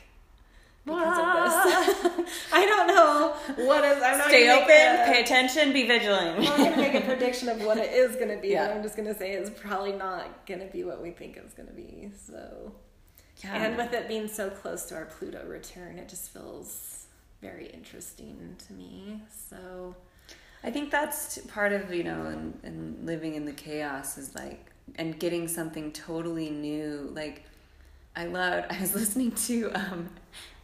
because 0.85 1.17
of 1.17 2.15
this. 2.15 2.29
I 2.53 2.65
don't 2.65 2.87
know 2.87 3.65
what 3.65 3.83
is. 3.85 4.01
I'm 4.03 4.17
not 4.17 4.27
Stay 4.27 4.49
open, 4.49 4.65
a- 4.69 5.05
pay 5.13 5.21
attention, 5.23 5.71
be 5.73 5.87
vigilant. 5.87 6.37
I'm 6.39 6.43
not 6.43 6.57
gonna 6.57 6.77
make 6.77 6.93
a 6.95 7.01
prediction 7.11 7.49
of 7.49 7.63
what 7.63 7.77
it 7.77 7.91
is 7.93 8.15
gonna 8.15 8.37
be, 8.37 8.49
Yeah. 8.49 8.67
but 8.67 8.75
I'm 8.77 8.83
just 8.83 8.95
gonna 8.97 9.15
say 9.17 9.31
it's 9.33 9.49
probably 9.49 9.93
not 9.93 10.45
gonna 10.45 10.65
be 10.67 10.83
what 10.83 11.01
we 11.01 11.11
think 11.11 11.37
it's 11.37 11.53
gonna 11.53 11.71
be. 11.71 12.11
So, 12.27 12.73
Yeah. 13.43 13.55
and 13.63 13.77
with 13.77 13.93
it 13.93 14.07
being 14.07 14.27
so 14.27 14.49
close 14.49 14.85
to 14.85 14.95
our 14.95 15.05
Pluto 15.05 15.45
return, 15.47 15.97
it 15.97 16.09
just 16.09 16.29
feels 16.33 17.05
very 17.41 17.67
interesting 17.67 18.55
to 18.67 18.73
me. 18.73 19.21
So, 19.49 19.95
I 20.65 20.71
think 20.71 20.91
that's 20.91 21.39
part 21.47 21.73
of 21.73 21.93
you 21.93 22.03
know, 22.03 22.25
and, 22.27 22.57
and 22.63 23.05
living 23.05 23.35
in 23.35 23.45
the 23.45 23.51
chaos 23.51 24.17
is 24.17 24.33
like, 24.35 24.71
and 24.95 25.17
getting 25.19 25.47
something 25.47 25.91
totally 25.91 26.49
new. 26.49 27.09
Like, 27.13 27.43
I 28.15 28.25
loved. 28.25 28.67
I 28.71 28.79
was 28.79 28.93
listening 28.95 29.31
to. 29.31 29.71
um 29.73 30.09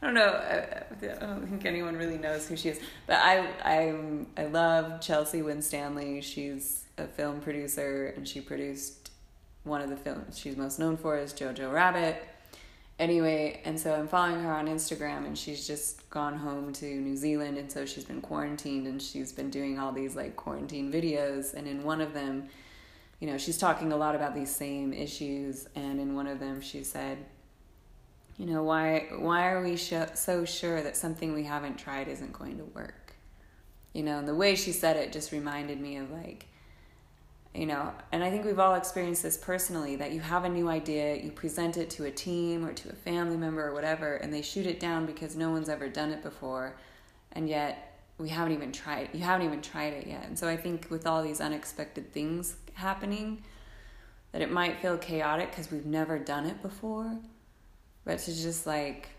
I 0.01 0.05
don't 0.05 0.13
know. 0.15 0.31
I, 0.31 0.83
I 1.01 1.25
don't 1.25 1.45
think 1.47 1.65
anyone 1.65 1.97
really 1.97 2.17
knows 2.17 2.47
who 2.47 2.55
she 2.55 2.69
is, 2.69 2.79
but 3.05 3.17
I 3.17 3.45
I 3.63 3.93
I 4.37 4.45
love 4.45 5.01
Chelsea 5.01 5.41
Winstanley. 5.41 6.21
She's 6.21 6.85
a 6.97 7.05
film 7.07 7.41
producer, 7.41 8.13
and 8.15 8.27
she 8.27 8.39
produced 8.39 9.11
one 9.63 9.81
of 9.81 9.89
the 9.89 9.97
films 9.97 10.37
she's 10.37 10.55
most 10.55 10.79
known 10.79 10.95
for 10.95 11.17
is 11.17 11.33
Jojo 11.33 11.71
Rabbit. 11.73 12.23
Anyway, 12.97 13.61
and 13.63 13.79
so 13.79 13.93
I'm 13.93 14.09
following 14.09 14.41
her 14.41 14.53
on 14.53 14.67
Instagram, 14.67 15.25
and 15.25 15.37
she's 15.37 15.65
just 15.65 16.09
gone 16.09 16.35
home 16.37 16.73
to 16.73 16.85
New 16.85 17.15
Zealand, 17.15 17.57
and 17.57 17.71
so 17.71 17.85
she's 17.85 18.03
been 18.03 18.21
quarantined, 18.21 18.87
and 18.87 19.01
she's 19.01 19.31
been 19.31 19.49
doing 19.49 19.79
all 19.79 19.91
these 19.91 20.15
like 20.15 20.35
quarantine 20.35 20.91
videos, 20.91 21.53
and 21.53 21.65
in 21.67 21.83
one 21.83 22.01
of 22.01 22.13
them, 22.13 22.49
you 23.19 23.27
know, 23.27 23.37
she's 23.37 23.57
talking 23.57 23.91
a 23.93 23.97
lot 23.97 24.15
about 24.15 24.33
these 24.35 24.53
same 24.53 24.91
issues, 24.93 25.67
and 25.75 25.99
in 25.99 26.13
one 26.13 26.27
of 26.27 26.39
them, 26.39 26.59
she 26.59 26.83
said, 26.83 27.17
you 28.39 28.45
know, 28.45 28.63
why 28.63 29.07
why 29.17 29.49
are 29.49 29.61
we 29.61 29.75
so 29.75 30.45
sure 30.45 30.81
that 30.81 30.95
something 30.95 31.33
we 31.33 31.43
haven't 31.43 31.77
tried 31.77 32.07
isn't 32.07 32.31
going 32.31 32.57
to 32.57 32.63
work? 32.63 33.13
You 33.93 34.01
know, 34.01 34.17
and 34.17 34.27
the 34.27 34.33
way 34.33 34.55
she 34.55 34.71
said 34.71 34.95
it 34.95 35.11
just 35.11 35.33
reminded 35.33 35.79
me 35.81 35.97
of 35.97 36.09
like 36.09 36.45
you 37.53 37.65
know, 37.65 37.91
and 38.11 38.23
I 38.23 38.29
think 38.29 38.45
we've 38.45 38.59
all 38.59 38.75
experienced 38.75 39.23
this 39.23 39.35
personally 39.35 39.95
that 39.97 40.11
you 40.11 40.21
have 40.21 40.45
a 40.45 40.49
new 40.49 40.69
idea, 40.69 41.15
you 41.15 41.31
present 41.31 41.77
it 41.77 41.89
to 41.91 42.05
a 42.05 42.11
team 42.11 42.63
or 42.63 42.73
to 42.73 42.89
a 42.89 42.93
family 42.93 43.35
member 43.35 43.67
or 43.67 43.73
whatever, 43.73 44.15
and 44.15 44.31
they 44.31 44.43
shoot 44.43 44.67
it 44.67 44.79
down 44.79 45.05
because 45.05 45.35
no 45.35 45.49
one's 45.49 45.67
ever 45.67 45.89
done 45.89 46.11
it 46.11 46.21
before, 46.21 46.77
and 47.33 47.49
yet 47.49 48.03
we 48.19 48.29
haven't 48.29 48.53
even 48.53 48.71
tried. 48.71 49.09
You 49.13 49.21
haven't 49.21 49.47
even 49.47 49.61
tried 49.61 49.93
it 49.93 50.07
yet, 50.07 50.25
and 50.27 50.37
so 50.37 50.47
I 50.47 50.55
think 50.55 50.89
with 50.89 51.07
all 51.07 51.23
these 51.23 51.41
unexpected 51.41 52.13
things 52.13 52.55
happening, 52.75 53.43
that 54.31 54.43
it 54.43 54.51
might 54.51 54.79
feel 54.79 54.97
chaotic 54.97 55.49
because 55.49 55.71
we've 55.71 55.87
never 55.87 56.19
done 56.19 56.45
it 56.45 56.61
before, 56.61 57.17
but 58.09 58.17
to 58.17 58.33
just 58.33 58.65
like 58.65 59.09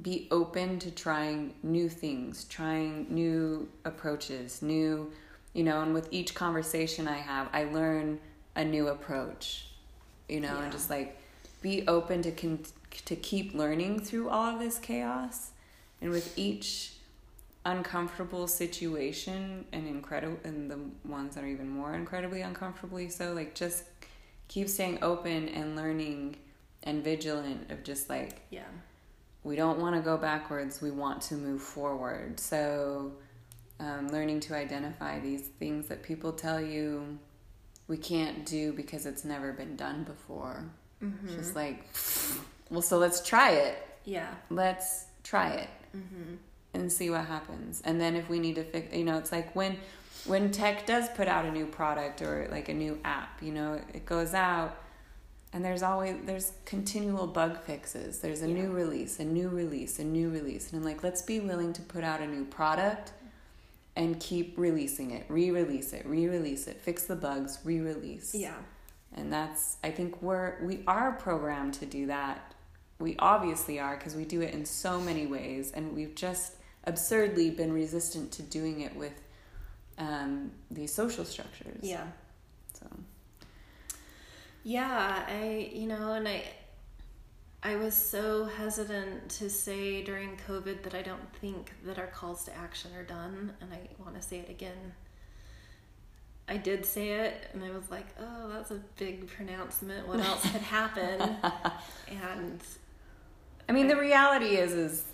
be 0.00 0.28
open 0.30 0.78
to 0.78 0.90
trying 0.92 1.52
new 1.64 1.88
things, 1.88 2.44
trying 2.44 3.06
new 3.10 3.68
approaches, 3.84 4.62
new 4.62 5.10
you 5.52 5.64
know 5.64 5.82
and 5.82 5.92
with 5.92 6.08
each 6.12 6.34
conversation 6.34 7.08
i 7.08 7.16
have 7.16 7.48
i 7.52 7.64
learn 7.64 8.20
a 8.54 8.64
new 8.64 8.86
approach 8.88 9.66
you 10.28 10.40
know 10.40 10.54
Yeah. 10.54 10.62
and 10.62 10.72
just 10.72 10.90
like 10.90 11.18
be 11.60 11.86
open 11.88 12.22
to 12.22 12.30
con- 12.30 12.64
to 13.04 13.16
keep 13.16 13.54
learning 13.54 14.00
through 14.00 14.28
all 14.28 14.54
of 14.54 14.60
this 14.60 14.78
chaos 14.78 15.50
and 16.00 16.10
with 16.10 16.38
each 16.38 16.92
uncomfortable 17.66 18.46
situation 18.46 19.64
and 19.72 19.86
incredible 19.86 20.38
and 20.44 20.70
the 20.70 20.78
ones 21.04 21.34
that 21.34 21.44
are 21.44 21.48
even 21.48 21.68
more 21.68 21.94
incredibly 21.94 22.40
uncomfortably 22.40 23.08
so 23.08 23.32
like 23.32 23.54
just 23.54 23.84
keep 24.48 24.68
staying 24.68 24.98
open 25.02 25.48
and 25.48 25.76
learning 25.76 26.36
and 26.82 27.04
vigilant 27.04 27.70
of 27.70 27.82
just 27.82 28.08
like 28.08 28.40
yeah. 28.50 28.62
we 29.44 29.56
don't 29.56 29.78
want 29.78 29.94
to 29.94 30.00
go 30.00 30.16
backwards 30.16 30.80
we 30.80 30.90
want 30.90 31.20
to 31.20 31.34
move 31.34 31.62
forward 31.62 32.40
so 32.40 33.12
um, 33.80 34.08
learning 34.08 34.40
to 34.40 34.54
identify 34.54 35.18
these 35.20 35.42
things 35.58 35.86
that 35.88 36.02
people 36.02 36.32
tell 36.32 36.60
you 36.60 37.18
we 37.90 37.96
can't 37.96 38.46
do 38.46 38.72
because 38.72 39.04
it's 39.04 39.24
never 39.24 39.52
been 39.52 39.74
done 39.74 40.04
before. 40.04 40.64
Mm-hmm. 41.02 41.26
It's 41.26 41.34
just 41.34 41.56
like, 41.56 41.84
well, 42.70 42.82
so 42.82 42.98
let's 42.98 43.26
try 43.26 43.50
it. 43.50 43.84
Yeah. 44.04 44.32
Let's 44.48 45.06
try 45.24 45.50
it 45.50 45.68
Mm-hmm. 45.96 46.34
and 46.72 46.92
see 46.92 47.10
what 47.10 47.24
happens. 47.24 47.82
And 47.84 48.00
then 48.00 48.14
if 48.14 48.28
we 48.28 48.38
need 48.38 48.54
to 48.54 48.62
fix, 48.62 48.94
you 48.94 49.02
know, 49.02 49.18
it's 49.18 49.32
like 49.32 49.56
when 49.56 49.76
when 50.24 50.52
tech 50.52 50.86
does 50.86 51.08
put 51.08 51.26
out 51.26 51.44
a 51.44 51.50
new 51.50 51.66
product 51.66 52.22
or 52.22 52.46
like 52.52 52.68
a 52.68 52.74
new 52.74 52.96
app, 53.04 53.42
you 53.42 53.50
know, 53.50 53.80
it 53.92 54.06
goes 54.06 54.34
out 54.34 54.80
and 55.52 55.64
there's 55.64 55.82
always 55.82 56.16
there's 56.24 56.52
continual 56.64 57.26
bug 57.26 57.60
fixes. 57.62 58.20
There's 58.20 58.42
a 58.42 58.48
Yeah. 58.48 58.54
new 58.62 58.70
release, 58.72 59.18
a 59.18 59.24
new 59.24 59.48
release, 59.48 59.98
a 59.98 60.04
new 60.04 60.30
release. 60.30 60.70
And 60.70 60.78
I'm 60.78 60.84
like, 60.84 61.02
let's 61.02 61.22
be 61.22 61.40
willing 61.40 61.72
to 61.74 61.82
put 61.82 62.04
out 62.04 62.20
a 62.20 62.26
new 62.26 62.44
product 62.44 63.12
and 63.96 64.20
keep 64.20 64.56
releasing 64.56 65.10
it, 65.10 65.26
re-release 65.28 65.92
it, 65.92 66.06
re-release 66.06 66.68
it, 66.68 66.80
fix 66.80 67.04
the 67.04 67.16
bugs, 67.16 67.58
re-release. 67.64 68.34
Yeah. 68.34 68.54
And 69.12 69.32
that's 69.32 69.76
I 69.82 69.90
think 69.90 70.22
we're 70.22 70.62
we 70.62 70.84
are 70.86 71.12
programmed 71.12 71.74
to 71.74 71.86
do 71.86 72.06
that. 72.06 72.54
We 73.00 73.16
obviously 73.18 73.80
are 73.80 73.96
because 73.96 74.14
we 74.14 74.24
do 74.24 74.40
it 74.42 74.54
in 74.54 74.64
so 74.64 75.00
many 75.00 75.26
ways 75.26 75.72
and 75.72 75.94
we've 75.96 76.14
just 76.14 76.54
absurdly 76.84 77.50
been 77.50 77.72
resistant 77.72 78.30
to 78.32 78.42
doing 78.42 78.80
it 78.82 78.94
with 78.94 79.20
um, 79.98 80.52
these 80.70 80.92
social 80.92 81.24
structures. 81.24 81.80
Yeah. 81.82 82.06
So 82.72 82.86
Yeah, 84.62 85.24
I 85.26 85.70
you 85.72 85.86
know, 85.86 86.12
and 86.12 86.28
I 86.28 86.44
I 87.62 87.76
was 87.76 87.94
so 87.94 88.44
hesitant 88.44 89.28
to 89.30 89.50
say 89.50 90.02
during 90.02 90.38
COVID 90.48 90.82
that 90.82 90.94
I 90.94 91.02
don't 91.02 91.34
think 91.40 91.72
that 91.84 91.98
our 91.98 92.06
calls 92.06 92.44
to 92.44 92.56
action 92.56 92.90
are 92.94 93.02
done, 93.02 93.52
and 93.60 93.72
I 93.72 93.80
want 94.02 94.16
to 94.16 94.22
say 94.22 94.38
it 94.38 94.48
again. 94.48 94.92
I 96.48 96.56
did 96.56 96.84
say 96.84 97.10
it, 97.10 97.48
and 97.52 97.62
I 97.62 97.70
was 97.70 97.90
like, 97.90 98.06
"Oh, 98.18 98.48
that's 98.48 98.70
a 98.70 98.80
big 98.96 99.28
pronouncement. 99.28 100.08
What 100.08 100.20
else 100.20 100.42
could 100.42 100.62
happen?" 100.62 101.20
and 102.08 102.60
I 103.68 103.72
mean 103.72 103.88
the 103.88 103.96
reality 103.96 104.56
is 104.56 104.72
is 104.72 105.04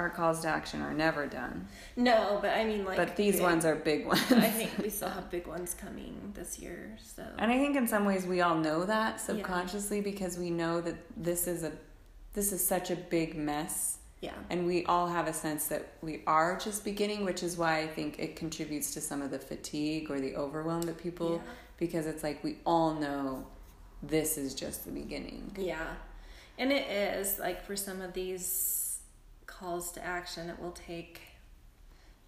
our 0.00 0.10
calls 0.10 0.40
to 0.40 0.48
action 0.48 0.80
are 0.82 0.94
never 0.94 1.26
done. 1.26 1.68
no, 1.96 2.38
but 2.40 2.56
I 2.56 2.64
mean, 2.64 2.84
like, 2.84 2.96
but 2.96 3.16
these 3.16 3.34
big- 3.34 3.42
ones 3.42 3.64
are 3.64 3.76
big 3.76 4.06
ones. 4.06 4.32
I 4.32 4.48
think 4.48 4.70
we 4.78 4.88
still 4.90 5.08
have 5.10 5.30
big 5.30 5.46
ones 5.46 5.74
coming 5.74 6.32
this 6.34 6.58
year. 6.58 6.96
So 7.02 7.22
And 7.38 7.50
I 7.52 7.58
think 7.58 7.76
in 7.76 7.86
some 7.86 8.04
ways 8.04 8.24
we 8.26 8.40
all 8.40 8.56
know 8.56 8.84
that 8.84 9.20
subconsciously 9.20 10.00
because 10.00 10.38
we 10.38 10.50
know 10.50 10.80
that 10.80 10.96
this 11.16 11.46
is 11.46 11.62
a 11.62 11.72
this 12.32 12.52
is 12.52 12.64
such 12.74 12.90
a 12.90 12.96
big 12.96 13.34
mess 13.36 13.98
yeah, 14.22 14.34
and 14.50 14.66
we 14.66 14.84
all 14.84 15.08
have 15.08 15.26
a 15.28 15.32
sense 15.32 15.62
that 15.68 15.94
we 16.02 16.22
are 16.26 16.58
just 16.58 16.84
beginning, 16.84 17.24
which 17.24 17.42
is 17.42 17.56
why 17.56 17.78
I 17.80 17.86
think 17.86 18.18
it 18.18 18.36
contributes 18.36 18.92
to 18.94 19.00
some 19.00 19.22
of 19.22 19.30
the 19.30 19.38
fatigue 19.38 20.10
or 20.10 20.20
the 20.20 20.36
overwhelm 20.36 20.82
that 20.82 20.98
people 20.98 21.36
Yeah. 21.36 21.52
because 21.78 22.04
it's 22.06 22.22
like 22.22 22.44
we 22.44 22.58
all 22.66 22.92
know 22.94 23.46
this 24.02 24.36
is 24.36 24.54
just 24.54 24.84
the 24.84 24.90
beginning. 24.92 25.56
Yeah. 25.58 25.86
And 26.58 26.70
it 26.70 26.86
is 26.90 27.38
like 27.38 27.64
for 27.64 27.74
some 27.76 28.02
of 28.02 28.12
these 28.12 28.44
calls 29.50 29.92
to 29.92 30.04
action, 30.04 30.48
it 30.48 30.58
will 30.60 30.72
take, 30.72 31.20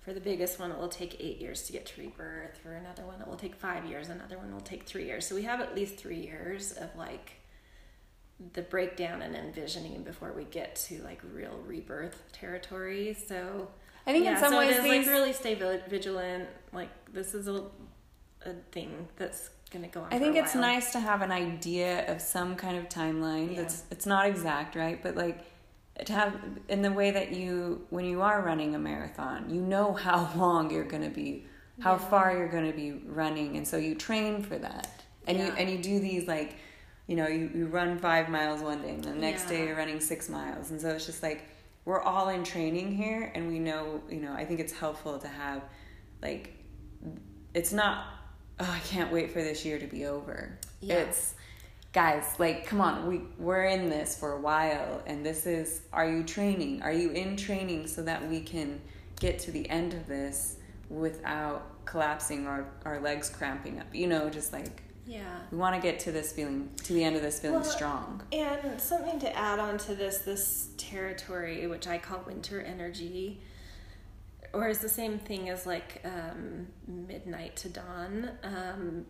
for 0.01 0.13
the 0.13 0.21
biggest 0.21 0.59
one, 0.59 0.71
it 0.71 0.79
will 0.79 0.89
take 0.89 1.17
eight 1.21 1.41
years 1.41 1.63
to 1.65 1.73
get 1.73 1.87
to 1.87 2.01
rebirth. 2.01 2.59
For 2.63 2.73
another 2.73 3.05
one, 3.05 3.21
it 3.21 3.27
will 3.27 3.37
take 3.37 3.55
five 3.55 3.87
years. 3.87 4.09
Another 4.09 4.37
one 4.37 4.53
will 4.53 4.61
take 4.61 4.85
three 4.85 5.07
years. 5.07 5.27
So 5.27 5.35
we 5.35 5.43
have 5.43 5.61
at 5.61 5.75
least 5.75 5.97
three 5.97 6.21
years 6.21 6.73
of 6.73 6.95
like 6.97 7.33
the 8.55 8.63
breakdown 8.63 9.23
and 9.23 9.37
envisioning 9.37 10.03
before 10.03 10.33
we 10.33 10.45
get 10.45 10.75
to 10.75 11.01
like 11.03 11.21
real 11.33 11.59
rebirth 11.67 12.21
territory. 12.33 13.17
So 13.27 13.69
I 14.07 14.13
think 14.13 14.25
yeah, 14.25 14.35
in 14.35 14.39
some 14.39 14.51
so 14.53 14.59
ways 14.59 14.77
it 14.77 14.79
is, 14.79 14.83
these 14.83 15.07
like 15.07 15.15
really 15.15 15.33
stay 15.33 15.55
vigilant. 15.89 16.49
Like 16.73 16.91
this 17.13 17.35
is 17.35 17.47
a, 17.47 17.65
a 18.45 18.55
thing 18.73 19.09
that's 19.17 19.51
gonna 19.71 19.89
go 19.89 20.01
on. 20.01 20.13
I 20.13 20.19
think 20.19 20.37
it's 20.37 20.55
nice 20.55 20.93
to 20.93 21.01
have 21.01 21.23
an 21.23 21.31
idea 21.31 22.11
of 22.13 22.21
some 22.21 22.57
kind 22.57 22.77
of 22.77 22.89
timeline 22.89 23.55
Yeah. 23.55 23.63
that's 23.63 23.85
it's 23.91 24.07
not 24.07 24.27
exact, 24.27 24.75
right? 24.75 25.01
But 25.03 25.17
like 25.17 25.45
to 26.07 26.13
have 26.13 26.35
in 26.69 26.83
the 26.83 26.91
way 26.93 27.11
that 27.11 27.33
you 27.33 27.87
when 27.91 28.05
you 28.05 28.23
are 28.23 28.41
running 28.43 28.75
a 28.75 28.79
marathon, 28.79 29.51
you 29.51 29.61
know 29.61 29.93
how 29.93 30.31
long 30.37 30.71
you're 30.71 30.85
going 30.85 31.03
to 31.03 31.11
be 31.11 31.47
how 31.81 31.93
Yeah. 31.93 31.99
far 32.11 32.37
you're 32.37 32.49
going 32.49 32.67
to 32.71 32.77
be 32.77 32.93
running 33.07 33.57
and 33.57 33.67
so 33.67 33.77
you 33.77 33.95
train 33.95 34.43
for 34.43 34.59
that. 34.59 34.89
And 35.27 35.39
you 35.39 35.45
and 35.59 35.71
you 35.71 35.79
do 35.79 36.01
these 36.01 36.27
like 36.27 36.57
you 37.09 37.17
know, 37.17 37.27
you, 37.27 37.51
you 37.55 37.67
run 37.67 37.99
five 37.99 38.29
miles 38.29 38.63
one 38.63 38.81
day 38.81 38.91
and 38.91 39.05
the 39.05 39.11
next 39.13 39.47
day 39.47 39.67
you're 39.67 39.77
running 39.77 40.01
six 40.01 40.29
miles. 40.29 40.71
And 40.71 40.81
so 40.81 40.89
it's 40.91 41.05
just 41.05 41.23
like 41.23 41.43
we're 41.85 42.01
all 42.01 42.29
in 42.29 42.45
training 42.45 42.95
here 42.95 43.33
and 43.35 43.49
we 43.49 43.59
know, 43.59 44.01
you 44.09 44.21
know, 44.21 44.33
I 44.33 44.45
think 44.45 44.61
it's 44.61 44.73
helpful 44.73 45.19
to 45.19 45.29
have 45.29 45.63
like 46.23 46.55
it's 47.55 47.73
not 47.73 48.07
oh 48.61 48.71
i 48.71 48.79
can't 48.81 49.11
wait 49.13 49.31
for 49.33 49.43
this 49.43 49.65
year 49.65 49.79
to 49.79 49.87
be 49.87 50.07
over 50.07 50.59
Yeah. 50.81 50.97
it's 50.97 51.35
guys 51.93 52.25
like 52.39 52.67
come 52.67 52.81
on 52.81 53.07
we 53.07 53.21
we're 53.39 53.65
in 53.65 53.91
this 53.91 54.19
for 54.19 54.33
a 54.33 54.41
while 54.41 55.03
and 55.07 55.25
this 55.25 55.47
is 55.47 55.83
are 55.93 56.09
you 56.09 56.25
training? 56.25 56.83
Are 56.83 56.93
you 56.93 57.11
in 57.11 57.37
training 57.37 57.87
so 57.87 58.03
that 58.03 58.27
we 58.29 58.41
can 58.41 58.81
get 59.21 59.39
to 59.41 59.51
the 59.51 59.69
end 59.69 59.93
of 59.95 60.07
this 60.07 60.57
without 60.89 61.85
collapsing 61.85 62.47
or 62.47 62.67
our 62.85 63.01
legs 63.01 63.29
cramping 63.29 63.79
up? 63.79 63.87
You 63.95 64.07
know 64.07 64.31
just 64.31 64.53
like 64.53 64.83
Yeah. 65.07 65.39
we 65.51 65.59
want 65.59 65.75
to 65.75 65.83
get 65.83 66.01
to 66.01 66.13
this 66.13 66.33
feeling 66.33 66.71
to 66.85 66.93
the 66.95 67.05
end 67.05 67.17
of 67.17 67.23
this 67.23 67.41
feeling 67.41 67.61
Well, 67.61 67.65
strong. 67.71 68.23
And 68.33 68.81
something 68.81 69.19
to 69.21 69.37
add 69.37 69.59
on 69.59 69.77
to 69.79 69.95
this, 69.95 70.19
this 70.19 70.69
territory, 70.79 71.67
which 71.67 71.87
I 71.87 71.99
call 71.99 72.23
winter 72.27 72.61
energy, 72.63 73.43
or 74.55 74.69
is 74.69 74.79
the 74.79 74.89
same 74.89 75.19
thing 75.19 75.49
as 75.51 75.67
like 75.67 76.03
um, 76.05 76.69
midnight 76.87 77.57
to 77.57 77.69
dawn, 77.69 78.31
um, 78.43 79.07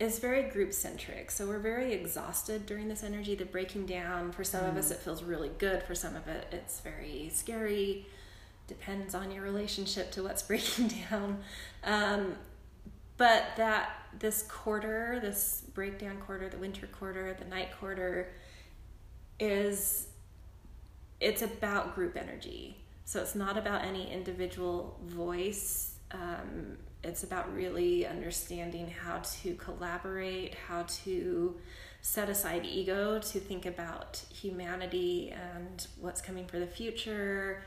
is 0.00 0.18
very 0.18 0.44
group 0.44 0.72
centric. 0.72 1.30
So 1.30 1.46
we're 1.46 1.58
very 1.58 1.92
exhausted 1.92 2.64
during 2.64 2.88
this 2.88 3.04
energy. 3.04 3.34
The 3.34 3.44
breaking 3.44 3.84
down, 3.84 4.32
for 4.32 4.42
some 4.42 4.64
of 4.64 4.76
us, 4.78 4.90
it 4.90 4.98
feels 4.98 5.22
really 5.22 5.50
good. 5.58 5.82
For 5.82 5.94
some 5.94 6.16
of 6.16 6.26
it, 6.26 6.46
it's 6.50 6.80
very 6.80 7.30
scary. 7.32 8.06
Depends 8.66 9.14
on 9.14 9.30
your 9.30 9.44
relationship 9.44 10.10
to 10.12 10.22
what's 10.22 10.42
breaking 10.50 10.90
down. 11.10 11.40
Um, 11.84 12.36
but 13.18 13.44
that 13.58 13.90
this 14.18 14.42
quarter, 14.44 15.18
this 15.20 15.64
breakdown 15.74 16.16
quarter, 16.24 16.48
the 16.48 16.56
winter 16.56 16.86
quarter, 16.86 17.36
the 17.38 17.44
night 17.44 17.68
quarter, 17.78 18.32
is 19.38 20.08
it's 21.20 21.42
about 21.42 21.94
group 21.94 22.16
energy. 22.16 22.78
So 23.04 23.20
it's 23.20 23.34
not 23.34 23.58
about 23.58 23.84
any 23.84 24.10
individual 24.10 24.98
voice. 25.04 25.96
Um, 26.12 26.78
it's 27.02 27.22
about 27.22 27.54
really 27.54 28.06
understanding 28.06 28.90
how 28.90 29.18
to 29.42 29.54
collaborate, 29.54 30.54
how 30.54 30.84
to 31.04 31.56
set 32.02 32.28
aside 32.28 32.64
ego 32.64 33.18
to 33.18 33.40
think 33.40 33.66
about 33.66 34.22
humanity 34.32 35.32
and 35.32 35.86
what's 36.00 36.20
coming 36.20 36.46
for 36.46 36.58
the 36.58 36.66
future. 36.66 37.62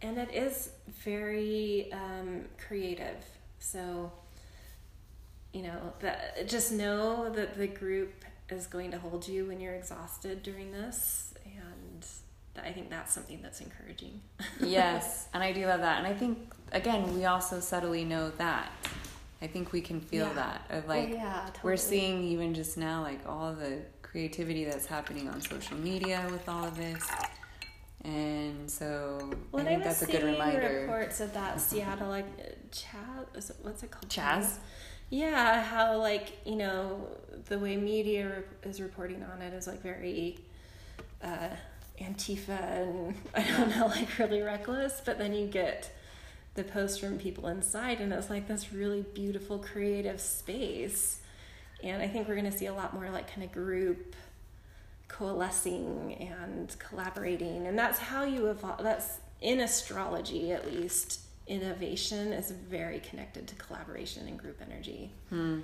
And 0.00 0.18
it 0.18 0.32
is 0.32 0.70
very 1.04 1.92
um, 1.92 2.44
creative. 2.66 3.24
So, 3.58 4.12
you 5.52 5.62
know, 5.62 5.92
that 6.00 6.46
just 6.46 6.72
know 6.72 7.30
that 7.30 7.56
the 7.56 7.66
group 7.66 8.24
is 8.50 8.66
going 8.66 8.92
to 8.92 8.98
hold 8.98 9.26
you 9.26 9.46
when 9.46 9.60
you're 9.60 9.74
exhausted 9.74 10.42
during 10.42 10.70
this. 10.72 11.27
I 12.64 12.72
think 12.72 12.90
that's 12.90 13.12
something 13.12 13.40
that's 13.42 13.60
encouraging. 13.60 14.20
yes 14.60 15.28
and 15.34 15.42
i 15.42 15.52
do 15.52 15.66
love 15.66 15.80
that 15.80 15.98
and 15.98 16.06
i 16.06 16.14
think 16.14 16.52
again 16.72 17.14
we 17.14 17.24
also 17.24 17.60
subtly 17.60 18.04
know 18.04 18.30
that 18.38 18.70
i 19.42 19.46
think 19.46 19.72
we 19.72 19.80
can 19.80 20.00
feel 20.00 20.26
Yeah. 20.28 20.32
that 20.34 20.62
of 20.70 20.88
like 20.88 21.10
yeah, 21.10 21.50
we're 21.62 21.76
seeing 21.76 22.22
even 22.24 22.54
just 22.54 22.76
now 22.78 23.02
like 23.02 23.20
all 23.26 23.52
the 23.54 23.80
creativity 24.02 24.64
that's 24.64 24.86
happening 24.86 25.28
on 25.28 25.40
social 25.40 25.76
media 25.76 26.26
with 26.30 26.48
all 26.48 26.64
of 26.64 26.76
this 26.76 27.04
and 28.04 28.70
so 28.70 29.30
Well, 29.52 29.62
i 29.62 29.66
I 29.66 29.68
think 29.70 29.84
was 29.84 29.98
that's 30.00 30.08
a 30.08 30.12
good 30.12 30.24
reminder 30.24 30.80
reports 30.82 31.20
of 31.20 31.32
that 31.34 31.60
Seattle 31.60 32.08
like 32.08 32.26
Chaz. 32.70 33.50
What's 33.62 33.82
it 33.82 33.90
called? 33.90 34.08
Chaz? 34.08 34.58
Yeah, 35.10 35.62
how 35.62 35.96
like 35.98 36.38
you 36.46 36.56
know 36.56 37.08
the 37.46 37.58
way 37.58 37.76
media 37.76 38.26
re- 38.28 38.70
is 38.70 38.80
reporting 38.80 39.22
on 39.24 39.42
it 39.42 39.52
is 39.54 39.66
like 39.66 39.82
very 39.82 40.38
uh, 41.22 41.48
Antifa 42.00 42.82
and 42.82 43.14
I 43.34 43.42
don't 43.42 43.76
know, 43.76 43.86
like 43.86 44.18
really 44.18 44.42
reckless. 44.42 45.00
But 45.04 45.18
then 45.18 45.32
you 45.34 45.46
get 45.46 45.90
the 46.54 46.64
posts 46.64 46.98
from 46.98 47.18
people 47.18 47.48
inside, 47.48 48.00
and 48.00 48.12
it's 48.12 48.30
like 48.30 48.48
this 48.48 48.72
really 48.72 49.02
beautiful, 49.14 49.58
creative 49.58 50.20
space. 50.20 51.20
And 51.82 52.02
I 52.02 52.08
think 52.08 52.26
we're 52.26 52.34
going 52.34 52.50
to 52.50 52.56
see 52.56 52.66
a 52.66 52.74
lot 52.74 52.94
more 52.94 53.08
like 53.10 53.32
kind 53.32 53.44
of 53.44 53.52
group 53.52 54.16
coalescing 55.08 56.14
and 56.20 56.76
collaborating 56.78 57.66
and 57.66 57.78
that's 57.78 57.98
how 57.98 58.24
you 58.24 58.46
evolve 58.48 58.82
that's 58.82 59.18
in 59.40 59.60
astrology 59.60 60.52
at 60.52 60.70
least 60.70 61.20
innovation 61.46 62.32
is 62.32 62.50
very 62.50 63.00
connected 63.00 63.46
to 63.48 63.54
collaboration 63.54 64.28
and 64.28 64.38
group 64.38 64.60
energy 64.60 65.10
Hmm. 65.30 65.60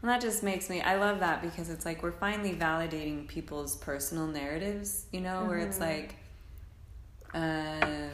Well, 0.00 0.12
that 0.12 0.20
just 0.20 0.42
makes 0.42 0.70
me. 0.70 0.80
I 0.80 0.96
love 0.96 1.20
that 1.20 1.42
because 1.42 1.70
it's 1.70 1.84
like 1.84 2.02
we're 2.02 2.12
finally 2.12 2.54
validating 2.54 3.26
people's 3.26 3.76
personal 3.76 4.26
narratives. 4.28 5.06
You 5.12 5.20
know, 5.20 5.44
where 5.46 5.58
it's 5.58 5.78
Mhm. 5.78 5.80
like, 5.80 6.14
uh, 7.34 8.08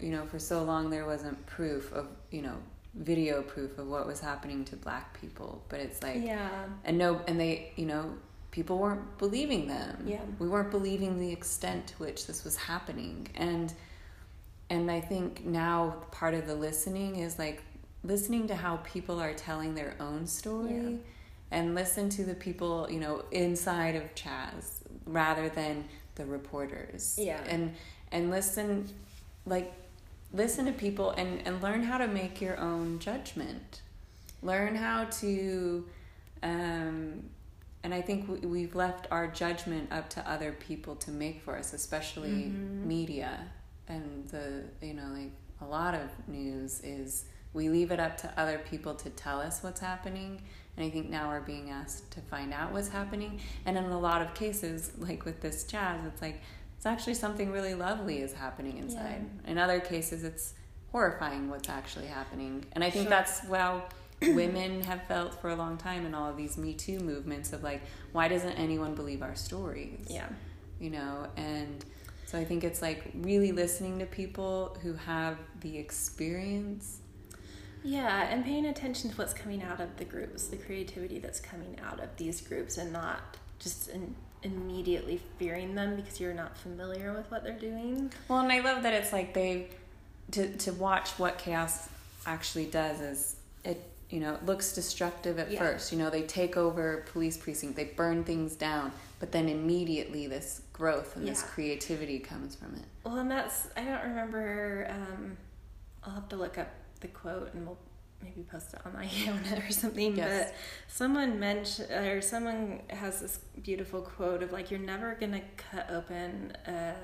you 0.00 0.10
know, 0.10 0.24
for 0.26 0.38
so 0.38 0.62
long 0.64 0.90
there 0.90 1.06
wasn't 1.06 1.44
proof 1.46 1.92
of 1.92 2.08
you 2.30 2.42
know 2.42 2.56
video 2.94 3.42
proof 3.42 3.78
of 3.78 3.86
what 3.86 4.06
was 4.06 4.18
happening 4.18 4.64
to 4.64 4.74
black 4.74 5.18
people 5.20 5.62
but 5.68 5.78
it's 5.78 6.02
like 6.02 6.16
Yeah. 6.24 6.48
and 6.84 6.98
no 6.98 7.20
and 7.28 7.38
they 7.38 7.72
you 7.76 7.86
know 7.86 8.14
people 8.50 8.78
weren't 8.78 9.16
believing 9.18 9.68
them 9.68 10.02
Yeah. 10.04 10.18
we 10.40 10.48
weren't 10.48 10.72
believing 10.72 11.20
the 11.20 11.30
extent 11.30 11.86
to 11.88 11.94
which 11.98 12.26
this 12.26 12.42
was 12.42 12.56
happening 12.56 13.28
and 13.36 13.72
and 14.70 14.90
i 14.90 15.00
think 15.00 15.44
now 15.44 16.02
part 16.10 16.34
of 16.34 16.48
the 16.48 16.54
listening 16.56 17.14
is 17.14 17.38
like 17.38 17.62
listening 18.02 18.46
to 18.48 18.54
how 18.54 18.76
people 18.78 19.20
are 19.20 19.34
telling 19.34 19.74
their 19.74 19.94
own 20.00 20.26
story 20.26 20.72
Yeah. 20.92 20.96
and 21.50 21.74
listen 21.74 22.08
to 22.10 22.24
the 22.24 22.34
people 22.34 22.88
you 22.90 23.00
know 23.00 23.24
inside 23.30 23.94
of 23.96 24.14
chaz 24.14 24.80
rather 25.06 25.48
than 25.48 25.84
the 26.14 26.24
reporters 26.24 27.16
Yeah. 27.18 27.42
and 27.48 27.74
and 28.12 28.30
listen 28.30 28.88
like 29.46 29.72
listen 30.32 30.64
to 30.66 30.72
people 30.72 31.10
and 31.10 31.46
and 31.46 31.62
learn 31.62 31.82
how 31.82 31.98
to 31.98 32.06
make 32.08 32.40
your 32.40 32.58
own 32.58 32.98
judgment 32.98 33.82
learn 34.42 34.74
how 34.76 35.04
to 35.04 35.86
um 36.42 37.22
and 37.82 37.92
i 37.94 38.00
think 38.00 38.28
we, 38.28 38.38
we've 38.46 38.74
left 38.74 39.06
our 39.10 39.26
judgment 39.26 39.90
up 39.92 40.08
to 40.10 40.30
other 40.30 40.52
people 40.52 40.94
to 40.96 41.10
make 41.10 41.42
for 41.42 41.56
us 41.56 41.72
especially 41.72 42.30
Mhm. 42.50 42.84
media 42.86 43.46
and 43.88 44.28
the 44.28 44.64
you 44.80 44.94
know 44.94 45.08
like 45.12 45.32
a 45.60 45.66
lot 45.66 45.94
of 45.94 46.08
news 46.28 46.80
is 46.80 47.24
we 47.52 47.68
leave 47.68 47.90
it 47.90 48.00
up 48.00 48.16
to 48.18 48.32
other 48.40 48.58
people 48.58 48.94
to 48.94 49.10
tell 49.10 49.40
us 49.40 49.62
what's 49.62 49.80
happening. 49.80 50.40
And 50.76 50.86
i 50.86 50.90
think 50.90 51.10
now 51.10 51.28
we're 51.28 51.40
being 51.40 51.70
asked 51.70 52.10
to 52.12 52.20
find 52.20 52.52
out 52.54 52.72
what's 52.72 52.88
happening. 52.88 53.40
And 53.66 53.76
in 53.76 53.84
a 53.84 53.98
lot 53.98 54.22
of 54.22 54.34
cases 54.34 54.92
like 54.98 55.24
with 55.24 55.40
this 55.40 55.64
Chaz 55.64 56.06
it's 56.06 56.22
like 56.22 56.40
it's 56.76 56.86
actually 56.86 57.14
something 57.14 57.50
really 57.52 57.74
lovely 57.74 58.20
is 58.22 58.32
happening 58.32 58.78
inside. 58.78 59.24
In 59.46 59.58
other 59.58 59.80
cases 59.80 60.24
it's 60.24 60.54
horrifying 60.92 61.48
what's 61.50 61.68
actually 61.68 62.06
happening. 62.06 62.64
And 62.72 62.82
i 62.84 62.90
think 62.90 63.04
Sure. 63.04 63.10
that's 63.10 63.40
how 63.40 63.84
women 64.22 64.82
have 64.82 65.02
felt 65.04 65.40
for 65.40 65.48
a 65.50 65.56
long 65.56 65.76
time 65.78 66.04
in 66.06 66.14
all 66.14 66.28
of 66.30 66.36
these 66.36 66.56
me 66.58 66.74
too 66.74 67.00
movements 67.00 67.52
of 67.52 67.62
like 67.62 67.80
why 68.12 68.28
doesn't 68.28 68.52
anyone 68.52 68.94
believe 68.94 69.22
our 69.22 69.34
stories? 69.34 70.06
Yeah. 70.08 70.28
you 70.78 70.90
know 70.90 71.26
and 71.36 71.84
so 72.26 72.38
i 72.38 72.44
think 72.44 72.62
it's 72.64 72.80
like 72.82 73.10
really 73.14 73.50
listening 73.52 73.98
to 73.98 74.06
people 74.06 74.76
who 74.82 74.92
have 74.94 75.36
the 75.60 75.76
experience 75.78 77.00
Yeah, 77.82 78.28
and 78.30 78.44
paying 78.44 78.66
attention 78.66 79.10
to 79.10 79.16
what's 79.16 79.32
coming 79.32 79.62
out 79.62 79.80
of 79.80 79.96
the 79.96 80.04
groups, 80.04 80.48
the 80.48 80.56
creativity 80.56 81.18
that's 81.18 81.40
coming 81.40 81.78
out 81.84 82.00
of 82.00 82.14
these 82.16 82.40
groups, 82.40 82.76
and 82.78 82.92
not 82.92 83.36
just 83.58 83.88
in, 83.88 84.14
immediately 84.42 85.20
fearing 85.38 85.74
them 85.74 85.96
because 85.96 86.18
you're 86.20 86.34
not 86.34 86.56
familiar 86.56 87.12
with 87.12 87.30
what 87.30 87.44
they're 87.44 87.58
doing. 87.58 88.10
well 88.28 88.38
and 88.38 88.50
i 88.50 88.60
love 88.60 88.82
that 88.82 88.94
it's 88.94 89.12
like 89.12 89.34
they 89.34 89.68
to 90.30 90.48
to 90.56 90.72
watch 90.72 91.10
what 91.18 91.36
chaos 91.36 91.90
actually 92.24 92.64
does 92.64 93.00
is 93.02 93.36
it 93.66 93.82
you 94.08 94.18
know 94.18 94.32
it 94.32 94.46
looks 94.46 94.72
destructive 94.72 95.38
at 95.38 95.50
Yeah. 95.50 95.58
first 95.58 95.92
you 95.92 95.98
know 95.98 96.08
they 96.08 96.22
take 96.22 96.56
over 96.56 97.04
police 97.12 97.36
precinct 97.36 97.76
they 97.76 97.84
burn 97.84 98.24
things 98.24 98.56
down 98.56 98.92
but 99.18 99.30
then 99.30 99.46
immediately 99.50 100.26
this 100.26 100.62
growth 100.72 101.16
and 101.16 101.28
this 101.28 101.42
creativity 101.42 102.18
comes 102.18 102.54
from 102.54 102.74
it 102.76 102.84
Well, 103.04 103.18
and 103.18 103.30
that's, 103.30 103.68
I 103.76 103.84
don't 103.84 104.02
remember, 104.08 104.86
um, 104.88 105.36
I'll 106.02 106.14
have 106.14 106.28
to 106.30 106.36
look 106.36 106.56
up 106.56 106.68
the 107.00 107.08
quote 107.08 107.52
and 107.54 107.66
we'll 107.66 107.78
maybe 108.22 108.42
post 108.42 108.74
it 108.74 108.80
on 108.84 108.92
my 108.92 109.04
Yona 109.06 109.68
or 109.68 109.72
something. 109.72 110.16
Yes. 110.16 110.50
But 110.50 110.54
someone 110.88 111.38
mentioned, 111.40 111.90
or 111.90 112.20
someone 112.20 112.80
has 112.90 113.20
this 113.20 113.38
beautiful 113.62 114.02
quote 114.02 114.42
of 114.42 114.52
like, 114.52 114.70
you're 114.70 114.80
never 114.80 115.14
going 115.18 115.32
to 115.32 115.42
cut 115.56 115.88
open 115.90 116.52
a 116.66 116.94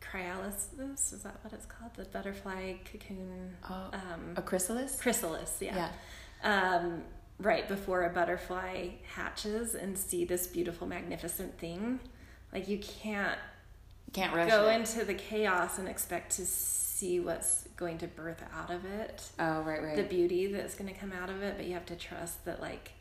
cryolysis. 0.00 1.12
Is 1.12 1.22
that 1.22 1.38
what 1.42 1.52
it's 1.52 1.66
called? 1.66 1.92
The 1.94 2.04
butterfly 2.04 2.74
cocoon. 2.90 3.56
oh, 3.68 3.90
Um, 3.92 4.34
a 4.36 4.42
chrysalis 4.42 5.00
chrysalis, 5.00 5.58
yeah 5.60 5.88
um, 6.42 7.02
right 7.38 7.66
before 7.68 8.04
a 8.04 8.10
butterfly 8.10 8.88
hatches 9.14 9.74
and 9.74 9.96
see 9.96 10.24
this 10.24 10.46
beautiful, 10.46 10.86
magnificent 10.86 11.58
thing. 11.58 12.00
Like 12.52 12.68
you 12.68 12.78
can't 12.78 13.38
can't 14.12 14.34
rush 14.34 14.48
go 14.50 14.68
it. 14.68 14.76
into 14.76 15.04
the 15.04 15.14
chaos 15.14 15.78
and 15.78 15.88
expect 15.88 16.36
to 16.36 16.46
see 16.46 17.20
what's 17.20 17.65
going 17.76 17.98
to 17.98 18.06
birth 18.06 18.42
out 18.54 18.70
of 18.70 18.84
it, 18.84 19.22
oh 19.38 19.60
right 19.62 19.82
right 19.82 19.96
the 19.96 20.02
beauty 20.02 20.46
that's 20.46 20.74
going 20.74 20.92
to 20.92 20.98
come 20.98 21.12
out 21.12 21.30
of 21.30 21.42
it. 21.42 21.56
But 21.56 21.66
you 21.66 21.74
have 21.74 21.86
to 21.86 21.96
trust 21.96 22.44
that 22.44 22.60
like 22.60 22.92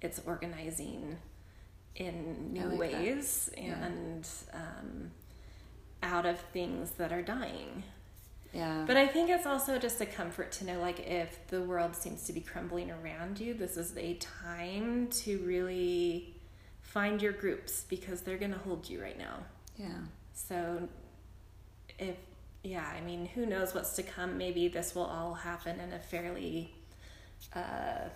it's 0.00 0.20
organizing 0.26 1.16
in 1.96 2.52
new 2.52 2.64
like 2.66 2.78
ways 2.78 3.48
Yeah. 3.56 3.84
and 3.84 4.28
um, 4.52 5.10
out 6.02 6.26
of 6.26 6.38
things 6.52 6.90
that 6.98 7.12
are 7.12 7.22
dying. 7.22 7.84
yeah 8.52 8.84
But 8.86 8.96
I 8.96 9.06
think 9.06 9.30
it's 9.30 9.46
also 9.46 9.78
just 9.78 10.00
a 10.00 10.06
comfort 10.06 10.50
to 10.52 10.64
know, 10.66 10.80
like, 10.80 11.00
if 11.00 11.46
the 11.48 11.62
world 11.62 11.94
seems 11.96 12.24
to 12.24 12.32
be 12.32 12.40
crumbling 12.40 12.90
around 12.90 13.38
you, 13.40 13.54
this 13.54 13.76
is 13.76 13.96
a 13.96 14.14
time 14.14 15.06
to 15.22 15.38
really 15.38 16.34
find 16.82 17.22
your 17.22 17.32
groups 17.32 17.84
because 17.88 18.20
they're 18.22 18.36
going 18.38 18.52
to 18.52 18.58
hold 18.58 18.88
you 18.88 19.00
right 19.00 19.16
now. 19.18 19.36
yeah 19.76 20.00
So, 20.34 20.88
if, 21.98 22.16
yeah, 22.64 22.86
I 22.96 23.00
mean, 23.02 23.26
who 23.26 23.46
knows 23.46 23.74
what's 23.74 23.94
to 23.96 24.02
come? 24.02 24.36
Maybe 24.38 24.66
this 24.68 24.94
will 24.94 25.04
all 25.04 25.34
happen 25.34 25.78
in 25.80 25.92
a 25.92 25.98
fairly 26.00 26.74
uh, 27.54 28.08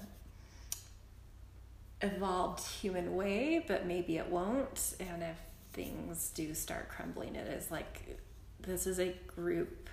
evolved 2.02 2.64
human 2.66 3.14
way, 3.14 3.64
but 3.68 3.86
maybe 3.86 4.16
it 4.16 4.28
won't. 4.28 4.94
And 4.98 5.22
if 5.22 5.36
things 5.72 6.30
do 6.34 6.54
start 6.54 6.88
crumbling, 6.88 7.36
it 7.36 7.46
is 7.48 7.70
like 7.70 8.18
this 8.60 8.86
is 8.86 8.98
a 8.98 9.14
group 9.36 9.88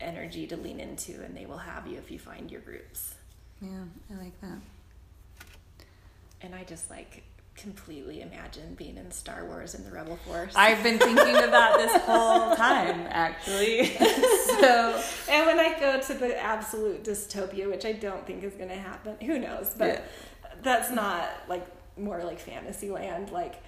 energy 0.00 0.46
to 0.46 0.56
lean 0.56 0.80
into, 0.80 1.22
and 1.22 1.36
they 1.36 1.44
will 1.46 1.58
have 1.58 1.86
you 1.86 1.98
if 1.98 2.10
you 2.10 2.18
find 2.18 2.50
your 2.50 2.60
groups. 2.62 3.14
yeah 3.60 3.84
i 4.12 4.22
like 4.22 4.40
that 4.40 4.58
And 6.40 6.54
I 6.54 6.62
just 6.64 6.88
like 6.90 7.24
completely 7.60 8.20
imagine 8.22 8.74
being 8.74 8.96
in 8.96 9.10
Star 9.10 9.44
Wars 9.44 9.74
in 9.74 9.84
the 9.84 9.90
Rebel 9.90 10.16
Force. 10.26 10.54
I've 10.56 10.82
been 10.82 10.98
thinking 10.98 11.36
of 11.36 11.50
that 11.50 11.76
this 11.78 12.02
whole 12.02 12.54
time, 12.56 13.06
actually. 13.10 13.86
so 13.96 15.02
And 15.28 15.46
when 15.46 15.58
I 15.58 15.76
go 15.78 16.00
to 16.00 16.14
the 16.14 16.40
absolute 16.40 17.04
dystopia, 17.04 17.68
which 17.68 17.84
I 17.84 17.92
don't 17.92 18.26
think 18.26 18.42
is 18.44 18.54
going 18.54 18.68
to 18.68 18.76
happen, 18.76 19.16
who 19.24 19.38
knows? 19.38 19.74
But 19.76 19.88
Yeah. 20.44 20.50
that's 20.62 20.90
not 20.90 21.28
like 21.48 21.66
more 21.98 22.22
like 22.24 22.38
fantasy 22.38 22.90
land. 22.90 23.30
Like 23.30 23.62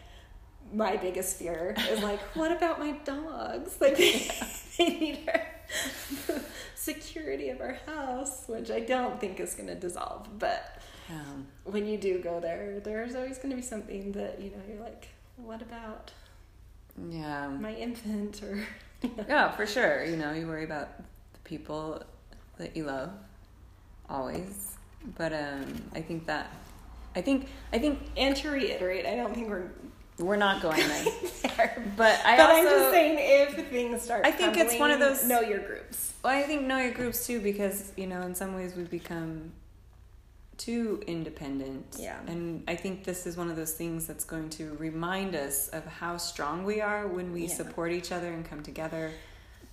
my 0.73 0.97
biggest 0.97 1.37
fear 1.37 1.75
is 1.91 2.03
like, 2.03 2.21
what 2.37 2.53
about 2.53 2.79
my 2.79 2.93
dogs? 3.05 3.77
Like 3.81 3.97
they, 3.97 4.31
they 4.79 4.89
need 4.99 5.31
our 5.33 5.43
security 6.75 7.51
of 7.51 7.61
our 7.61 7.77
house, 7.87 8.45
which 8.47 8.71
I 8.71 8.81
don't 8.81 9.21
think 9.21 9.41
is 9.41 9.55
going 9.55 9.69
to 9.69 9.75
dissolve. 9.75 10.29
But 10.39 10.80
um, 11.11 11.47
when 11.65 11.87
you 11.87 11.99
do 11.99 12.19
go 12.19 12.41
there, 12.41 12.81
there's 12.81 13.15
always 13.15 13.39
going 13.39 13.51
to 13.51 13.57
be 13.57 13.63
something 13.63 14.13
that 14.13 14.41
you 14.41 14.51
know 14.51 14.63
you're 14.69 14.83
like, 14.83 15.09
what 15.37 15.63
about 15.63 16.13
yeah, 17.09 17.49
my 17.49 17.75
infant 17.75 18.43
or 18.43 18.67
yeah, 19.29 19.51
for 19.53 19.67
sure. 19.67 20.05
You 20.05 20.17
know, 20.17 20.33
you 20.33 20.47
worry 20.47 20.65
about 20.65 20.97
the 20.99 21.39
people 21.45 22.03
that 22.59 22.77
you 22.77 22.85
love 22.85 23.11
always, 24.09 24.77
but 25.17 25.33
um, 25.33 25.83
I 25.95 26.01
think 26.01 26.27
that 26.27 26.51
I 27.15 27.23
think 27.23 27.49
I 27.73 27.79
think 27.79 28.01
and 28.17 28.37
to 28.37 28.51
reiterate, 28.51 29.07
I 29.07 29.17
don't 29.17 29.35
think 29.35 29.49
we're 29.49 29.71
we're 30.19 30.37
not 30.37 30.61
going 30.61 30.87
there. 30.87 31.05
there. 31.43 31.93
But 31.97 32.21
I 32.25 32.37
but 32.37 32.51
also 32.51 32.59
I'm 32.59 32.65
just 32.67 32.91
saying, 32.91 33.17
if 33.19 33.69
things 33.69 34.03
start, 34.03 34.27
I 34.27 34.31
think 34.31 34.57
it's 34.57 34.79
one 34.79 34.91
of 34.91 35.01
those- 35.01 35.27
know 35.27 35.41
your 35.41 35.61
groups. 35.61 36.13
Well, 36.23 36.37
I 36.37 36.43
think 36.43 36.63
know 36.63 36.79
your 36.79 36.93
groups 36.93 37.27
too 37.27 37.41
because 37.41 37.93
you 37.97 38.07
know 38.07 38.23
in 38.23 38.35
some 38.35 38.55
ways 38.55 38.75
we've 38.77 38.91
become 38.91 39.53
too 40.61 41.03
independent. 41.07 41.97
Yeah. 41.99 42.19
And 42.27 42.63
I 42.69 42.77
think 42.77 43.05
this 43.05 43.27
is 43.27 43.37
one 43.37 43.49
of 43.51 43.57
those 43.57 43.73
things 43.73 44.07
that's 44.07 44.25
going 44.25 44.51
to 44.51 44.77
remind 44.79 45.35
us 45.35 45.69
of 45.69 45.87
how 45.87 46.19
strong 46.19 46.65
we 46.65 46.81
are 46.83 47.07
when 47.09 47.33
we 47.33 47.47
Yeah. 47.47 47.55
support 47.55 47.93
each 47.93 48.13
other 48.13 48.31
and 48.31 48.45
come 48.45 48.63
together, 48.63 49.11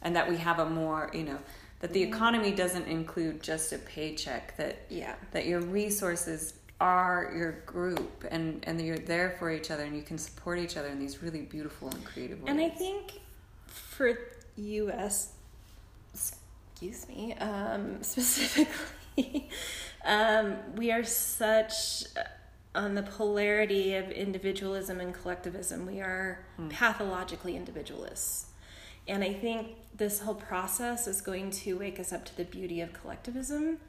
and 0.01 0.15
that 0.15 0.29
we 0.29 0.37
have 0.37 0.59
a 0.59 0.69
more 0.69 1.11
you 1.13 1.23
know 1.23 1.39
that 1.81 1.91
the 1.93 2.01
economy 2.01 2.51
doesn't 2.51 2.87
include 2.87 3.43
just 3.43 3.73
a 3.73 3.77
paycheck 3.79 4.55
that 4.57 4.75
Yeah, 4.89 5.15
that 5.31 5.45
your 5.45 5.59
resources 5.59 6.53
are 6.79 7.33
your 7.35 7.51
group 7.65 8.23
and 8.31 8.63
and 8.67 8.79
that 8.79 8.83
you're 8.83 8.97
there 9.15 9.31
for 9.39 9.51
each 9.51 9.69
other 9.71 9.83
and 9.83 9.95
you 9.95 10.03
can 10.03 10.17
support 10.17 10.57
each 10.59 10.77
other 10.77 10.87
in 10.89 10.99
these 10.99 11.21
really 11.21 11.41
beautiful 11.41 11.89
and 11.89 12.03
creative 12.05 12.39
ways. 12.41 12.49
and 12.51 12.61
I 12.61 12.69
think 12.69 13.19
for 13.65 14.17
U.S. 14.55 15.33
excuse 16.13 17.07
me 17.09 17.33
um, 17.33 18.01
specifically, 18.11 19.49
um, 20.07 20.55
we 20.75 20.91
are 20.91 21.03
such 21.03 22.05
uh, 22.15 22.23
on 22.73 22.95
the 22.95 23.03
polarity 23.03 23.93
of 23.95 24.09
individualism 24.09 24.99
and 24.99 25.13
collectivism. 25.13 25.85
We 25.85 25.99
are 25.99 26.45
pathologically 26.69 27.55
individualists. 27.55 28.47
And 29.07 29.23
I 29.23 29.33
think 29.33 29.67
this 29.95 30.21
whole 30.21 30.35
process 30.35 31.07
is 31.07 31.21
going 31.21 31.51
to 31.51 31.77
wake 31.77 31.99
us 31.99 32.11
up 32.13 32.25
to 32.25 32.37
the 32.37 32.43
beauty 32.43 32.81
of 32.81 32.93
collectivism, 32.93 33.79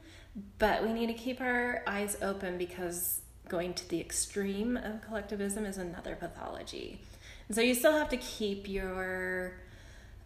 but 0.57 0.83
we 0.83 0.93
need 0.93 1.07
to 1.07 1.13
keep 1.13 1.41
our 1.41 1.83
eyes 1.87 2.17
open 2.21 2.57
because 2.57 3.21
going 3.47 3.73
to 3.73 3.89
the 3.89 3.99
extreme 3.99 4.77
of 4.77 5.01
collectivism 5.01 5.65
is 5.65 5.77
another 5.77 6.15
pathology. 6.15 7.01
And 7.47 7.55
so 7.55 7.61
you 7.61 7.73
still 7.73 7.93
have 7.93 8.09
to 8.09 8.17
keep 8.17 8.67
your 8.67 9.53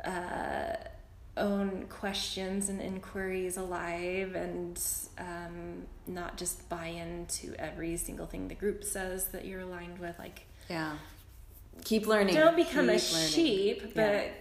uh, 0.04 0.76
own 1.36 1.86
questions 1.90 2.70
and 2.70 2.80
inquiries 2.80 3.58
alive 3.58 4.36
and 4.36 4.80
um, 5.18 5.84
not 6.06 6.38
just 6.38 6.68
buy 6.70 6.86
into 6.88 7.56
every 7.60 7.98
single 7.98 8.28
thing 8.28 8.48
the 8.48 8.56
group 8.56 8.84
says 8.84 9.28
that 9.30 9.46
you're 9.46 9.62
aligned 9.62 9.98
with. 10.00 10.18
Like, 10.20 10.46
Yeah. 10.70 10.98
Keep 11.86 12.06
learning. 12.06 12.36
don't 12.36 12.56
become 12.56 12.86
a 12.86 12.94
learning. 12.94 13.00
sheep, 13.00 13.96
but 13.96 14.32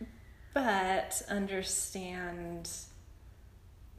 Yeah. 0.00 0.06
but 0.54 1.22
understand 1.28 2.70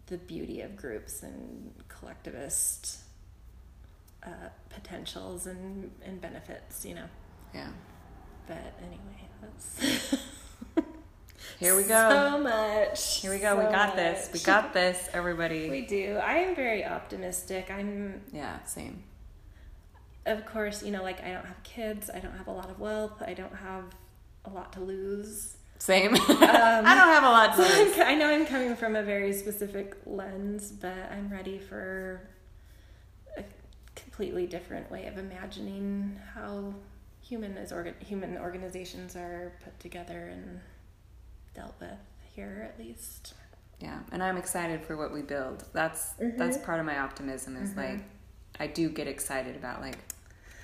the 0.07 0.17
beauty 0.17 0.61
of 0.61 0.75
groups 0.77 1.21
and 1.23 1.73
collectivist 1.89 2.99
uh, 4.23 4.29
potentials 4.69 5.45
and, 5.45 5.91
and 6.05 6.19
benefits, 6.21 6.85
you 6.85 6.95
know. 6.95 7.05
Yeah. 7.53 7.69
But 8.47 8.73
anyway, 8.81 9.29
that's 9.41 10.15
Here 11.59 11.75
we 11.75 11.83
go. 11.83 12.09
So 12.09 12.37
much. 12.39 13.17
Here 13.21 13.31
we 13.31 13.39
go. 13.39 13.57
we 13.57 13.63
so 13.65 13.71
got 13.71 13.95
this. 13.95 14.29
We 14.33 14.39
got 14.39 14.73
this, 14.79 15.09
everybody. 15.13 15.69
We 15.69 15.81
do. 15.81 16.17
I 16.23 16.35
am 16.35 16.55
very 16.55 16.85
optimistic. 16.85 17.69
I'm, 17.71 18.21
yeah, 18.31 18.63
same. 18.63 19.03
of 20.25 20.45
course, 20.45 20.83
you 20.83 20.91
know, 20.91 21.03
like 21.03 21.23
I 21.23 21.31
don't 21.31 21.45
have 21.45 21.61
kids. 21.63 22.09
I 22.13 22.19
don't 22.19 22.37
have 22.37 22.47
a 22.47 22.51
lot 22.51 22.69
of 22.69 22.79
wealth. 22.79 23.21
I 23.25 23.33
don't 23.33 23.55
have 23.55 23.83
a 24.45 24.49
lot 24.49 24.73
to 24.73 24.79
lose. 24.81 25.55
Same. 25.79 26.15
Um, 26.49 26.85
I 26.85 26.95
don't 26.95 27.07
have 27.09 27.23
a 27.23 27.29
lot 27.29 27.55
to 27.55 27.61
lose. 27.83 27.99
I 27.99 28.15
know 28.15 28.27
I'm 28.29 28.45
coming 28.45 28.75
from 28.75 28.95
a 28.95 29.03
very 29.03 29.33
specific 29.33 29.95
lens, 30.05 30.71
but 30.71 31.09
I'm 31.11 31.29
ready 31.29 31.57
for 31.57 32.21
a 33.37 33.43
completely 33.95 34.45
different 34.47 34.89
way 34.91 35.05
of 35.07 35.17
imagining 35.17 36.19
how 36.33 36.73
human 37.21 37.55
is 37.57 37.71
organ- 37.71 37.95
human 37.99 38.37
organizations 38.37 39.15
are 39.15 39.53
put 39.63 39.79
together 39.79 40.27
and 40.31 40.59
dealt 41.55 41.75
with 41.79 41.97
here, 42.35 42.69
at 42.71 42.79
least. 42.79 43.33
Yeah, 43.79 43.99
and 44.11 44.21
I'm 44.21 44.37
excited 44.37 44.83
for 44.83 44.97
what 44.97 45.13
we 45.13 45.21
build. 45.21 45.63
That's 45.73 46.13
that's 46.19 46.57
mm-hmm. 46.57 46.65
part 46.65 46.79
of 46.79 46.85
my 46.85 46.99
optimism. 46.99 47.55
Is 47.55 47.71
mm-hmm. 47.71 47.79
like, 47.79 48.03
I 48.59 48.67
do 48.67 48.89
get 48.89 49.07
excited 49.07 49.55
about 49.55 49.81
like, 49.81 49.97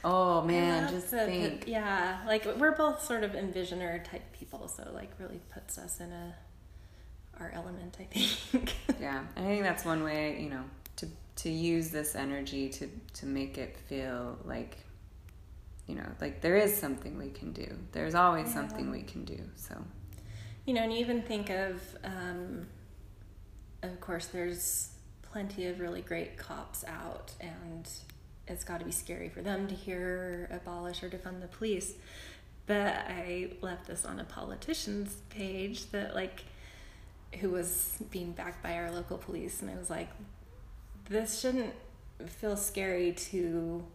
oh 0.03 0.41
man, 0.41 0.84
love 0.84 0.94
just 0.94 1.12
the- 1.12 1.26
think. 1.26 1.66
Yeah, 1.68 2.20
like 2.28 2.45
we're 2.57 2.76
both 2.76 3.02
sort 3.03 3.24
of 3.24 3.32
envisioner 3.32 4.03
type 4.03 4.34
people, 4.34 4.68
so 4.68 4.90
like 4.94 5.12
really 5.20 5.40
puts 5.53 5.78
us 5.78 5.99
in 5.99 6.12
a 6.12 6.36
our 7.40 7.52
element, 7.53 7.98
I 7.99 8.03
think. 8.03 8.76
Yeah, 8.99 9.26
I 9.36 9.41
think 9.41 9.64
that's 9.64 9.84
one 9.84 10.03
way, 10.03 10.41
you 10.41 10.49
know, 10.49 10.64
to 10.98 11.07
to 11.38 11.49
use 11.49 11.90
this 11.90 12.16
energy 12.16 12.70
to 12.70 12.90
to 13.16 13.26
make 13.26 13.57
it 13.57 13.78
feel 13.78 14.38
like, 14.45 14.78
you 15.88 15.95
know, 15.95 16.07
like 16.22 16.41
there 16.41 16.56
is 16.56 16.76
something 16.76 17.18
we 17.18 17.30
can 17.30 17.52
do. 17.52 17.78
There's 17.91 18.16
always 18.16 18.48
Yeah. 18.48 18.53
something 18.53 18.91
we 18.91 19.03
can 19.03 19.26
do. 19.26 19.40
So 19.56 19.76
You 20.66 20.74
know, 20.74 20.82
and 20.82 20.92
you 20.92 21.00
even 21.00 21.22
think 21.22 21.52
of, 21.52 21.82
um, 22.04 22.66
of 23.84 24.02
course, 24.02 24.26
there's 24.28 24.90
plenty 25.22 25.68
of 25.68 25.80
really 25.80 26.02
great 26.02 26.38
cops 26.38 26.84
out, 26.86 27.34
and 27.40 27.88
it's 28.48 28.64
got 28.64 28.80
to 28.80 28.86
be 28.86 28.92
scary 28.92 29.30
for 29.30 29.42
them 29.42 29.68
to 29.68 29.76
hear 29.76 30.50
abolish 30.52 31.04
or 31.04 31.10
defund 31.10 31.42
the 31.42 31.48
police. 31.48 31.94
But 32.66 32.96
I 33.08 33.52
left 33.62 33.86
this 33.86 34.06
on 34.06 34.20
a 34.20 34.24
politician's 34.24 35.14
page 35.30 35.92
that, 35.92 36.16
like, 36.16 36.46
who 37.40 37.52
was 37.52 37.98
being 38.10 38.32
backed 38.32 38.64
by 38.64 38.76
our 38.78 38.90
local 38.90 39.20
police, 39.20 39.62
and 39.62 39.70
I 39.70 39.76
was 39.76 39.92
like, 39.92 40.10
this 41.10 41.40
shouldn't 41.40 41.76
feel 42.26 42.58
scary 42.58 43.12
to, 43.12 43.86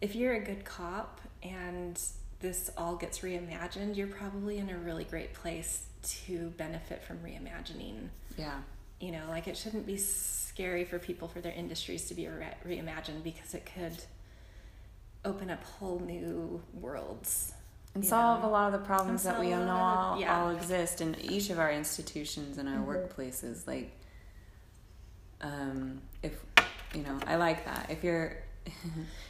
if 0.00 0.16
you're 0.16 0.34
a 0.34 0.40
good 0.40 0.64
cop 0.64 1.20
and 1.42 2.00
this 2.40 2.70
all 2.76 2.96
gets 2.96 3.20
reimagined, 3.20 3.96
you're 3.96 4.08
probably 4.08 4.58
in 4.58 4.70
a 4.70 4.76
really 4.76 5.04
great 5.04 5.34
place 5.34 5.84
to 6.26 6.50
benefit 6.56 7.02
from 7.04 7.18
reimagining. 7.18 8.08
yeah, 8.36 8.60
You 9.00 9.12
know, 9.12 9.24
like 9.28 9.46
it 9.48 9.56
shouldn't 9.56 9.86
be 9.86 9.96
scary 9.96 10.84
for 10.84 10.98
people 10.98 11.28
for 11.28 11.40
their 11.40 11.52
industries 11.52 12.06
to 12.08 12.14
be 12.14 12.26
re- 12.28 12.54
reimagined 12.66 13.22
because 13.22 13.54
it 13.54 13.68
could 13.74 13.96
open 15.24 15.50
up 15.50 15.62
whole 15.64 15.98
new 16.00 16.62
worlds. 16.72 17.52
and 17.94 18.04
solve 18.04 18.42
know. 18.42 18.48
a 18.48 18.50
lot 18.50 18.72
of 18.74 18.78
the 18.80 18.86
problems 18.86 19.22
that 19.22 19.40
we 19.40 19.46
know 19.48 19.56
solve 19.56 19.62
a 19.64 19.72
lot 19.72 19.96
all, 20.08 20.14
of- 20.14 20.20
yeah. 20.20 20.40
all 20.44 20.50
exist 20.50 21.00
in 21.00 21.16
each 21.20 21.48
of 21.50 21.58
our 21.58 21.72
institutions 21.72 22.58
and 22.58 22.68
our 22.68 22.76
Mhm. 22.78 22.86
workplaces. 22.86 23.66
Like, 23.66 23.90
um, 25.40 26.02
if 26.22 26.32
you 26.94 27.02
know, 27.02 27.18
I 27.26 27.36
like 27.36 27.64
that. 27.64 27.90
If 27.90 28.04
you're 28.04 28.36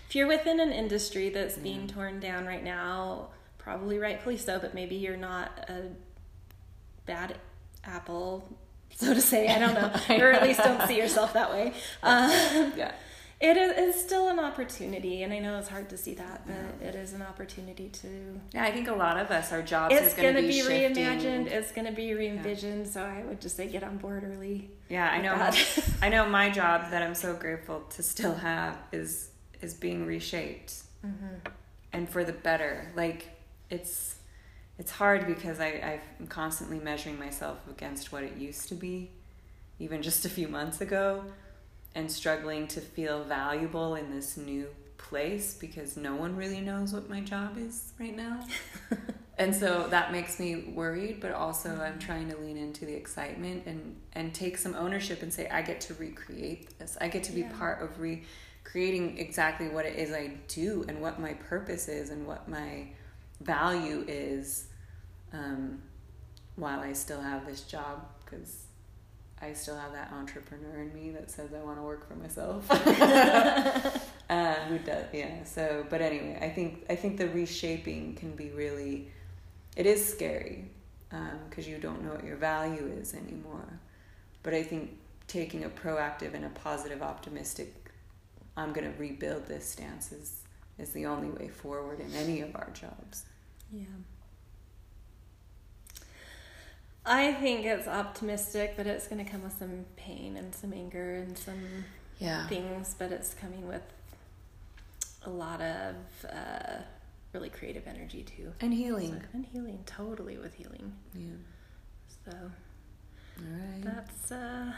If 0.08 0.14
you're 0.14 0.26
within 0.28 0.60
an 0.60 0.72
industry 0.72 1.28
that's 1.30 1.56
being 1.56 1.82
Yeah. 1.88 1.94
torn 1.94 2.20
down 2.20 2.46
right 2.46 2.62
now, 2.64 3.28
probably 3.58 3.98
rightfully 3.98 4.36
so, 4.38 4.58
but 4.58 4.72
maybe 4.74 4.94
you're 4.96 5.16
not 5.16 5.50
a 5.68 5.90
bad 7.06 7.38
apple, 7.84 8.46
so 8.94 9.14
to 9.14 9.20
say. 9.20 9.48
I 9.48 9.58
don't 9.58 9.74
know, 9.74 9.90
or 10.24 10.32
at 10.32 10.42
least 10.42 10.60
don't 10.62 10.82
see 10.86 10.98
yourself 10.98 11.32
that 11.34 11.50
way. 11.50 11.72
Um, 12.02 12.30
yeah. 12.76 12.92
it 13.40 13.56
is 13.56 13.94
still 14.00 14.28
an 14.28 14.38
opportunity, 14.38 15.22
and 15.22 15.32
I 15.32 15.38
know 15.38 15.58
it's 15.58 15.68
hard 15.68 15.88
to 15.90 15.96
see 15.96 16.14
that, 16.14 16.46
but 16.46 16.86
it 16.86 16.94
is 16.94 17.12
an 17.12 17.22
opportunity 17.22 17.88
to. 17.90 18.40
Yeah, 18.54 18.64
I 18.64 18.72
think 18.72 18.88
a 18.88 18.94
lot 18.94 19.16
of 19.18 19.30
us, 19.30 19.52
our 19.52 19.62
jobs 19.62 19.94
It's 19.94 20.08
is 20.08 20.14
going 20.14 20.34
gonna 20.34 20.42
to 20.42 20.48
be, 20.48 20.60
reimagined. 20.60 21.46
It's 21.46 21.72
gonna 21.72 21.92
be 21.92 22.14
re-envisioned. 22.14 22.86
So 22.88 23.02
I 23.02 23.22
would 23.24 23.40
just 23.40 23.56
say 23.56 23.68
get 23.68 23.82
on 23.84 23.98
board 23.98 24.24
early. 24.24 24.70
Yeah, 24.88 25.08
I 25.10 25.20
know. 25.20 25.34
I 26.02 26.08
know 26.08 26.28
my 26.40 26.50
job 26.50 26.90
that 26.90 27.02
I'm 27.02 27.14
so 27.14 27.34
grateful 27.34 27.80
to 27.90 28.02
still 28.02 28.34
have 28.34 28.76
is 28.92 29.30
is 29.62 29.74
being 29.74 30.06
reshaped 30.06 30.82
Mm-hmm. 31.04 31.50
and 31.92 32.08
for 32.08 32.24
the 32.24 32.32
better. 32.32 32.90
Like 32.96 33.28
it's 33.70 34.15
it's 34.78 34.90
hard 34.90 35.26
because 35.26 35.60
I 35.60 36.00
I'm 36.20 36.26
constantly 36.26 36.78
measuring 36.78 37.18
myself 37.18 37.58
against 37.68 38.12
what 38.12 38.22
it 38.22 38.36
used 38.36 38.68
to 38.68 38.74
be, 38.74 39.10
even 39.78 40.02
just 40.02 40.24
a 40.24 40.28
few 40.28 40.48
months 40.48 40.80
ago, 40.80 41.24
and 41.94 42.10
struggling 42.10 42.66
to 42.68 42.80
feel 42.80 43.24
valuable 43.24 43.94
in 43.94 44.10
this 44.10 44.36
new 44.36 44.68
place 44.98 45.54
because 45.54 45.96
no 45.96 46.14
one 46.16 46.36
really 46.36 46.60
knows 46.60 46.92
what 46.92 47.08
my 47.08 47.20
job 47.20 47.56
is 47.58 47.92
right 47.98 48.16
now. 48.16 48.40
and 49.38 49.54
so 49.54 49.86
that 49.88 50.12
makes 50.12 50.38
me 50.40 50.72
worried 50.74 51.20
but 51.20 51.32
also 51.32 51.70
i'm 51.70 51.92
mm-hmm. 51.92 51.98
trying 51.98 52.30
to 52.30 52.36
lean 52.38 52.56
into 52.56 52.86
the 52.86 52.94
excitement 52.94 53.62
and 53.66 53.96
and 54.14 54.34
take 54.34 54.56
some 54.56 54.74
ownership 54.74 55.22
and 55.22 55.32
say 55.32 55.48
i 55.48 55.60
get 55.60 55.80
to 55.80 55.94
recreate 55.94 56.78
this 56.78 56.96
i 57.00 57.08
get 57.08 57.22
to 57.22 57.32
be 57.32 57.40
Yeah. 57.40 57.52
part 57.52 57.82
of 57.82 58.00
recreating 58.00 59.18
exactly 59.18 59.68
what 59.68 59.84
it 59.84 59.96
is 59.96 60.12
i 60.12 60.32
do 60.48 60.84
and 60.88 61.00
what 61.00 61.20
my 61.20 61.34
purpose 61.34 61.88
is 61.88 62.10
and 62.10 62.26
what 62.26 62.48
my 62.48 62.88
value 63.40 64.04
is 64.08 64.66
um, 65.32 65.80
while 66.56 66.80
i 66.80 66.92
still 66.92 67.20
have 67.20 67.46
this 67.46 67.62
job 67.62 68.06
because 68.24 68.64
i 69.42 69.52
still 69.52 69.76
have 69.76 69.92
that 69.92 70.10
entrepreneur 70.12 70.82
in 70.82 70.94
me 70.94 71.10
that 71.10 71.30
says 71.30 71.52
i 71.54 71.62
want 71.62 71.76
to 71.76 71.82
work 71.82 72.06
for 72.08 72.14
myself. 72.14 72.68
Uh, 74.28 74.54
who 74.64 74.76
does 74.78 75.04
yeah 75.12 75.44
so 75.44 75.86
but 75.88 76.00
anyway 76.02 76.36
i 76.42 76.48
think 76.48 76.84
i 76.90 76.96
think 76.96 77.16
the 77.16 77.28
reshaping 77.28 78.12
can 78.16 78.34
be 78.34 78.50
really 78.50 79.06
it 79.76 79.86
is 79.86 80.04
scary 80.04 80.64
because 81.48 81.68
you 81.68 81.78
don't 81.78 82.02
know 82.04 82.10
what 82.10 82.24
your 82.24 82.36
value 82.36 82.90
is 83.00 83.14
anymore. 83.14 83.78
But 84.42 84.54
i 84.54 84.62
think 84.64 84.98
taking 85.28 85.62
a 85.64 85.68
proactive 85.68 86.34
and 86.34 86.44
a 86.44 86.48
positive 86.48 87.02
optimistic 87.02 87.72
i'm 88.56 88.72
going 88.72 88.90
to 88.92 88.98
rebuild 88.98 89.46
this 89.46 89.64
stance 89.68 90.10
is, 90.12 90.40
is 90.78 90.90
the 90.92 91.06
only 91.06 91.28
way 91.30 91.48
forward 91.48 92.00
in 92.00 92.12
any 92.14 92.40
of 92.40 92.54
our 92.54 92.70
jobs 92.74 93.24
Yeah. 93.72 93.84
I 97.08 97.32
think 97.34 97.64
it's 97.64 97.86
optimistic, 97.86 98.74
but 98.76 98.86
it's 98.86 99.06
going 99.06 99.24
to 99.24 99.30
come 99.30 99.42
with 99.44 99.56
some 99.56 99.84
pain 99.96 100.36
and 100.36 100.52
some 100.54 100.72
anger 100.72 101.14
and 101.16 101.38
some 101.38 101.84
yeah 102.18 102.48
things, 102.48 102.94
but 102.98 103.12
it's 103.12 103.32
coming 103.34 103.68
with 103.68 103.82
a 105.24 105.30
lot 105.30 105.60
of 105.60 105.94
uh, 106.28 106.78
really 107.32 107.48
creative 107.48 107.86
energy 107.86 108.22
too. 108.24 108.52
and 108.60 108.72
healing 108.74 109.12
So, 109.20 109.26
and 109.34 109.46
healing, 109.46 109.78
totally 109.86 110.36
with 110.38 110.54
healing. 110.54 110.92
yeah 111.14 111.30
So 112.24 112.32
all 113.38 113.44
right 113.52 113.82
that's 113.84 114.32
uh, 114.32 114.72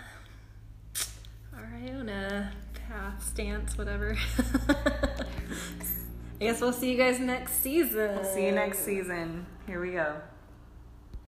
our 1.58 1.80
Iona 1.84 2.52
path, 2.88 3.22
stance, 3.22 3.76
whatever. 3.76 4.16
I 6.40 6.44
guess 6.44 6.60
we'll 6.60 6.72
see 6.72 6.92
you 6.92 6.96
guys 6.96 7.18
next 7.18 7.60
season. 7.62 8.14
we'll 8.14 8.24
see 8.24 8.46
you 8.46 8.52
next 8.52 8.78
season 8.84 9.44
here 9.66 9.80
we 9.80 9.92
go 9.92 10.16